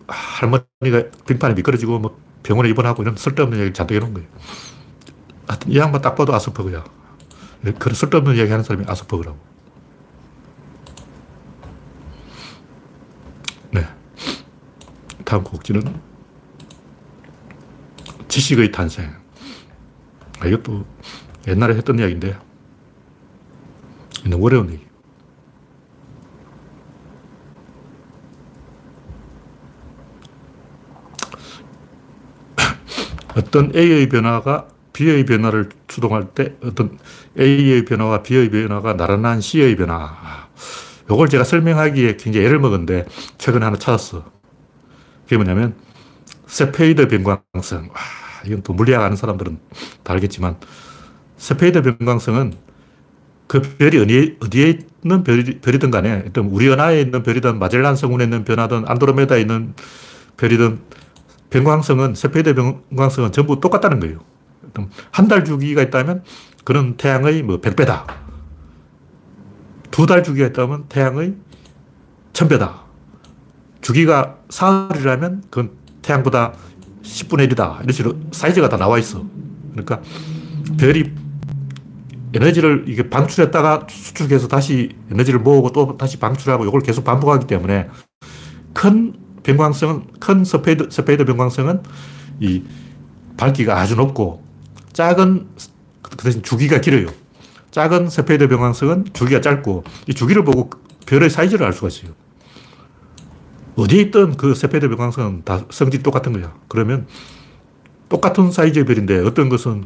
할머니가 0.07 1.09
빙판에 1.27 1.55
미끄러지고 1.55 1.99
뭐 1.99 2.17
병원에 2.43 2.69
입원하고 2.69 3.01
이런 3.03 3.15
쓸데없는 3.15 3.57
얘기를 3.57 3.73
잔뜩 3.73 3.95
해놓은 3.95 4.13
거예요. 4.13 4.27
하여튼 5.47 5.71
이 5.71 5.77
양반 5.77 6.01
딱 6.01 6.15
봐도 6.15 6.33
아스퍼그야. 6.33 6.83
그런 7.61 7.93
쓸데없는 7.93 8.37
얘기 8.37 8.49
하는 8.49 8.63
사람이 8.63 8.85
아스퍼그라고. 8.87 9.37
네. 13.71 13.85
다음 15.25 15.43
곡지는 15.43 15.81
지식의 18.29 18.71
탄생. 18.71 19.13
아, 20.39 20.47
이것도 20.47 20.85
옛날에 21.47 21.75
했던 21.75 21.99
이야기인데, 21.99 22.37
너무 24.29 24.45
어려운 24.45 24.71
얘기. 24.71 24.87
어떤 33.35 33.75
A의 33.75 34.07
변화가 34.07 34.78
B의 34.99 35.23
변화를 35.23 35.69
추동할 35.87 36.33
때 36.35 36.55
어떤 36.61 36.99
A의 37.39 37.85
변화와 37.85 38.21
B의 38.21 38.49
변화가 38.49 38.97
나란한 38.97 39.39
C의 39.39 39.77
변화. 39.77 40.49
이걸 41.09 41.29
제가 41.29 41.45
설명하기에 41.45 42.17
굉장히 42.17 42.45
애를 42.45 42.59
먹었는데 42.59 43.05
최근에 43.37 43.63
하나 43.63 43.77
찾았어. 43.77 44.25
그게 45.23 45.37
뭐냐면 45.37 45.75
세페이드 46.47 47.07
변광성. 47.07 47.89
와, 47.89 47.95
이건 48.45 48.61
또 48.63 48.73
물리학 48.73 49.01
아는 49.01 49.15
사람들은 49.15 49.59
다 50.03 50.13
알겠지만 50.13 50.57
세페이드 51.37 51.81
변광성은 51.81 52.55
그 53.47 53.61
별이 53.61 53.97
어디에, 53.99 54.35
어디에 54.41 54.79
있는 55.03 55.23
별이, 55.23 55.61
별이든 55.61 55.91
간에 55.91 56.25
어떤 56.27 56.47
우리 56.47 56.67
은하에 56.69 56.99
있는 56.99 57.23
별이든 57.23 57.57
마젤란 57.57 57.95
성운에 57.95 58.25
있는 58.25 58.43
변화든 58.43 58.83
안드로메다에 58.85 59.39
있는 59.39 59.73
별이든 60.35 60.81
변광성은 61.51 62.15
세페이드 62.15 62.53
변광성은 62.53 63.31
전부 63.31 63.61
똑같다는 63.61 64.01
거예요. 64.01 64.19
한 65.11 65.27
달 65.27 65.43
주기가 65.45 65.81
있다면 65.81 66.23
그는 66.63 66.97
태양의 66.97 67.43
뭐 67.43 67.59
100배다. 67.61 68.03
두 69.91 70.05
달 70.05 70.23
주기가 70.23 70.47
있다면 70.47 70.85
태양의 70.89 71.35
1000배다. 72.33 72.71
주기가 73.81 74.37
사흘이라면 74.49 75.43
그건 75.49 75.71
태양보다 76.01 76.53
10분의 77.03 77.51
1이다. 77.51 77.81
이런 77.83 77.91
식으로 77.91 78.15
사이즈가 78.31 78.69
다 78.69 78.77
나와 78.77 78.97
있어. 78.99 79.25
그러니까 79.71 80.01
별이 80.77 81.11
에너지를 82.33 82.85
이게 82.87 83.09
방출했다가 83.09 83.87
수축해서 83.89 84.47
다시 84.47 84.95
에너지를 85.11 85.39
모으고 85.39 85.71
또 85.71 85.97
다시 85.97 86.19
방출하고 86.19 86.65
이걸 86.65 86.81
계속 86.81 87.03
반복하기 87.03 87.47
때문에 87.47 87.89
큰 88.73 89.15
변광성은, 89.41 90.07
큰 90.19 90.43
세페이드, 90.43 90.89
세페이드 90.91 91.25
변광성은 91.25 91.81
이 92.41 92.63
밝기가 93.37 93.79
아주 93.79 93.95
높고 93.95 94.43
작은, 94.99 95.47
그 96.01 96.17
대신 96.17 96.43
주기가 96.43 96.81
길어요. 96.81 97.07
작은 97.71 98.09
세페이드 98.09 98.49
변광성은 98.49 99.05
주기가 99.13 99.39
짧고 99.39 99.85
이 100.07 100.13
주기를 100.13 100.43
보고 100.43 100.71
별의 101.05 101.29
사이즈를 101.29 101.65
알 101.65 101.71
수가 101.71 101.87
있어요. 101.87 102.11
어디에 103.77 104.01
있던 104.01 104.35
그 104.35 104.53
세페이드 104.53 104.89
변광성은 104.89 105.43
다 105.45 105.63
성질이 105.69 106.03
똑같은 106.03 106.33
거야. 106.33 106.53
그러면 106.67 107.07
똑같은 108.09 108.51
사이즈의 108.51 108.83
별인데 108.83 109.19
어떤 109.19 109.47
것은 109.47 109.85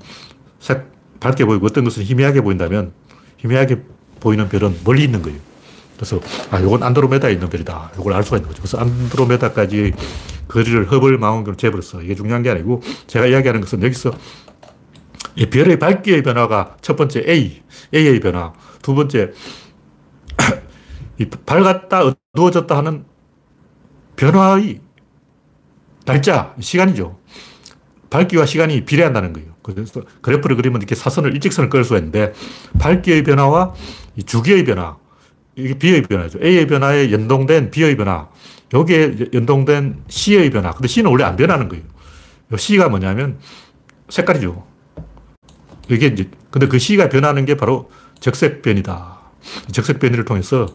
색 0.60 0.88
밝게 1.20 1.46
보이고 1.46 1.64
어떤 1.68 1.84
것은 1.84 2.02
희미하게 2.02 2.42
보인다면 2.42 2.92
희미하게 3.38 3.84
보이는 4.20 4.50
별은 4.50 4.80
멀리 4.84 5.04
있는 5.04 5.22
거예요. 5.22 5.38
그래서 5.96 6.20
아, 6.50 6.60
이건 6.60 6.82
안드로메다에 6.82 7.34
있는 7.34 7.50
별이다. 7.50 7.92
이걸 8.00 8.14
알 8.14 8.24
수가 8.24 8.38
있는 8.38 8.50
거죠. 8.50 8.64
그래서 8.64 8.80
안드로메다까지 8.80 9.94
거리를 10.48 10.92
허블 10.92 11.20
망원경으로 11.20 11.56
재버렸어. 11.56 12.02
이게 12.02 12.16
중요한 12.16 12.42
게 12.42 12.50
아니고 12.50 12.82
제가 13.06 13.28
이야기하는 13.28 13.62
것은 13.62 13.84
여기서 13.84 14.10
이 14.10 14.43
별의 15.50 15.80
밝기의 15.80 16.24
변화가 16.24 16.78
첫 16.82 16.96
번째 16.96 17.24
A, 17.28 17.62
A의 17.94 18.20
변화. 18.20 18.54
두 18.82 18.94
번째 18.94 19.32
이 21.20 21.26
밝았다 21.26 22.14
어두워졌다 22.34 22.78
하는 22.78 23.06
변화의 24.16 24.82
날짜, 26.06 26.54
시간이죠. 26.60 27.20
밝기와 28.10 28.46
시간이 28.46 28.86
비례한다는 28.86 29.34
거예요. 29.34 29.54
그래서 29.64 30.02
그래프를 30.22 30.56
그리면 30.56 30.82
이렇게 30.82 30.94
사선을 30.94 31.34
일직선을 31.34 31.70
그을 31.70 31.84
수가 31.84 31.98
있는데 31.98 32.34
밝기의 32.80 33.24
변화와 33.24 33.74
주기의 34.26 34.66
변화 34.66 34.98
이게 35.56 35.78
B의 35.78 36.02
변화죠. 36.04 36.40
A의 36.44 36.68
변화에 36.68 37.12
연동된 37.12 37.72
B의 37.72 37.96
변화 37.96 38.28
여기에 38.74 39.30
연동된 39.34 40.04
C의 40.08 40.50
변화 40.50 40.72
근데 40.72 40.88
C는 40.88 41.10
원래 41.10 41.24
안 41.24 41.36
변하는 41.36 41.70
거예요. 41.70 41.84
C가 42.56 42.90
뭐냐면 42.90 43.40
색깔이죠. 44.10 44.73
이게 45.90 46.08
이제 46.08 46.30
근데 46.50 46.68
그 46.68 46.80
C가 46.80 47.10
변하는 47.10 47.46
게 47.46 47.56
바로 47.56 47.90
적색변이다. 48.20 49.20
적색변이를 49.72 50.26
통해서 50.26 50.68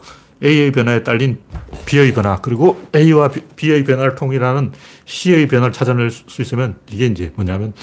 A의 0.43 0.71
변화에 0.71 1.03
딸린 1.03 1.39
B의 1.85 2.13
변화, 2.13 2.39
그리고 2.41 2.81
A와 2.95 3.29
B의 3.55 3.83
변화를 3.83 4.15
통일하는 4.15 4.71
C의 5.05 5.47
변화를 5.47 5.73
찾아낼 5.73 6.11
수 6.11 6.41
있으면 6.41 6.77
이게 6.89 7.07
이제 7.07 7.31
뭐냐면 7.35 7.73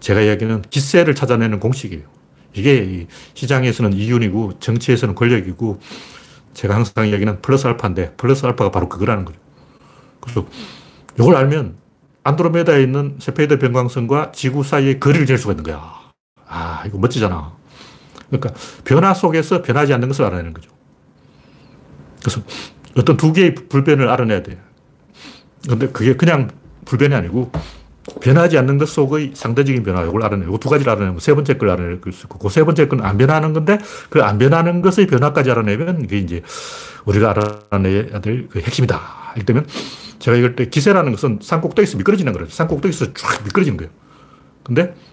제가 0.00 0.20
이야기하는 0.20 0.62
기세를 0.70 1.14
찾아내는 1.14 1.60
공식이에요. 1.60 2.02
이게 2.54 3.06
시장에서는 3.34 3.92
이윤이고 3.92 4.58
정치에서는 4.58 5.14
권력이고 5.14 5.80
제가 6.54 6.74
항상 6.74 7.08
이야기는 7.08 7.42
플러스 7.42 7.66
알파인데 7.66 8.14
플러스 8.16 8.46
알파가 8.46 8.70
바로 8.70 8.88
그거라는 8.88 9.24
거죠. 9.24 9.38
그래서 10.20 10.46
이걸 11.18 11.36
알면 11.36 11.76
안드로메다에 12.24 12.82
있는 12.82 13.16
세페이드 13.20 13.58
변광성과 13.58 14.32
지구 14.32 14.62
사이의 14.64 14.98
거리를 14.98 15.26
잴 15.26 15.38
수가 15.38 15.52
있는 15.52 15.64
거야. 15.64 15.97
아, 16.48 16.82
이거 16.86 16.98
멋지잖아. 16.98 17.52
그러니까 18.28 18.52
변화 18.84 19.14
속에서 19.14 19.62
변하지 19.62 19.92
않는 19.94 20.08
것을 20.08 20.24
알아내는 20.24 20.52
거죠. 20.52 20.70
그래서 22.20 22.42
어떤 22.96 23.16
두 23.16 23.32
개의 23.32 23.54
불변을 23.54 24.08
알아내야 24.08 24.42
돼요. 24.42 24.56
근데 25.68 25.88
그게 25.88 26.16
그냥 26.16 26.50
불변이 26.84 27.14
아니고 27.14 27.50
변하지 28.22 28.56
않는 28.58 28.78
것 28.78 28.88
속의 28.88 29.32
상대적인 29.34 29.82
변화, 29.82 30.02
이걸 30.02 30.22
알아내고 30.24 30.58
두 30.58 30.68
가지를 30.70 30.90
알아내면 30.92 31.20
세 31.20 31.34
번째 31.34 31.58
걸 31.58 31.70
알아낼 31.70 32.00
수 32.10 32.24
있고, 32.24 32.38
그 32.38 32.48
세 32.48 32.64
번째 32.64 32.88
건 32.88 33.00
안 33.02 33.18
변하는 33.18 33.52
건데, 33.52 33.78
그 34.08 34.22
안 34.22 34.38
변하는 34.38 34.80
것의 34.80 35.06
변화까지 35.06 35.50
알아내면 35.50 36.02
이게 36.04 36.18
이제 36.18 36.42
우리가 37.04 37.34
알아내야 37.70 38.20
될 38.20 38.48
그 38.48 38.60
핵심이다. 38.60 38.98
때문에 39.44 39.66
제가 40.18 40.36
이럴 40.36 40.56
때 40.56 40.68
기세라는 40.68 41.12
것은 41.12 41.40
산 41.42 41.60
꼭대기에서 41.60 41.98
미끄러지는 41.98 42.32
거예요. 42.32 42.48
산 42.48 42.66
꼭대기에서 42.66 43.12
쫙 43.12 43.44
미끄러지는 43.44 43.76
거예요. 43.76 43.92
근데 44.64 44.94
이 44.94 45.07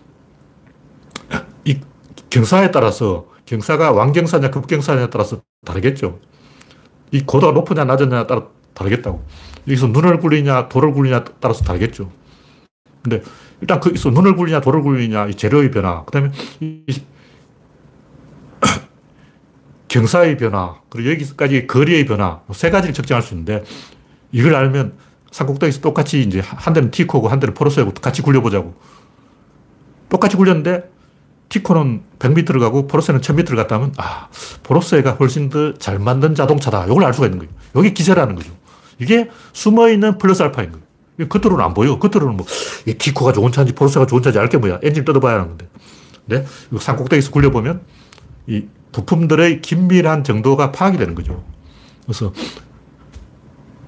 경사에 2.35 2.71
따라서 2.71 3.27
경사가 3.45 3.93
왕경사냐 3.93 4.51
급경사냐에 4.51 5.09
따라서 5.09 5.41
다르겠죠. 5.65 6.19
이 7.11 7.21
고도가 7.21 7.53
높으냐 7.53 7.85
낮으냐 7.85 8.27
따라 8.27 8.47
다르겠다고. 8.73 9.23
여기서 9.69 9.87
눈을 9.87 10.19
굴리냐 10.19 10.67
돌을 10.67 10.91
굴리냐 10.91 11.23
따라서 11.39 11.63
다르겠죠. 11.63 12.11
근데 13.01 13.23
일단 13.61 13.79
거기서 13.79 14.09
눈을 14.09 14.35
굴리냐 14.35 14.59
돌을 14.59 14.81
굴리냐 14.81 15.27
이 15.27 15.35
재료의 15.35 15.71
변화, 15.71 16.03
그 16.03 16.11
다음에 16.11 16.31
경사의 19.87 20.35
변화, 20.35 20.81
그리고 20.89 21.11
여기까지 21.11 21.67
거리의 21.67 22.05
변화, 22.05 22.41
뭐세 22.47 22.69
가지를 22.69 22.93
측정할 22.93 23.21
수 23.21 23.33
있는데 23.33 23.63
이걸 24.33 24.55
알면 24.55 24.97
산꼭대기에서 25.31 25.79
똑같이 25.79 26.21
이제 26.21 26.41
한 26.41 26.73
대는 26.73 26.91
티코고 26.91 27.29
한 27.29 27.39
대는 27.39 27.53
포로스하고 27.53 27.93
같이 27.93 28.21
굴려보자고. 28.21 28.75
똑같이 30.09 30.35
굴렸는데 30.35 30.94
티코는 31.49 32.01
100m를 32.19 32.59
가고 32.59 32.87
포르쉐는 32.87 33.21
1000m를 33.21 33.55
갔다 33.55 33.75
하면 33.75 33.93
아, 33.97 34.27
포르쉐가 34.63 35.11
훨씬 35.13 35.49
더 35.49 35.73
잘 35.77 35.99
만든 35.99 36.35
자동차다. 36.35 36.85
이걸 36.85 37.03
알 37.05 37.13
수가 37.13 37.27
있는 37.27 37.39
거예요. 37.39 37.51
이게 37.77 37.93
기세라는 37.93 38.35
거죠. 38.35 38.51
이게 38.99 39.29
숨어있는 39.53 40.17
플러스 40.17 40.41
알파인 40.43 40.71
거예요. 40.71 41.29
겉으로는 41.29 41.63
안 41.63 41.73
보여. 41.73 41.97
겉으로는 41.99 42.37
뭐, 42.37 42.45
이 42.85 42.93
티코가 42.95 43.31
좋은 43.33 43.51
차인지 43.51 43.73
포르쉐가 43.73 44.05
좋은 44.05 44.21
차인지 44.21 44.39
알게 44.39 44.57
뭐야. 44.57 44.79
엔진 44.83 45.05
뜯어봐야 45.05 45.35
하는 45.35 45.47
건데. 45.49 45.67
네? 46.25 46.45
산꼭대기에서 46.77 47.31
굴려보면 47.31 47.81
이 48.47 48.65
부품들의 48.91 49.61
긴밀한 49.61 50.23
정도가 50.23 50.71
파악이 50.71 50.97
되는 50.97 51.13
거죠. 51.15 51.43
그래서 52.05 52.33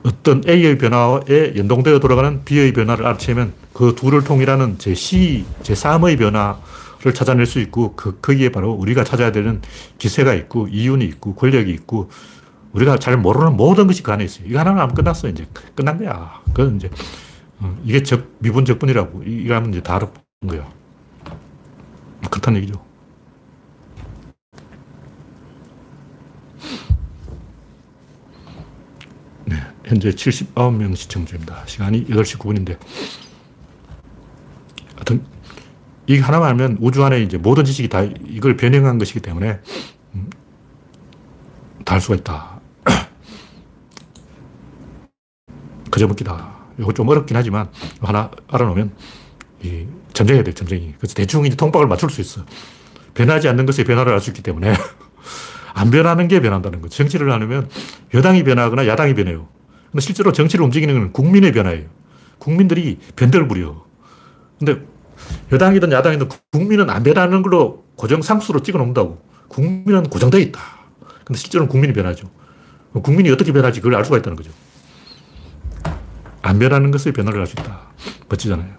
어떤 0.03 0.41
A의 0.47 0.78
변화에 0.78 1.53
연동되어 1.55 1.99
돌아가는 1.99 2.43
B의 2.45 2.72
변화를 2.74 3.05
알아채면 3.05 3.53
그 3.74 3.95
둘을 3.95 4.24
통일하는 4.24 4.78
제2, 4.78 5.43
제3의 5.64 6.18
변화 6.18 6.60
를 7.08 7.14
찾아낼 7.14 7.45
수 7.45 7.60
있고 7.60 7.95
그, 7.95 8.20
거기에 8.20 8.49
바로 8.49 8.72
우리가 8.74 9.03
찾아야 9.03 9.32
되는 9.32 9.62
기세가 9.97 10.34
있고 10.34 10.68
이윤이 10.68 11.05
있고 11.05 11.36
권력이 11.36 11.72
있고 11.72 12.10
우리가 12.74 12.97
잘 12.97 13.18
모르는 13.18 13.55
모든 13.55 13.88
것이 13.88 14.03
그 14.03 14.12
안에 14.12 14.26
있어요. 14.26 14.45
이거 14.47 14.60
하나는 14.60 14.80
하면 14.82 14.93
끝났어. 14.93 15.30
이제 15.30 15.47
끝난 15.74 15.97
거야. 15.97 16.41
그건 16.47 16.76
이제, 16.76 16.89
어, 17.60 17.76
이게 17.84 18.03
적, 18.03 18.28
미분 18.39 18.66
적분이라고. 18.66 19.24
이거 19.24 19.55
하면 19.55 19.72
이제 19.72 19.82
다른 19.82 20.10
거야. 20.45 20.70
그렇다는 22.30 22.62
얘기죠. 22.62 22.84
네. 29.45 29.55
현재 29.86 30.10
79명 30.10 30.95
시청 30.95 31.26
중입니다. 31.26 31.64
시간이 31.66 32.05
8시 32.05 32.38
9분인데. 32.38 32.78
하여튼, 34.95 35.37
이 36.08 36.20
하나만 36.20 36.49
알면 36.49 36.78
우주 36.80 37.03
안에 37.03 37.22
이제 37.22 37.38
모든 37.38 37.66
지식이 37.66 37.89
다 37.89 38.01
이걸 38.28 38.55
변형한 38.55 38.97
것이기 38.97 39.20
때문에, 39.20 39.60
음, 40.16 40.30
다할 41.86 42.01
수가 42.01 42.16
있다. 42.16 42.60
그저 45.91 46.08
먹기다. 46.08 46.55
이거 46.80 46.91
좀 46.93 47.08
어렵긴 47.10 47.36
하지만 47.36 47.70
하나 48.01 48.30
알아놓으면 48.47 48.91
이 49.64 49.86
점쟁해야 50.14 50.43
돼, 50.43 50.53
점쟁이. 50.53 50.93
그래서 50.97 51.14
대충 51.16 51.45
이제 51.45 51.55
통박을 51.55 51.88
맞출 51.88 52.10
수 52.10 52.22
있어. 52.22 52.45
변하지 53.14 53.47
않는 53.49 53.66
것에 53.66 53.84
변화를 53.84 54.14
알 54.14 54.20
수 54.22 54.30
있기 54.30 54.43
때문에 54.43 54.76
안 55.74 55.91
변하는 55.91 56.28
게 56.28 56.39
변한다는 56.39 56.82
거죠. 56.82 56.97
정치를 56.97 57.32
하려면 57.32 57.70
여당이 58.14 58.43
변하거나 58.43 58.88
야당이 58.88 59.16
변해요. 59.16 59.47
근데 59.91 60.01
실제로 60.01 60.32
정치를 60.32 60.64
움직이는 60.66 60.93
건 60.93 61.12
국민의 61.14 61.51
변화예요. 61.51 61.86
국민들이 62.38 62.99
변덕을 63.16 63.47
부려. 63.47 63.84
근데 64.60 64.82
여당이든 65.52 65.92
야당이든 65.92 66.30
국민은 66.52 66.90
안 66.90 67.04
변하는 67.04 67.42
걸로 67.42 67.86
고정 67.96 68.22
상수로 68.22 68.62
찍어 68.62 68.78
놓는다고. 68.78 69.22
국민은 69.48 70.04
고정되어 70.04 70.40
있다. 70.42 70.60
근데 71.24 71.40
실제로는 71.40 71.70
국민이 71.70 71.94
변하죠. 71.94 72.30
국민이 73.04 73.30
어떻게 73.30 73.52
변하지 73.52 73.82
그걸 73.82 73.96
알 73.96 74.06
수가 74.06 74.18
있다는 74.18 74.36
거죠. 74.36 74.52
안 76.42 76.60
변하는 76.60 76.92
것의 76.92 77.14
변화를 77.14 77.40
알 77.40 77.48
수 77.48 77.54
있다. 77.60 77.82
멋지잖아요. 78.30 78.74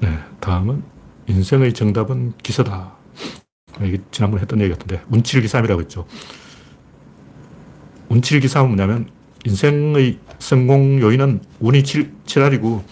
네, 0.00 0.18
다음은 0.40 0.82
인생의 1.26 1.74
정답은 1.74 2.34
기서다. 2.42 2.92
이게 3.82 3.98
지난번에 4.10 4.42
했던 4.42 4.60
얘기 4.60 4.72
같은데, 4.72 5.02
운칠기삼이라고 5.10 5.80
했죠. 5.82 6.06
운칠기삼은 8.08 8.68
뭐냐면, 8.68 9.08
인생의 9.44 10.18
성공 10.38 11.00
요인은 11.00 11.40
운이 11.60 11.82
7, 11.84 12.12
7알이고, 12.24 12.82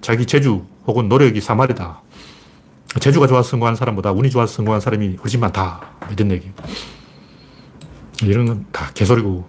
자기 0.00 0.26
재주 0.26 0.64
혹은 0.86 1.08
노력이 1.08 1.40
3알이다. 1.40 1.98
재주가 3.00 3.26
좋아서 3.26 3.48
성공한 3.50 3.74
사람보다 3.76 4.12
운이 4.12 4.30
좋아서 4.30 4.52
성공한 4.54 4.80
사람이 4.80 5.16
훨씬 5.16 5.40
많다. 5.40 5.80
이런 6.12 6.30
얘기. 6.30 6.52
이런 8.22 8.46
건 8.46 8.66
다 8.72 8.90
개소리고. 8.94 9.48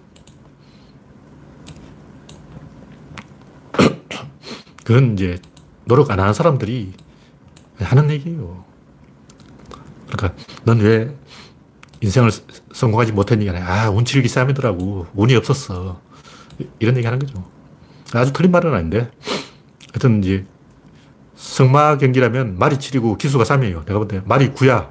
그건 4.84 5.12
이제 5.14 5.38
노력 5.84 6.10
안 6.10 6.18
하는 6.20 6.32
사람들이 6.34 6.92
하는 7.78 8.10
얘기예요. 8.10 8.64
그러니까 10.08 10.42
넌 10.64 10.80
왜 10.80 11.14
인생을 12.00 12.30
성공하지 12.72 13.12
못했니? 13.12 13.48
아, 13.50 13.90
운칠기 13.90 14.28
싸움이더라고. 14.28 15.06
운이 15.14 15.34
없었어. 15.36 16.00
이런 16.78 16.96
얘기 16.96 17.06
하는 17.06 17.18
거죠. 17.18 17.48
아주 18.12 18.32
틀린 18.32 18.50
말은 18.50 18.74
아닌데. 18.74 19.10
하여튼 19.92 20.22
이제 20.22 20.46
성마 21.36 21.98
경기라면 21.98 22.58
말이 22.58 22.76
7이고 22.76 23.18
기수가 23.18 23.44
3이에요. 23.44 23.84
내가 23.86 23.98
볼 23.98 24.08
때 24.08 24.22
말이 24.24 24.50
9야. 24.50 24.90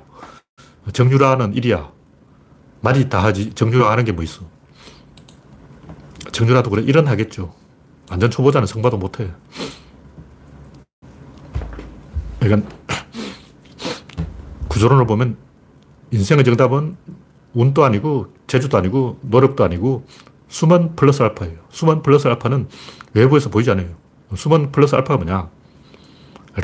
정유라는 0.94 1.54
1이야. 1.56 1.92
말이 2.82 3.10
다 3.10 3.24
하지. 3.24 3.52
정유라 3.54 3.90
하는 3.92 4.06
게 4.06 4.12
뭐 4.12 4.24
있어. 4.24 4.44
정유라도 6.32 6.70
그래. 6.70 6.84
1은 6.84 7.06
하겠죠. 7.06 7.54
완전 8.12 8.30
초보자는 8.30 8.68
성마도 8.68 8.98
못해. 8.98 9.32
그러니까 12.40 12.70
구조론을 14.70 15.08
보면 15.08 15.38
인생의 16.12 16.44
정답은 16.46 16.96
운도 17.54 17.84
아니고 17.84 18.28
재주도 18.46 18.78
아니고 18.78 19.18
노력도 19.24 19.64
아니고 19.64 20.06
수만 20.48 20.96
플러스 20.96 21.24
알파예요. 21.24 21.58
수만 21.72 22.04
플러스 22.04 22.28
알파는 22.28 22.68
외부에서 23.14 23.50
보이지 23.50 23.72
않아요. 23.72 23.88
수만 24.36 24.72
플러스 24.72 24.94
알파가 24.94 25.18
뭐냐? 25.18 25.50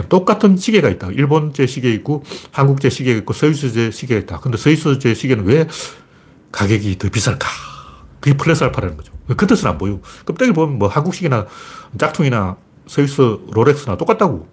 똑같은 0.10 0.58
시계가 0.58 0.89
있다. 0.89 1.10
일본제 1.12 1.68
시계 1.68 1.92
있고 1.94 2.24
한국제 2.52 2.89
시계가 2.89 3.20
있고 3.20 3.34
스위스제 3.34 3.92
시계가 3.92 4.22
있다. 4.22 4.39
근데 4.39 4.58
스위스제 4.58 5.14
시계는 5.14 5.46
왜 5.46 5.68
가격이 6.52 6.98
더 6.98 7.10
비쌀까? 7.10 7.48
그게 8.20 8.38
플러스 8.38 8.64
알파라는 8.64 8.98
거죠. 8.98 9.12
그 9.36 9.48
뜻은 9.48 9.68
안 9.68 9.78
보여. 9.78 10.00
껍데기 10.26 10.52
보면 10.52 10.78
뭐 10.78 10.88
한국식이나 10.88 11.48
짝퉁이나 11.98 12.58
스위스 12.88 13.22
롤렉스나 13.52 13.98
똑같다고. 13.98 14.48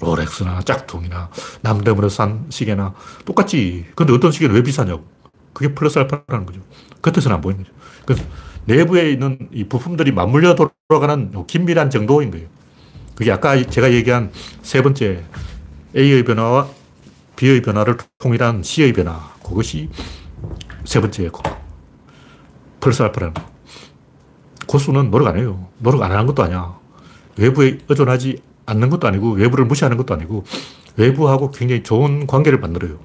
롤렉스나 0.00 0.60
짝퉁이나 0.62 1.30
남대문에서 1.62 2.14
산 2.14 2.46
시계나 2.50 2.94
똑같지. 3.24 3.86
근데 3.94 4.12
어떤 4.12 4.30
시계는 4.30 4.54
왜 4.54 4.62
비싸냐고. 4.62 5.04
그게 5.52 5.74
플러스 5.74 5.98
알파라는 5.98 6.46
거죠. 6.46 6.60
그 7.00 7.10
뜻은 7.12 7.32
안 7.32 7.40
보이는 7.40 7.64
거죠. 7.64 7.74
그래서 8.04 8.22
내부에 8.66 9.10
있는 9.10 9.48
이 9.52 9.64
부품들이 9.64 10.12
맞물려 10.12 10.54
돌아가는 10.88 11.46
긴밀한 11.46 11.88
정도인 11.90 12.30
거예요. 12.30 12.46
그게 13.16 13.32
아까 13.32 13.60
제가 13.60 13.92
얘기한 13.92 14.30
세 14.62 14.82
번째 14.82 15.24
A의 15.96 16.22
변화와 16.22 16.68
B의 17.34 17.62
변화를 17.62 17.96
통일한 18.18 18.62
C의 18.62 18.92
변화. 18.92 19.34
그것이 19.42 19.88
세 20.84 21.00
번째 21.00 21.30
플러스 22.78 23.02
알파라는 23.02 23.34
거. 23.34 23.42
고수는 24.66 25.10
노력 25.10 25.28
안 25.28 25.38
해요. 25.38 25.68
노력 25.78 26.02
안 26.02 26.12
하는 26.12 26.26
것도 26.26 26.42
아니야. 26.42 26.78
외부에 27.38 27.78
의존하지 27.88 28.42
않는 28.66 28.90
것도 28.90 29.08
아니고 29.08 29.32
외부를 29.32 29.64
무시하는 29.64 29.96
것도 29.96 30.12
아니고 30.14 30.44
외부하고 30.96 31.50
굉장히 31.50 31.82
좋은 31.82 32.26
관계를 32.26 32.58
만들어요. 32.58 32.98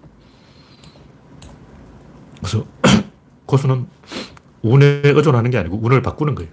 그래서 2.39 2.65
고수는 3.45 3.87
운에 4.61 5.01
의존하는 5.05 5.51
게 5.51 5.57
아니고 5.57 5.79
운을 5.81 6.01
바꾸는 6.01 6.35
거예요. 6.35 6.51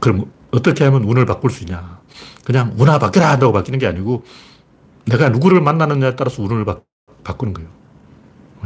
그럼 0.00 0.30
어떻게 0.54 0.84
하면 0.84 1.04
운을 1.04 1.26
바꿀 1.26 1.50
수 1.50 1.64
있냐? 1.64 2.00
그냥 2.44 2.74
운아 2.78 2.98
바뀌라 2.98 3.30
한다고 3.30 3.52
바뀌는 3.52 3.78
게 3.78 3.86
아니고 3.86 4.24
내가 5.06 5.28
누구를 5.28 5.60
만나느냐에 5.60 6.16
따라서 6.16 6.42
운을 6.42 6.64
바, 6.64 6.80
바꾸는 7.24 7.54
거예요. 7.54 7.68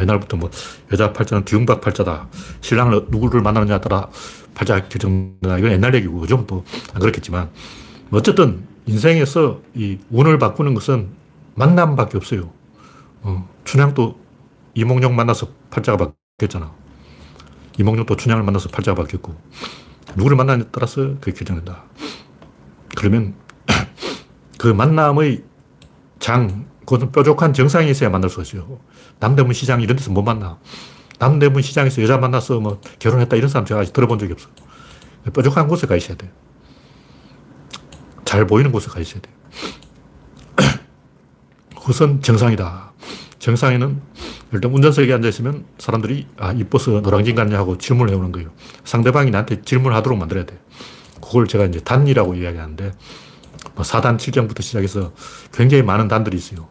옛날부터 0.01 0.36
뭐 0.36 0.51
여자 0.93 1.12
팔자는 1.12 1.45
뒤웅박 1.45 1.80
팔자다. 1.80 2.28
신랑을 2.61 3.07
누구를 3.09 3.43
만나느냐에 3.43 3.80
따라 3.80 4.09
팔자 4.55 4.89
결정된다. 4.89 5.59
이건 5.59 5.72
옛날 5.72 5.95
얘기고 5.95 6.20
요즘 6.20 6.47
또 6.47 6.64
안 6.95 7.01
그렇겠지만 7.01 7.51
어쨌든 8.11 8.64
인생에서 8.86 9.61
이 9.74 9.99
운을 10.11 10.39
바꾸는 10.39 10.74
것은 10.74 11.09
만남밖에 11.55 12.16
없어요. 12.16 12.51
어, 13.22 13.49
춘향도 13.64 14.18
이몽룡 14.74 15.16
만나서 15.16 15.49
팔자가 15.70 16.12
바뀌었잖아. 16.39 16.72
이몽룡도 17.78 18.16
춘향을 18.16 18.43
만나서 18.45 18.68
팔자가 18.70 19.03
바뀌었고 19.03 19.34
누구를 20.16 20.36
만나냐에 20.36 20.66
따라서 20.72 21.14
그게 21.20 21.32
결정된다. 21.32 21.84
그러면 22.96 23.34
그 24.59 24.68
만남의 24.68 25.44
장, 26.18 26.66
그것은 26.80 27.12
뾰족한 27.12 27.52
정상이 27.52 27.90
있어야 27.90 28.11
만날 28.11 28.30
수 28.30 28.40
있어요. 28.40 28.80
남대문 29.20 29.52
시장 29.52 29.80
이런 29.80 29.96
데서 29.96 30.11
못 30.11 30.22
만나. 30.22 30.59
남대문 31.18 31.62
시장에서 31.62 32.02
여자 32.02 32.16
만나서 32.16 32.61
뭐 32.61 32.80
결혼했다 32.98 33.36
이런 33.36 33.48
사람 33.48 33.66
제가 33.66 33.80
아직 33.80 33.92
들어본 33.92 34.18
적이 34.18 34.32
없어요. 34.32 34.52
뾰족한 35.32 35.68
곳에 35.68 35.86
가 35.86 35.96
있어야 35.96 36.16
돼요. 36.16 36.30
잘 38.24 38.46
보이는 38.46 38.72
곳에 38.72 38.88
가 38.88 39.00
있어야 39.00 39.20
돼요. 39.20 39.34
그것은 41.76 42.22
정상이다. 42.22 42.88
정상에는 43.39 44.01
일단 44.53 44.72
운전석에 44.72 45.12
앉아있으면 45.12 45.64
사람들이 45.78 46.26
아, 46.39 46.53
이뻐서 46.53 47.01
노랑진 47.01 47.34
같냐 47.34 47.57
하고 47.59 47.78
질문을 47.78 48.12
해오는 48.12 48.32
거예요. 48.32 48.51
상대방이 48.84 49.30
나한테 49.30 49.62
질문하도록 49.62 50.18
만들어야 50.18 50.45
돼. 50.45 50.59
그걸 51.22 51.47
제가 51.47 51.64
이제 51.66 51.80
단이라고 51.80 52.34
이야기하는데 52.34 52.93
뭐 53.74 53.84
4단 53.84 54.16
7정부터 54.16 54.62
시작해서 54.62 55.12
굉장히 55.53 55.82
많은 55.82 56.09
단들이 56.09 56.36
있어요. 56.36 56.68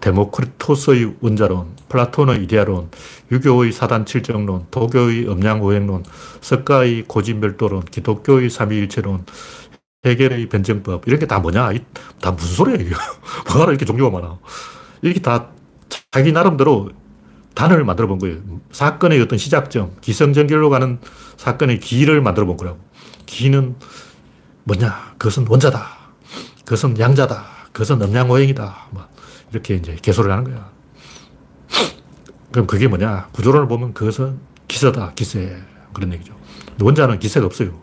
데모크리토스의 0.00 1.16
원자론, 1.20 1.74
플라톤의 1.88 2.44
이데아론, 2.44 2.90
유교의 3.32 3.72
사단 3.72 4.06
칠정론, 4.06 4.66
도교의 4.70 5.28
음양오행론, 5.28 6.04
석가의 6.40 7.04
고집멸도론, 7.08 7.84
기독교의 7.86 8.48
삼위일체론, 8.50 9.26
헤겔의 10.06 10.48
변증법, 10.48 11.02
이런 11.06 11.18
게 11.18 11.26
다 11.26 11.40
뭐냐? 11.40 11.72
다 12.20 12.30
무슨 12.30 12.54
소리야, 12.54 12.76
이게. 12.76 12.90
뭐하러 13.50 13.72
이렇게 13.72 13.84
종류가 13.84 14.10
많아. 14.10 14.38
이렇게 15.02 15.20
다 15.20 15.50
자기 16.10 16.32
나름대로 16.32 16.90
단을 17.54 17.84
만들어 17.84 18.06
본 18.06 18.18
거예요. 18.18 18.38
사건의 18.70 19.20
어떤 19.20 19.38
시작점, 19.38 19.96
기성전결로 20.00 20.70
가는 20.70 21.00
사건의 21.36 21.80
기를 21.80 22.20
만들어 22.20 22.46
본 22.46 22.56
거라고. 22.56 22.78
기는 23.26 23.74
뭐냐? 24.64 25.14
그것은 25.18 25.46
원자다. 25.48 25.98
그것은 26.64 26.98
양자다. 26.98 27.44
그것은 27.72 28.00
음양오행이다. 28.02 28.88
뭐 28.90 29.08
이렇게 29.50 29.74
이제 29.74 29.96
개소를 30.00 30.30
하는 30.30 30.44
거야. 30.44 30.70
그럼 32.52 32.66
그게 32.66 32.86
뭐냐? 32.86 33.28
구조론을 33.32 33.68
보면 33.68 33.94
그것은 33.94 34.38
기세다. 34.68 35.12
기세. 35.14 35.60
그런 35.92 36.12
얘기죠. 36.12 36.36
원자는 36.80 37.18
기세가 37.18 37.46
없어요. 37.46 37.80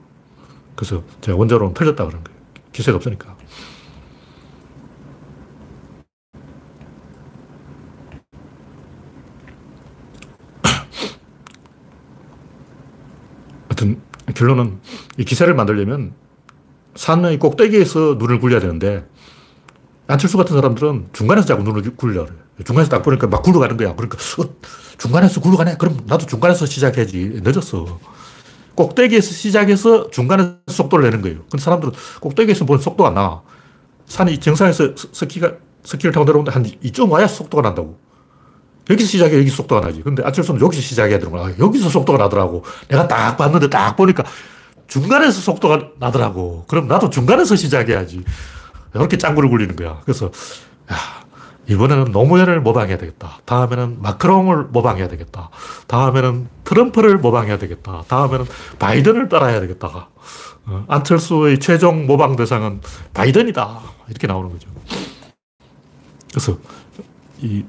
그래서 0.75 1.03
제가 1.21 1.37
원자로는 1.37 1.73
틀렸다 1.73 2.05
그런 2.05 2.23
거예요. 2.23 2.39
기세가 2.71 2.97
없으니까. 2.97 3.35
하여튼 13.85 14.01
결론은 14.33 14.79
이 15.17 15.25
기세를 15.25 15.53
만들려면 15.53 16.13
산의 16.95 17.39
꼭대기에서 17.39 18.15
눈을 18.17 18.39
굴려야 18.39 18.59
되는데 18.59 19.05
안철수 20.07 20.37
같은 20.37 20.55
사람들은 20.55 21.09
중간에서 21.13 21.47
자꾸 21.47 21.63
눈을 21.63 21.95
굴려. 21.95 22.27
중간에서 22.63 22.89
딱 22.89 23.01
보니까 23.01 23.27
막 23.27 23.43
굴러가는 23.43 23.75
거야. 23.75 23.95
그러니까 23.95 24.17
어, 24.17 24.49
중간에서 24.97 25.41
굴러가네? 25.41 25.77
그럼 25.77 25.99
나도 26.05 26.25
중간에서 26.25 26.65
시작해야지. 26.65 27.41
늦었어. 27.43 27.99
꼭대기에서 28.75 29.31
시작해서 29.31 30.09
중간에 30.11 30.57
속도를 30.67 31.05
내는 31.05 31.21
거예요. 31.21 31.39
근데 31.49 31.63
사람들은 31.63 31.93
꼭대기에서 32.21 32.65
보는 32.65 32.81
속도가 32.81 33.09
안 33.09 33.15
나. 33.15 33.41
산이 34.05 34.39
정상에서 34.39 34.93
스키가, 34.95 35.53
스키를 35.83 36.11
타고 36.11 36.25
내려오는데 36.25 36.51
한 36.51 36.65
이쯤 36.83 37.11
와야 37.11 37.27
속도가 37.27 37.63
난다고. 37.63 37.97
여기서 38.89 39.07
시작해, 39.07 39.37
여기서 39.37 39.55
속도가 39.57 39.87
나지. 39.87 40.01
근데 40.01 40.23
안철수는 40.23 40.61
여기서 40.61 40.81
시작해야 40.81 41.17
되는 41.19 41.31
거야. 41.31 41.53
여기서 41.57 41.89
속도가 41.89 42.17
나더라고. 42.23 42.63
내가 42.87 43.07
딱 43.07 43.35
봤는데 43.37 43.69
딱 43.69 43.95
보니까 43.95 44.23
중간에서 44.87 45.41
속도가 45.41 45.89
나더라고. 45.99 46.65
그럼 46.67 46.87
나도 46.87 47.09
중간에서 47.09 47.55
시작해야지. 47.55 48.23
이렇게 48.93 49.17
짱구를 49.17 49.49
굴리는 49.49 49.75
거야. 49.75 50.01
그래서, 50.05 50.27
야, 50.91 50.95
이번에는 51.67 52.11
노무현을 52.11 52.61
모방해야 52.61 52.97
되겠다. 52.97 53.39
다음에는 53.45 54.01
마크롱을 54.01 54.65
모방해야 54.65 55.07
되겠다. 55.07 55.49
다음에는 55.87 56.47
트럼프를 56.63 57.17
모방해야 57.17 57.57
되겠다. 57.57 58.03
다음에는 58.07 58.45
바이든을 58.77 59.29
따라야 59.29 59.59
되겠다. 59.61 60.09
어, 60.67 60.85
안철수의 60.87 61.59
최종 61.59 62.05
모방 62.05 62.35
대상은 62.35 62.81
바이든이다. 63.13 63.79
이렇게 64.09 64.27
나오는 64.27 64.51
거죠. 64.51 64.69
그래서 66.29 66.57
이 67.39 67.63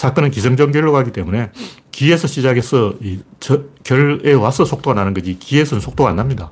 사건은 0.00 0.30
기승전결로 0.30 0.92
가기 0.92 1.12
때문에 1.12 1.50
기에서 1.92 2.26
시작해서 2.26 2.94
이 3.02 3.20
저, 3.38 3.64
결에 3.84 4.32
와서 4.32 4.64
속도가 4.64 4.94
나는 4.94 5.12
거지 5.12 5.38
기에서는 5.38 5.82
속도가 5.82 6.08
안 6.08 6.16
납니다. 6.16 6.50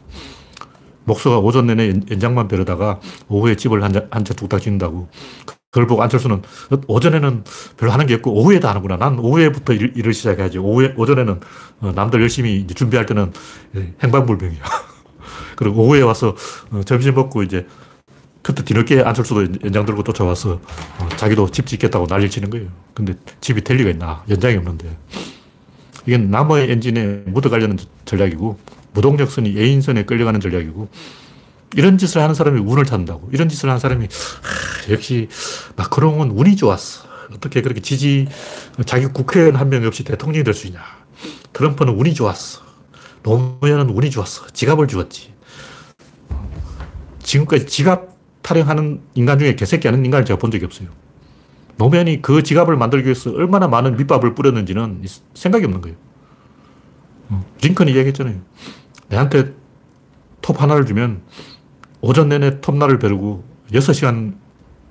목수가 1.05 1.39
오전 1.39 1.67
내내 1.67 1.89
연장만 2.11 2.47
베르다가 2.49 3.01
오후에 3.29 3.57
집을 3.57 3.83
한, 3.83 4.07
한채 4.11 4.35
뚝딱 4.35 4.61
짓는다고. 4.61 5.09
그걸 5.71 5.87
보고 5.87 6.03
안철수는 6.03 6.43
오전에는 6.89 7.45
별로 7.79 7.93
하는 7.93 8.05
게 8.05 8.15
없고 8.17 8.35
오후에 8.35 8.61
다 8.61 8.69
하는구나. 8.69 8.99
난 8.99 9.19
오후에부터 9.19 9.73
일, 9.73 9.95
일을 9.97 10.13
시작해야지. 10.13 10.59
오후에, 10.59 10.93
오전에는 10.99 11.41
어, 11.81 11.93
남들 11.95 12.21
열심히 12.21 12.67
준비할 12.67 13.07
때는 13.07 13.33
행방불명이야. 14.03 14.61
그리고 15.57 15.85
오후에 15.85 16.03
와서 16.03 16.37
어, 16.71 16.83
점심 16.85 17.15
먹고 17.15 17.43
이제 17.43 17.67
그때 18.43 18.65
뒤늦게 18.65 19.03
안철수도 19.03 19.43
연장 19.65 19.85
들고 19.85 20.05
쫓아와서 20.05 20.61
어, 20.99 21.09
자기도 21.17 21.51
집 21.51 21.67
짓겠다고 21.67 22.07
난리를 22.09 22.31
치는 22.31 22.51
거예요. 22.51 22.69
근데 22.95 23.15
집이 23.41 23.63
될 23.63 23.77
리가 23.79 23.91
있나? 23.91 24.25
연장이 24.29 24.57
없는데. 24.57 24.97
이건 26.07 26.31
나무의 26.31 26.71
엔진에 26.71 27.25
묻어가려는 27.27 27.77
전략이고 28.07 28.59
무동력선이 28.95 29.55
예인선에 29.57 30.05
끌려가는 30.05 30.41
전략이고 30.41 30.89
이런 31.77 31.99
짓을 31.99 32.23
하는 32.23 32.35
사람이 32.35 32.61
운을 32.61 32.85
찾는다고. 32.87 33.29
이런 33.33 33.49
짓을 33.51 33.69
하는 33.69 33.79
사람이 33.79 34.07
하, 34.07 34.93
역시 34.93 35.29
마크롱은 35.77 36.31
운이 36.31 36.57
좋았어. 36.57 37.07
어떻게 37.35 37.61
그렇게 37.61 37.81
지지 37.83 38.27
자기 38.87 39.05
국회의원 39.07 39.57
한 39.57 39.69
명 39.69 39.85
없이 39.85 40.03
대통령이 40.05 40.45
될 40.45 40.55
수 40.55 40.67
있냐. 40.69 40.81
트럼프는 41.53 41.93
운이 41.95 42.15
좋았어. 42.15 42.63
노무현은 43.23 43.91
운이 43.91 44.11
좋았어. 44.11 44.47
지갑을 44.55 44.87
주었지. 44.89 45.35
지금까지 47.23 47.67
지갑 47.67 48.17
타령하는 48.49 49.03
인간 49.15 49.39
중에 49.39 49.57
개새끼 49.57 49.89
하는 49.89 50.03
인간을 50.05 50.25
제가 50.25 50.39
본 50.39 50.51
적이 50.51 50.65
없어요. 50.65 50.89
노무현이 51.77 52.23
그 52.23 52.43
지갑을 52.43 52.77
만들기 52.77 53.05
위해서 53.05 53.31
얼마나 53.31 53.69
많은 53.69 53.99
밑밥을 53.99 54.35
뿌렸는지는 54.35 55.05
생각이 55.35 55.67
없는 55.67 55.83
거예요. 55.83 55.97
어, 57.29 57.45
링컨이 57.63 57.95
얘기했잖아요. 57.95 58.41
내한테 59.11 59.53
톱 60.41 60.63
하나를 60.63 60.87
주면 60.87 61.21
오전 62.01 62.31
내내 62.31 62.63
톱날을 62.63 62.99
벼르고 62.99 63.45
6시간 63.73 64.37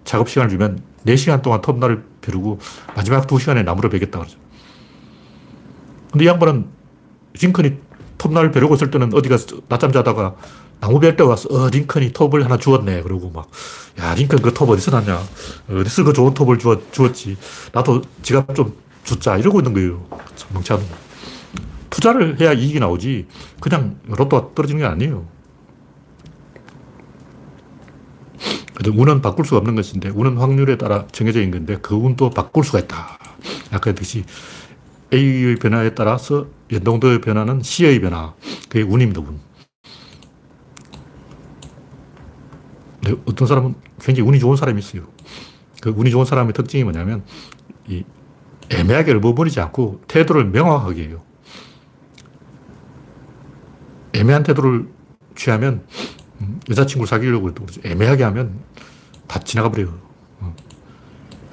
작업 0.03 0.30
시간을 0.30 0.49
주면 0.49 0.84
4시간 1.08 1.41
동안 1.41 1.62
톱날을 1.62 2.03
벼르고 2.22 2.60
마지막 2.95 3.26
2시간에 3.26 3.64
나무를 3.64 3.89
베겠다 3.89 4.20
그러죠. 4.20 4.38
근데 6.12 6.26
이 6.26 6.28
양반은 6.28 6.68
링컨이 7.41 7.74
톱날을 8.20 8.51
벼르고 8.51 8.76
있을 8.76 8.91
때는 8.91 9.14
어디 9.16 9.30
가서 9.30 9.62
낮잠 9.68 9.91
자다가 9.91 10.36
나무 10.80 11.00
벨때 11.00 11.24
와서, 11.24 11.50
어, 11.50 11.70
링컨이 11.70 12.14
톱을 12.14 12.44
하나 12.46 12.58
주었네. 12.58 13.02
그러고 13.02 13.30
막, 13.32 13.50
야, 14.00 14.14
링컨 14.16 14.42
그 14.42 14.54
톱 14.54 14.70
어디서 14.70 14.92
났냐. 14.92 15.22
어디서 15.70 16.04
그 16.04 16.14
좋은 16.14 16.34
톱을 16.34 16.60
주었, 16.60 16.92
주었지. 16.94 17.38
나도 17.74 18.02
지갑 18.22 18.54
좀 18.56 18.74
주자. 19.04 19.38
이러고 19.38 19.60
있는 19.60 19.74
거예요. 19.74 20.06
참 20.36 20.50
멍청한 20.54 20.86
투자를 21.90 22.40
해야 22.40 22.54
이익이 22.54 22.80
나오지. 22.80 23.26
그냥 23.60 23.98
로또가 24.08 24.50
떨어지는 24.54 24.82
게 24.82 24.86
아니에요. 24.86 25.26
그래도 28.76 28.96
운은 28.96 29.22
바꿀 29.24 29.46
수가 29.46 29.58
없는 29.58 29.76
것인데, 29.76 30.10
운은 30.10 30.38
확률에 30.38 30.78
따라 30.78 31.08
정해져 31.12 31.42
있는 31.42 31.58
건데, 31.66 31.80
그 31.82 31.96
운도 31.96 32.30
바꿀 32.30 32.64
수가 32.64 32.80
있다. 32.80 33.18
아까 33.72 33.90
했듯이 33.90 34.24
A의 35.12 35.56
변화에 35.56 35.96
따라서 35.96 36.46
연동도의 36.72 37.22
변화는 37.22 37.64
C의 37.64 38.00
변화. 38.02 38.34
그게 38.70 38.84
운입니다, 38.84 39.22
운. 39.22 39.40
어떤 43.26 43.47
사람은 43.47 43.76
굉장히 44.01 44.28
운이 44.30 44.39
좋은 44.39 44.55
사람이 44.58 44.80
있어요. 44.80 45.03
그 45.82 45.93
운이 45.95 46.12
좋은 46.12 46.26
사람의 46.26 46.53
특징이 46.53 46.84
뭐냐면, 46.84 47.24
이 47.88 48.03
애매하게 48.70 49.12
얼버무리지 49.14 49.60
않고 49.62 50.01
태도를 50.08 50.45
명확하게 50.45 51.08
해요. 51.08 51.22
애매한 54.14 54.43
태도를 54.43 54.88
취하면 55.36 55.86
음, 56.41 56.60
여자친구를 56.70 57.08
사귀려고 57.08 57.49
해도 57.49 57.66
애매하게 57.84 58.24
하면 58.26 58.60
다 59.28 59.39
지나가 59.39 59.70
버려요. 59.70 59.97
어. 60.39 60.55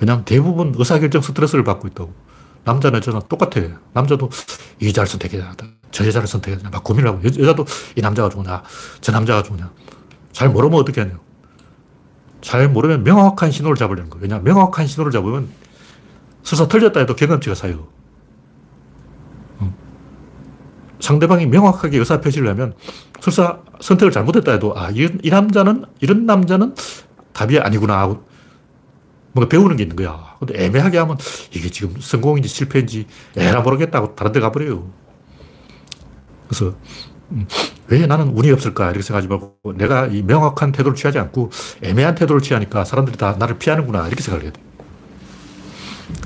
왜냐하면 0.00 0.24
대부분 0.24 0.74
의사결정 0.76 1.22
스트레스를 1.22 1.64
받고 1.64 1.88
있다고. 1.88 2.12
남자는 2.64 3.00
저는 3.00 3.20
똑같아. 3.28 3.60
남자도 3.92 4.30
이 4.80 4.88
여자를 4.88 5.06
선택해야 5.06 5.48
한다. 5.48 5.66
저 5.90 6.06
여자를 6.06 6.26
선택해야 6.26 6.56
된다. 6.56 6.70
막 6.70 6.82
고민을 6.82 7.10
하고. 7.10 7.22
여, 7.24 7.30
자도이 7.30 8.00
남자가 8.00 8.28
좋으냐, 8.30 8.62
저 9.00 9.12
남자가 9.12 9.42
좋으냐. 9.42 9.70
잘 10.32 10.48
모르면 10.48 10.80
어떻게 10.80 11.02
하냐. 11.02 11.18
잘 12.44 12.68
모르면 12.68 13.04
명확한 13.04 13.50
신호를 13.50 13.74
잡으려는 13.74 14.10
거예요. 14.10 14.22
왜냐 14.22 14.38
명확한 14.40 14.86
신호를 14.86 15.10
잡으면 15.10 15.48
설사 16.42 16.68
틀렸다 16.68 17.00
해도 17.00 17.16
경험치가 17.16 17.54
쌓여. 17.54 17.88
상대방이 21.00 21.46
명확하게 21.46 21.98
의사 21.98 22.20
표시를 22.20 22.48
하면 22.50 22.74
설사 23.20 23.60
선택을 23.80 24.12
잘못했다 24.12 24.52
해도 24.52 24.74
아, 24.76 24.90
이, 24.90 25.08
이 25.22 25.30
남자는, 25.30 25.84
이런 26.00 26.26
남자는 26.26 26.74
답이 27.32 27.58
아니구나 27.58 27.98
하고 27.98 28.24
뭔가 29.32 29.48
배우는 29.48 29.76
게 29.76 29.84
있는 29.84 29.96
거야. 29.96 30.36
근데 30.38 30.64
애매하게 30.64 30.98
하면 30.98 31.16
이게 31.50 31.70
지금 31.70 31.98
성공인지 31.98 32.48
실패인지 32.48 33.06
에라 33.36 33.62
모르겠다고 33.62 34.14
다른 34.14 34.32
데 34.32 34.40
가버려요. 34.40 34.90
그래서 36.46 36.74
음, 37.32 37.46
왜 37.88 38.06
나는 38.06 38.28
운이 38.28 38.50
없을까? 38.50 38.86
이렇게 38.86 39.02
생각하지 39.02 39.28
말고 39.28 39.58
내가 39.76 40.06
이 40.06 40.22
명확한 40.22 40.72
태도를 40.72 40.96
취하지 40.96 41.18
않고 41.18 41.50
애매한 41.82 42.14
태도를 42.14 42.40
취하니까 42.40 42.84
사람들이 42.84 43.16
다 43.16 43.36
나를 43.38 43.58
피하는구나. 43.58 44.06
이렇게 44.06 44.22
생각을 44.22 44.44
해야 44.44 44.52
돼. 44.52 44.60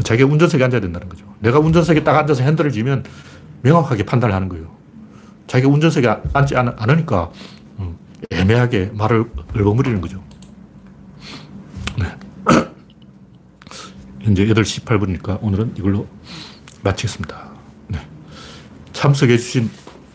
자기가 0.04 0.28
운전석에 0.28 0.62
앉아야 0.64 0.80
된다는 0.80 1.08
거죠. 1.08 1.24
내가 1.40 1.58
운전석에 1.58 2.04
딱 2.04 2.16
앉아서 2.16 2.42
핸들을 2.44 2.70
쥐면 2.70 3.04
명확하게 3.62 4.04
판단을 4.04 4.34
하는 4.34 4.48
거예요. 4.48 4.76
자기가 5.46 5.70
운전석에 5.70 6.08
앉지 6.32 6.56
않, 6.56 6.68
으니까 6.88 7.30
음, 7.78 7.96
애매하게 8.30 8.92
말을 8.94 9.24
얼버무리는 9.54 10.00
거죠. 10.00 10.22
네. 11.98 12.06
현재 14.20 14.46
8시 14.46 14.84
18분이니까 14.84 15.38
오늘은 15.42 15.74
이걸로 15.76 16.06
마치겠습니다. 16.82 17.50
네. 17.88 17.98
참석해주신 18.92 19.70